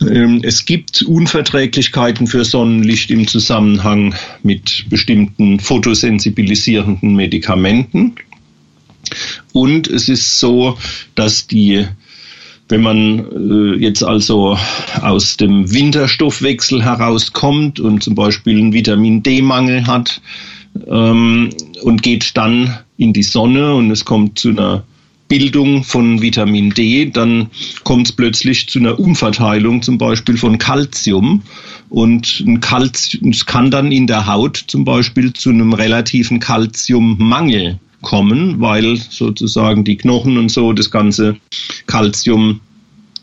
Ähm, 0.00 0.40
es 0.42 0.64
gibt 0.64 1.02
Unverträglichkeiten 1.02 2.26
für 2.26 2.44
Sonnenlicht 2.44 3.10
im 3.10 3.26
Zusammenhang 3.28 4.14
mit 4.42 4.86
bestimmten 4.90 5.60
fotosensibilisierenden 5.60 7.14
Medikamenten. 7.14 8.16
Und 9.52 9.88
es 9.88 10.08
ist 10.08 10.38
so, 10.40 10.76
dass 11.14 11.46
die 11.46 11.86
wenn 12.70 12.82
man 12.82 13.24
äh, 13.50 13.78
jetzt 13.78 14.02
also 14.02 14.58
aus 15.00 15.38
dem 15.38 15.72
Winterstoffwechsel 15.72 16.84
herauskommt 16.84 17.80
und 17.80 18.02
zum 18.02 18.14
Beispiel 18.14 18.58
einen 18.58 18.74
Vitamin 18.74 19.22
D-Mangel 19.22 19.86
hat 19.86 20.20
ähm, 20.86 21.50
und 21.82 22.02
geht 22.02 22.36
dann 22.36 22.78
in 22.96 23.12
die 23.12 23.22
Sonne 23.22 23.74
und 23.74 23.90
es 23.90 24.04
kommt 24.04 24.38
zu 24.38 24.50
einer 24.50 24.84
Bildung 25.28 25.84
von 25.84 26.22
Vitamin 26.22 26.70
D, 26.70 27.04
dann 27.06 27.48
kommt 27.84 28.06
es 28.06 28.12
plötzlich 28.12 28.66
zu 28.68 28.78
einer 28.78 28.98
Umverteilung 28.98 29.82
zum 29.82 29.98
Beispiel 29.98 30.38
von 30.38 30.56
Calcium. 30.56 31.42
Und 31.90 32.42
ein 32.46 32.60
Calcium, 32.60 33.30
es 33.30 33.44
kann 33.44 33.70
dann 33.70 33.92
in 33.92 34.06
der 34.06 34.26
Haut 34.26 34.64
zum 34.66 34.84
Beispiel 34.84 35.32
zu 35.34 35.50
einem 35.50 35.74
relativen 35.74 36.40
Calciummangel 36.40 37.78
kommen, 38.00 38.60
weil 38.60 38.96
sozusagen 38.96 39.84
die 39.84 39.96
Knochen 39.96 40.38
und 40.38 40.50
so 40.50 40.72
das 40.72 40.90
ganze 40.90 41.36
Calcium 41.86 42.60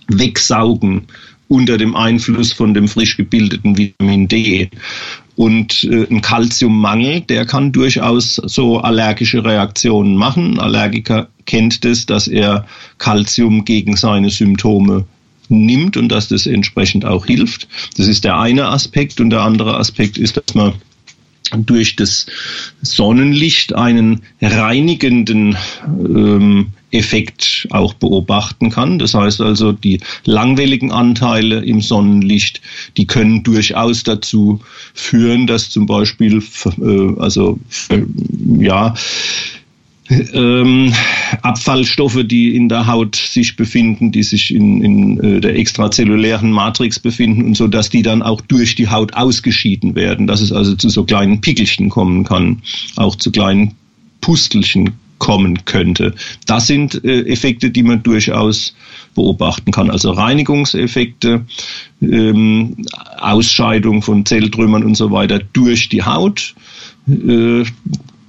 wegsaugen 0.07 1.01
unter 1.47 1.77
dem 1.77 1.95
Einfluss 1.95 2.53
von 2.53 2.73
dem 2.73 2.87
frisch 2.87 3.17
gebildeten 3.17 3.77
Vitamin 3.77 4.27
D. 4.27 4.69
Und 5.35 5.83
äh, 5.83 6.07
ein 6.09 6.21
Calciummangel, 6.21 7.21
der 7.21 7.45
kann 7.45 7.71
durchaus 7.71 8.35
so 8.35 8.79
allergische 8.79 9.43
Reaktionen 9.43 10.15
machen. 10.15 10.59
Allergiker 10.59 11.27
kennt 11.45 11.83
es, 11.83 12.05
dass 12.05 12.27
er 12.27 12.65
Calcium 12.97 13.65
gegen 13.65 13.97
seine 13.97 14.29
Symptome 14.29 15.05
nimmt 15.49 15.97
und 15.97 16.09
dass 16.09 16.29
das 16.29 16.47
entsprechend 16.47 17.05
auch 17.05 17.25
hilft. 17.25 17.67
Das 17.97 18.07
ist 18.07 18.23
der 18.23 18.37
eine 18.39 18.69
Aspekt. 18.69 19.19
Und 19.19 19.29
der 19.29 19.41
andere 19.41 19.77
Aspekt 19.77 20.17
ist, 20.17 20.37
dass 20.37 20.55
man 20.55 20.73
durch 21.57 21.95
das 21.95 22.25
Sonnenlicht 22.81 23.75
einen 23.75 24.21
reinigenden 24.41 25.57
ähm, 25.85 26.67
Effekt 26.91 27.67
auch 27.71 27.93
beobachten 27.93 28.69
kann. 28.69 28.99
Das 28.99 29.13
heißt 29.13 29.41
also, 29.41 29.71
die 29.71 29.99
langwelligen 30.23 30.91
Anteile 30.91 31.63
im 31.63 31.81
Sonnenlicht, 31.81 32.61
die 32.97 33.05
können 33.05 33.43
durchaus 33.43 34.03
dazu 34.03 34.61
führen, 34.93 35.47
dass 35.47 35.69
zum 35.69 35.85
Beispiel, 35.85 36.41
äh, 36.81 37.19
also 37.19 37.59
ja, 38.59 38.93
ähm, 40.33 40.93
Abfallstoffe, 41.41 42.19
die 42.25 42.55
in 42.55 42.69
der 42.69 42.85
Haut 42.85 43.15
sich 43.15 43.55
befinden, 43.55 44.11
die 44.11 44.23
sich 44.23 44.53
in, 44.53 44.83
in 44.83 45.19
äh, 45.19 45.41
der 45.41 45.55
extrazellulären 45.55 46.51
Matrix 46.51 46.99
befinden 46.99 47.43
und 47.43 47.57
so, 47.57 47.67
dass 47.67 47.89
die 47.89 48.03
dann 48.03 48.21
auch 48.21 48.41
durch 48.41 48.75
die 48.75 48.87
Haut 48.87 49.13
ausgeschieden 49.15 49.95
werden, 49.95 50.27
dass 50.27 50.41
es 50.41 50.51
also 50.51 50.75
zu 50.75 50.89
so 50.89 51.03
kleinen 51.03 51.41
Pickelchen 51.41 51.89
kommen 51.89 52.23
kann, 52.23 52.61
auch 52.95 53.15
zu 53.15 53.31
kleinen 53.31 53.73
Pustelchen 54.21 54.91
kommen 55.17 55.65
könnte. 55.65 56.13
Das 56.45 56.67
sind 56.67 57.03
äh, 57.03 57.21
Effekte, 57.27 57.69
die 57.69 57.83
man 57.83 58.03
durchaus 58.03 58.75
beobachten 59.15 59.71
kann. 59.71 59.89
Also 59.89 60.11
Reinigungseffekte, 60.11 61.45
ähm, 62.01 62.85
Ausscheidung 63.17 64.01
von 64.01 64.25
Zelltrümmern 64.25 64.83
und 64.83 64.95
so 64.95 65.11
weiter 65.11 65.39
durch 65.53 65.89
die 65.89 66.03
Haut. 66.03 66.53
Äh, 67.07 67.63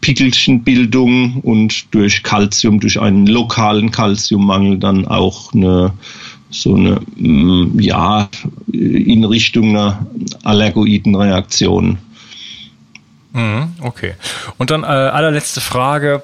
Pickelchenbildung 0.01 1.41
und 1.41 1.93
durch 1.93 2.23
Kalzium, 2.23 2.79
durch 2.79 3.01
einen 3.01 3.27
lokalen 3.27 3.91
Kalziummangel 3.91 4.79
dann 4.79 5.07
auch 5.09 5.53
eine 5.53 5.93
so 6.49 6.77
eine 6.77 7.01
mm, 7.17 7.81
ja 7.81 8.29
in 8.73 9.25
Richtung 9.25 9.71
einer 9.71 10.07
allergoiden 10.45 11.17
Reaktion. 11.17 11.99
Mhm, 13.33 13.73
okay. 13.81 14.15
Und 14.59 14.71
dann 14.71 14.85
äh, 14.85 14.87
allerletzte 14.87 15.61
Frage 15.61 16.23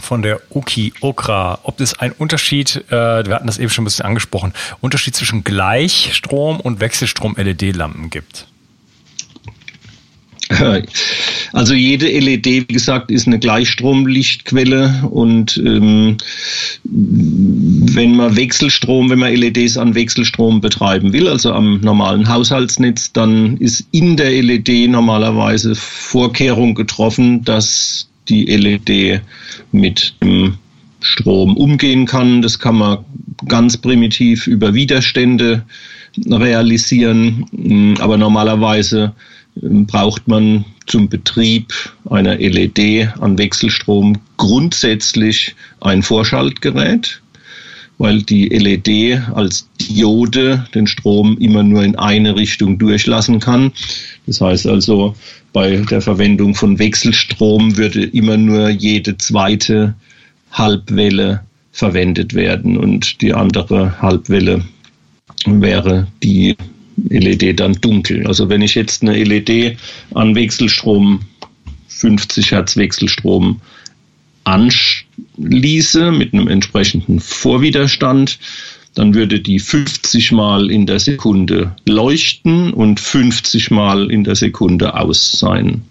von 0.00 0.22
der 0.22 0.40
Uki 0.54 0.92
Okra, 1.00 1.60
ob 1.62 1.80
es 1.80 1.98
einen 1.98 2.12
Unterschied, 2.12 2.84
äh, 2.88 3.26
wir 3.26 3.34
hatten 3.34 3.46
das 3.46 3.58
eben 3.58 3.70
schon 3.70 3.82
ein 3.82 3.86
bisschen 3.86 4.06
angesprochen, 4.06 4.52
Unterschied 4.80 5.14
zwischen 5.14 5.44
Gleichstrom 5.44 6.60
und 6.60 6.80
Wechselstrom-LED-Lampen 6.80 8.10
gibt. 8.10 8.46
Also 11.52 11.74
jede 11.74 12.06
LED, 12.06 12.46
wie 12.46 12.74
gesagt, 12.74 13.10
ist 13.10 13.26
eine 13.26 13.38
Gleichstromlichtquelle 13.38 15.02
und 15.10 15.56
ähm, 15.56 16.18
wenn 16.84 18.16
man 18.16 18.36
Wechselstrom, 18.36 19.10
wenn 19.10 19.18
man 19.18 19.34
LEDs 19.34 19.76
an 19.76 19.94
Wechselstrom 19.94 20.60
betreiben 20.60 21.12
will, 21.12 21.28
also 21.28 21.52
am 21.52 21.80
normalen 21.80 22.28
Haushaltsnetz, 22.28 23.12
dann 23.12 23.56
ist 23.58 23.86
in 23.92 24.16
der 24.16 24.30
LED 24.42 24.90
normalerweise 24.90 25.74
Vorkehrung 25.74 26.74
getroffen, 26.74 27.44
dass 27.44 28.07
die 28.28 28.44
LED 28.44 29.20
mit 29.72 30.14
dem 30.22 30.54
Strom 31.00 31.56
umgehen 31.56 32.06
kann. 32.06 32.42
Das 32.42 32.58
kann 32.58 32.76
man 32.76 33.04
ganz 33.46 33.76
primitiv 33.76 34.46
über 34.46 34.74
Widerstände 34.74 35.64
realisieren, 36.26 37.96
aber 38.00 38.16
normalerweise 38.16 39.14
ähm, 39.62 39.86
braucht 39.86 40.26
man 40.26 40.64
zum 40.86 41.08
Betrieb 41.08 41.72
einer 42.08 42.36
LED 42.36 43.08
an 43.20 43.38
Wechselstrom 43.38 44.18
grundsätzlich 44.36 45.54
ein 45.80 46.02
Vorschaltgerät, 46.02 47.20
weil 47.98 48.22
die 48.22 48.48
LED 48.48 49.20
als 49.34 49.68
Diode 49.80 50.66
den 50.74 50.86
Strom 50.86 51.36
immer 51.38 51.62
nur 51.62 51.82
in 51.82 51.96
eine 51.96 52.36
Richtung 52.36 52.78
durchlassen 52.78 53.40
kann. 53.40 53.72
Das 54.26 54.40
heißt 54.40 54.66
also, 54.66 55.14
bei 55.52 55.76
der 55.76 56.00
Verwendung 56.00 56.54
von 56.54 56.78
Wechselstrom 56.78 57.76
würde 57.76 58.04
immer 58.04 58.36
nur 58.36 58.68
jede 58.70 59.16
zweite 59.18 59.94
Halbwelle 60.52 61.42
verwendet 61.72 62.34
werden 62.34 62.76
und 62.76 63.20
die 63.20 63.34
andere 63.34 64.00
Halbwelle 64.00 64.64
wäre 65.46 66.06
die 66.22 66.56
LED 67.08 67.60
dann 67.60 67.74
dunkel. 67.74 68.26
Also 68.26 68.48
wenn 68.48 68.62
ich 68.62 68.74
jetzt 68.74 69.02
eine 69.02 69.22
LED 69.22 69.76
an 70.14 70.34
Wechselstrom, 70.34 71.20
50 71.88 72.52
Hertz 72.52 72.76
Wechselstrom 72.76 73.60
anschließe 75.38 76.12
mit 76.12 76.32
einem 76.32 76.48
entsprechenden 76.48 77.20
Vorwiderstand, 77.20 78.38
dann 78.94 79.14
würde 79.14 79.40
die 79.40 79.60
50 79.60 80.32
Mal 80.32 80.70
in 80.70 80.86
der 80.86 80.98
Sekunde 80.98 81.74
leuchten 81.86 82.72
und 82.72 83.00
50 83.00 83.70
Mal 83.70 84.10
in 84.10 84.24
der 84.24 84.34
Sekunde 84.34 84.94
aus 84.94 85.32
sein. 85.32 85.82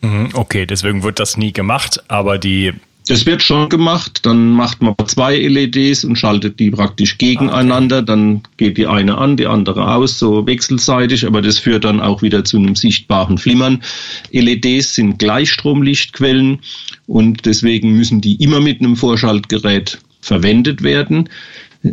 Mhm, 0.00 0.30
okay, 0.34 0.66
deswegen 0.66 1.02
wird 1.02 1.18
das 1.18 1.36
nie 1.36 1.52
gemacht, 1.52 2.02
aber 2.08 2.38
die 2.38 2.72
das 3.08 3.24
wird 3.24 3.42
schon 3.42 3.68
gemacht. 3.68 4.20
Dann 4.26 4.50
macht 4.50 4.82
man 4.82 4.94
zwei 5.06 5.36
LEDs 5.36 6.04
und 6.04 6.16
schaltet 6.16 6.58
die 6.58 6.70
praktisch 6.70 7.18
gegeneinander. 7.18 8.02
Dann 8.02 8.42
geht 8.56 8.78
die 8.78 8.86
eine 8.86 9.18
an, 9.18 9.36
die 9.36 9.46
andere 9.46 9.94
aus, 9.94 10.18
so 10.18 10.46
wechselseitig. 10.46 11.26
Aber 11.26 11.40
das 11.40 11.58
führt 11.58 11.84
dann 11.84 12.00
auch 12.00 12.22
wieder 12.22 12.44
zu 12.44 12.56
einem 12.56 12.74
sichtbaren 12.74 13.38
Flimmern. 13.38 13.82
LEDs 14.32 14.94
sind 14.94 15.18
Gleichstromlichtquellen 15.18 16.58
und 17.06 17.46
deswegen 17.46 17.96
müssen 17.96 18.20
die 18.20 18.42
immer 18.42 18.60
mit 18.60 18.80
einem 18.80 18.96
Vorschaltgerät 18.96 19.98
verwendet 20.20 20.82
werden. 20.82 21.28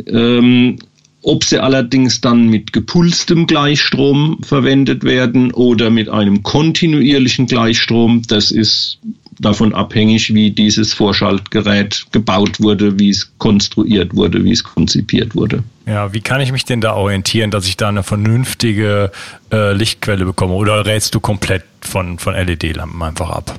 Ähm, 0.08 0.78
ob 1.22 1.44
sie 1.44 1.62
allerdings 1.62 2.20
dann 2.20 2.48
mit 2.48 2.72
gepulstem 2.72 3.46
Gleichstrom 3.46 4.40
verwendet 4.42 5.04
werden 5.04 5.52
oder 5.52 5.88
mit 5.88 6.10
einem 6.10 6.42
kontinuierlichen 6.42 7.46
Gleichstrom, 7.46 8.22
das 8.28 8.50
ist 8.50 8.98
davon 9.44 9.74
abhängig, 9.74 10.32
wie 10.34 10.50
dieses 10.50 10.92
Vorschaltgerät 10.92 12.06
gebaut 12.12 12.60
wurde, 12.60 12.98
wie 12.98 13.10
es 13.10 13.32
konstruiert 13.38 14.14
wurde, 14.14 14.44
wie 14.44 14.52
es 14.52 14.64
konzipiert 14.64 15.34
wurde. 15.34 15.62
Ja, 15.86 16.12
wie 16.12 16.20
kann 16.20 16.40
ich 16.40 16.52
mich 16.52 16.64
denn 16.64 16.80
da 16.80 16.94
orientieren, 16.94 17.50
dass 17.50 17.66
ich 17.66 17.76
da 17.76 17.88
eine 17.88 18.02
vernünftige 18.02 19.12
äh, 19.52 19.72
Lichtquelle 19.72 20.24
bekomme? 20.24 20.54
Oder 20.54 20.86
rätst 20.86 21.14
du 21.14 21.20
komplett 21.20 21.64
von, 21.80 22.18
von 22.18 22.34
LED-Lampen 22.34 23.02
einfach 23.02 23.30
ab? 23.30 23.58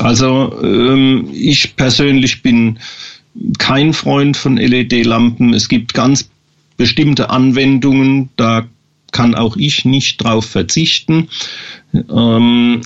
Also 0.00 0.60
ähm, 0.62 1.28
ich 1.32 1.76
persönlich 1.76 2.42
bin 2.42 2.78
kein 3.58 3.92
Freund 3.92 4.36
von 4.36 4.56
LED-Lampen. 4.56 5.54
Es 5.54 5.68
gibt 5.68 5.94
ganz 5.94 6.28
bestimmte 6.76 7.30
Anwendungen, 7.30 8.30
da 8.36 8.66
kann 9.14 9.34
auch 9.34 9.56
ich 9.56 9.86
nicht 9.86 10.22
drauf 10.22 10.44
verzichten. 10.44 11.28
Ähm, 11.94 12.82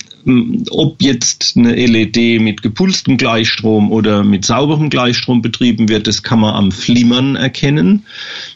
ob 0.71 1.03
jetzt 1.03 1.57
eine 1.57 1.75
LED 1.75 2.41
mit 2.41 2.63
gepulstem 2.63 3.17
Gleichstrom 3.17 3.91
oder 3.91 4.23
mit 4.23 4.45
sauberem 4.45 4.91
Gleichstrom 4.91 5.41
betrieben 5.41 5.89
wird, 5.89 6.07
das 6.07 6.23
kann 6.23 6.41
man 6.41 6.55
am 6.55 6.71
Flimmern 6.71 7.35
erkennen. 7.35 8.05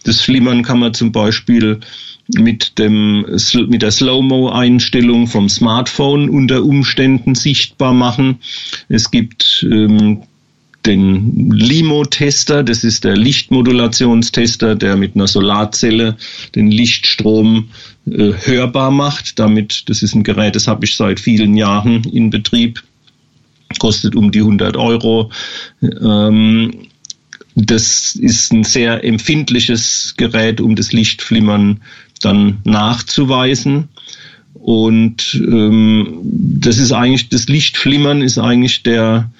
Das 0.05 0.21
Flimmern 0.21 0.63
kann 0.63 0.81
man 0.81 0.93
zum 0.93 1.13
Beispiel 1.13 1.81
mit, 2.29 2.79
dem, 2.79 3.25
mit 3.69 3.81
der 3.83 3.91
Slow-Mo-Einstellung 3.91 5.27
vom 5.27 5.49
Smartphone 5.49 6.29
unter 6.29 6.63
Umständen 6.63 7.35
sichtbar 7.35 7.95
machen. 7.95 8.41
Es 8.91 9.11
gibt 9.11 9.67
ähm, 9.71 10.25
den 10.87 11.51
Limo-Tester, 11.51 12.63
das 12.63 12.85
ist 12.85 13.05
der 13.05 13.17
Lichtmodulationstester, 13.17 14.75
der 14.75 14.97
mit 14.97 15.15
einer 15.15 15.27
Solarzelle 15.27 16.17
den 16.55 16.71
Lichtstrom 16.71 17.69
äh, 18.07 18.33
hörbar 18.45 18.91
macht. 18.91 19.39
Damit, 19.39 19.89
das 19.89 20.03
ist 20.03 20.15
ein 20.15 20.25
Gerät, 20.25 20.57
das 20.57 20.67
habe 20.67 20.85
ich 20.85 20.97
seit 20.97 21.21
vielen 21.21 21.57
Jahren 21.57 22.05
in 22.05 22.31
Betrieb, 22.31 22.83
kostet 23.79 24.17
um 24.17 24.33
die 24.33 24.41
100 24.41 24.77
Euro. 24.77 25.31
Ähm, 25.83 26.73
das 27.55 28.15
ist 28.17 28.53
ein 28.53 28.65
sehr 28.65 29.05
empfindliches 29.05 30.15
Gerät, 30.17 30.61
um 30.61 30.75
das 30.75 30.93
Lichtflimmern 30.93 31.81
dann 32.23 32.59
nachzuweisen. 32.65 33.89
Und 34.55 35.35
ähm, 35.35 36.21
das 36.23 36.79
ist 36.79 36.93
eigentlich, 36.93 37.29
das 37.29 37.49
Lichtflimmern 37.49 38.23
ist 38.23 38.39
eigentlich 38.39 38.83
der 38.83 39.31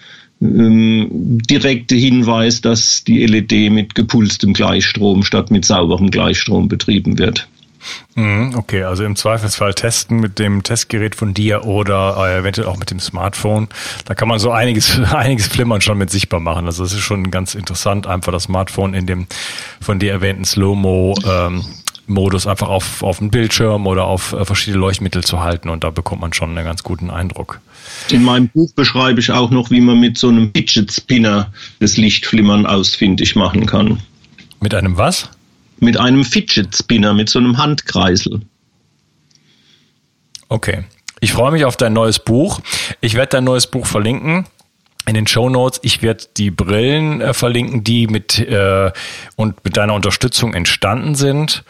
ähm, 0.43 1.39
direkte 1.49 1.95
Hinweis, 1.95 2.61
dass 2.61 3.05
die 3.05 3.25
LED 3.25 3.71
mit 3.71 3.95
gepulstem 3.95 4.53
Gleichstrom 4.53 5.23
statt 5.23 5.51
mit 5.51 5.65
sauberem 5.65 6.11
Gleichstrom 6.11 6.69
betrieben 6.69 7.19
wird. 7.19 7.49
Mhm, 8.15 8.55
okay, 8.57 8.85
also 8.85 9.05
im 9.05 9.17
Zweifelsfall 9.17 9.75
testen 9.75 10.21
mit 10.21 10.39
dem 10.39 10.63
Testgerät 10.63 11.15
von 11.15 11.35
dir 11.35 11.65
oder 11.65 12.17
äh, 12.19 12.39
eventuell 12.39 12.69
auch 12.69 12.77
mit 12.77 12.91
dem 12.91 13.01
Smartphone. 13.01 13.69
Da 14.05 14.15
kann 14.15 14.29
man 14.29 14.39
so 14.39 14.51
einiges, 14.53 15.01
einiges 15.13 15.47
Flimmern 15.49 15.81
schon 15.81 15.99
mit 15.99 16.11
sichtbar 16.11 16.41
machen. 16.41 16.67
Also 16.67 16.85
das 16.85 16.93
ist 16.93 17.01
schon 17.01 17.31
ganz 17.31 17.55
interessant, 17.55 18.07
einfach 18.07 18.33
das 18.33 18.45
Smartphone 18.45 18.95
in 18.95 19.07
dem 19.07 19.27
von 19.81 19.99
dir 19.99 20.13
erwähnten 20.13 20.45
Slow-Mo 20.45 21.15
ähm, 21.25 21.65
Modus 22.13 22.47
einfach 22.47 22.69
auf, 22.69 23.03
auf 23.03 23.19
den 23.19 23.31
Bildschirm 23.31 23.87
oder 23.87 24.05
auf 24.05 24.33
äh, 24.33 24.45
verschiedene 24.45 24.81
Leuchtmittel 24.81 25.25
zu 25.25 25.41
halten 25.41 25.69
und 25.69 25.85
da 25.85 25.91
bekommt 25.91 26.21
man 26.21 26.33
schon 26.33 26.57
einen 26.57 26.65
ganz 26.65 26.83
guten 26.83 27.11
Eindruck. 27.11 27.61
In 28.11 28.23
meinem 28.23 28.49
Buch 28.49 28.73
beschreibe 28.75 29.21
ich 29.21 29.31
auch 29.31 29.51
noch, 29.51 29.71
wie 29.71 29.81
man 29.81 30.01
mit 30.01 30.19
so 30.19 30.29
einem 30.29 30.51
Fidget 30.55 30.93
Spinner 30.93 31.53
das 31.81 31.97
Lichtflimmern 31.97 32.67
ausfindig 32.67 33.37
machen 33.37 33.67
kann. 33.67 34.03
Mit 34.61 34.75
einem 34.75 34.97
was? 34.97 35.29
Mit 35.81 35.99
einem 35.99 36.25
Fidget 36.25 36.77
Spinner, 36.77 37.15
mit 37.15 37.29
so 37.29 37.39
einem 37.39 37.59
Handkreisel. 37.59 38.41
Okay. 40.49 40.85
Ich 41.21 41.33
freue 41.33 41.53
mich 41.53 41.65
auf 41.65 41.77
dein 41.77 41.93
neues 41.93 42.19
Buch. 42.19 42.61
Ich 43.01 43.15
werde 43.15 43.31
dein 43.31 43.45
neues 43.45 43.69
Buch 43.69 43.87
verlinken 43.87 44.47
in 45.07 45.15
den 45.15 45.27
Show 45.27 45.49
Notes. 45.49 45.81
Ich 45.83 46.03
werde 46.03 46.25
die 46.37 46.51
Brillen 46.51 47.21
äh, 47.21 47.35
verlinken, 47.35 47.85
die 47.85 48.07
mit 48.07 48.39
äh, 48.39 48.91
und 49.37 49.65
mit 49.65 49.77
deiner 49.77 49.95
Unterstützung 49.95 50.55
entstanden 50.55 51.15
sind. 51.15 51.65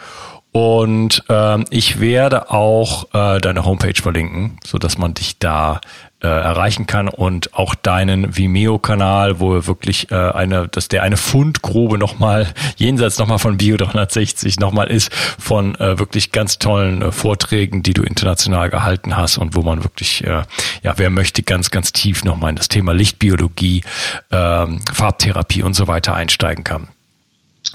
Und 0.53 1.25
ähm, 1.31 1.65
ich 1.71 1.99
werde 1.99 2.51
auch 2.51 3.07
äh, 3.15 3.41
deine 3.41 3.65
Homepage 3.65 4.01
verlinken, 4.01 4.59
so 4.65 4.77
dass 4.77 4.99
man 4.99 5.15
dich 5.15 5.39
da 5.39 5.81
äh, 6.23 6.29
erreichen 6.29 6.87
kann 6.87 7.09
und 7.09 7.55
auch 7.55 7.75
deinen 7.75 8.37
Vimeo-Kanal, 8.37 9.41
wo 9.41 9.67
wirklich 9.67 10.11
äh, 10.11 10.15
eine, 10.15 10.69
dass 10.69 10.89
der 10.89 11.03
eine 11.03 11.17
Fundgrube 11.17 11.97
nochmal 11.97 12.53
jenseits 12.77 13.19
nochmal 13.19 13.39
von 13.39 13.57
Bio 13.57 13.79
360 13.79 14.61
nochmal 14.61 14.89
ist 14.89 15.13
von 15.15 15.75
äh, 15.77 15.99
wirklich 15.99 16.33
ganz 16.33 16.59
tollen 16.59 17.01
äh, 17.01 17.13
Vorträgen, 17.13 17.83
die 17.83 17.95
du 17.95 18.03
international 18.03 18.69
gehalten 18.69 19.17
hast 19.17 19.39
und 19.39 19.57
wo 19.57 19.63
man 19.63 19.83
wirklich, 19.83 20.23
äh, 20.25 20.43
ja, 20.83 20.93
wer 20.97 21.09
möchte, 21.09 21.43
ganz, 21.43 21.71
ganz 21.71 21.93
tief 21.93 22.25
nochmal 22.25 22.51
in 22.51 22.57
das 22.57 22.69
Thema 22.69 22.93
Lichtbiologie, 22.93 23.83
äh, 24.31 24.67
Farbtherapie 24.93 25.63
und 25.63 25.73
so 25.73 25.89
weiter 25.89 26.15
einsteigen 26.15 26.63
kann. 26.63 26.89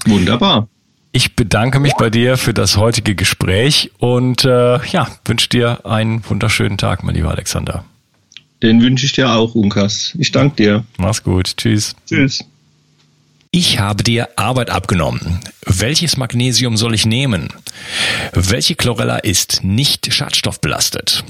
Wunderbar. 0.06 0.68
Ich 1.18 1.34
bedanke 1.34 1.80
mich 1.80 1.94
bei 1.94 2.10
dir 2.10 2.36
für 2.36 2.54
das 2.54 2.76
heutige 2.76 3.16
Gespräch 3.16 3.90
und 3.98 4.44
äh, 4.44 4.78
ja, 4.86 5.08
wünsche 5.24 5.48
dir 5.48 5.84
einen 5.84 6.22
wunderschönen 6.30 6.78
Tag, 6.78 7.02
mein 7.02 7.16
lieber 7.16 7.32
Alexander. 7.32 7.84
Den 8.62 8.80
wünsche 8.80 9.04
ich 9.04 9.14
dir 9.14 9.32
auch, 9.32 9.56
Unkas. 9.56 10.14
Ich 10.16 10.30
danke 10.30 10.54
dir. 10.54 10.84
Mach's 10.96 11.24
gut. 11.24 11.56
Tschüss. 11.56 11.96
Tschüss. 12.06 12.44
Ich 13.50 13.78
habe 13.78 14.02
dir 14.02 14.28
Arbeit 14.36 14.68
abgenommen. 14.68 15.40
Welches 15.64 16.18
Magnesium 16.18 16.76
soll 16.76 16.94
ich 16.94 17.06
nehmen? 17.06 17.48
Welche 18.32 18.74
Chlorella 18.74 19.16
ist 19.18 19.64
nicht 19.64 20.12
schadstoffbelastet? 20.12 21.24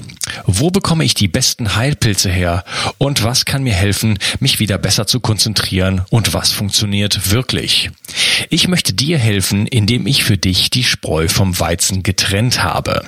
Wo 0.45 0.69
bekomme 0.69 1.05
ich 1.05 1.13
die 1.13 1.29
besten 1.29 1.75
Heilpilze 1.75 2.29
her? 2.29 2.65
Und 2.97 3.23
was 3.23 3.45
kann 3.45 3.63
mir 3.63 3.73
helfen, 3.73 4.19
mich 4.39 4.59
wieder 4.59 4.77
besser 4.77 5.07
zu 5.07 5.21
konzentrieren? 5.21 6.01
Und 6.09 6.33
was 6.33 6.51
funktioniert 6.51 7.31
wirklich? 7.31 7.89
Ich 8.49 8.67
möchte 8.67 8.93
dir 8.93 9.17
helfen, 9.17 9.65
indem 9.67 10.05
ich 10.05 10.23
für 10.23 10.37
dich 10.37 10.69
die 10.69 10.83
Spreu 10.83 11.27
vom 11.27 11.57
Weizen 11.59 12.03
getrennt 12.03 12.63
habe. 12.63 13.03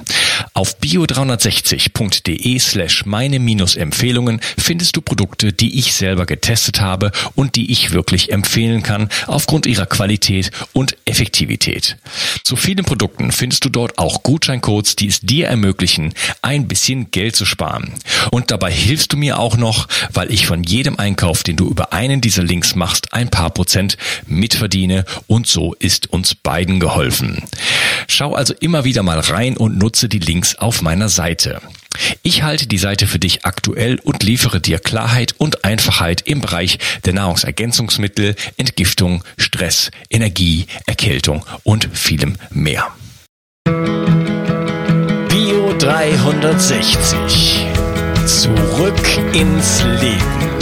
Auf 0.53 0.77
bio360.de 0.79 2.59
slash 2.59 3.05
meine 3.05 3.37
Empfehlungen 3.37 4.39
findest 4.57 4.95
du 4.95 5.01
Produkte, 5.01 5.53
die 5.53 5.79
ich 5.79 5.93
selber 5.93 6.25
getestet 6.25 6.81
habe 6.81 7.11
und 7.35 7.55
die 7.55 7.71
ich 7.71 7.91
wirklich 7.91 8.31
empfehlen 8.31 8.83
kann 9.01 9.09
aufgrund 9.27 9.65
ihrer 9.65 9.85
Qualität 9.85 10.51
und 10.73 10.97
Effektivität. 11.05 11.97
Zu 12.43 12.55
vielen 12.55 12.85
Produkten 12.85 13.31
findest 13.31 13.65
du 13.65 13.69
dort 13.69 13.97
auch 13.97 14.23
Gutscheincodes, 14.23 14.95
die 14.95 15.07
es 15.07 15.21
dir 15.21 15.47
ermöglichen, 15.47 16.13
ein 16.41 16.67
bisschen 16.67 17.11
Geld 17.11 17.35
zu 17.35 17.45
sparen. 17.45 17.93
Und 18.31 18.51
dabei 18.51 18.71
hilfst 18.71 19.13
du 19.13 19.17
mir 19.17 19.39
auch 19.39 19.57
noch, 19.57 19.87
weil 20.13 20.31
ich 20.31 20.45
von 20.45 20.63
jedem 20.63 20.97
Einkauf, 20.99 21.43
den 21.43 21.57
du 21.57 21.67
über 21.67 21.93
einen 21.93 22.21
dieser 22.21 22.43
Links 22.43 22.75
machst, 22.75 23.13
ein 23.13 23.29
paar 23.29 23.49
Prozent 23.49 23.97
mitverdiene 24.27 25.05
und 25.27 25.47
so 25.47 25.73
ist 25.73 26.11
uns 26.11 26.35
beiden 26.35 26.79
geholfen. 26.79 27.43
Schau 28.07 28.33
also 28.35 28.53
immer 28.59 28.83
wieder 28.83 29.03
mal 29.03 29.19
rein 29.19 29.57
und 29.57 29.77
nutze 29.77 30.09
die 30.09 30.19
Links 30.19 30.55
auf 30.55 30.81
meiner 30.81 31.09
Seite. 31.09 31.61
Ich 32.23 32.43
halte 32.43 32.67
die 32.67 32.77
Seite 32.77 33.07
für 33.07 33.19
dich 33.19 33.45
aktuell 33.45 33.99
und 33.99 34.23
liefere 34.23 34.61
dir 34.61 34.79
Klarheit 34.79 35.33
und 35.37 35.65
Einfachheit 35.65 36.21
im 36.21 36.41
Bereich 36.41 36.79
der 37.05 37.13
Nahrungsergänzungsmittel, 37.13 38.35
Entgiftung, 38.57 39.23
Stress, 39.37 39.91
Energie, 40.09 40.67
Erkältung 40.85 41.45
und 41.63 41.89
vielem 41.93 42.35
mehr. 42.49 42.87
Bio 45.29 45.73
360. 45.77 47.65
Zurück 48.25 49.17
ins 49.33 49.83
Leben. 49.99 50.61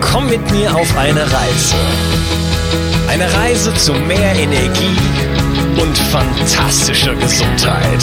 Komm 0.00 0.28
mit 0.30 0.50
mir 0.50 0.74
auf 0.74 0.96
eine 0.96 1.22
Reise. 1.22 1.76
Eine 3.08 3.32
Reise 3.32 3.74
zu 3.74 3.92
mehr 3.92 4.34
Energie 4.34 4.96
und 5.80 5.96
fantastischer 5.96 7.14
Gesundheit. 7.14 8.02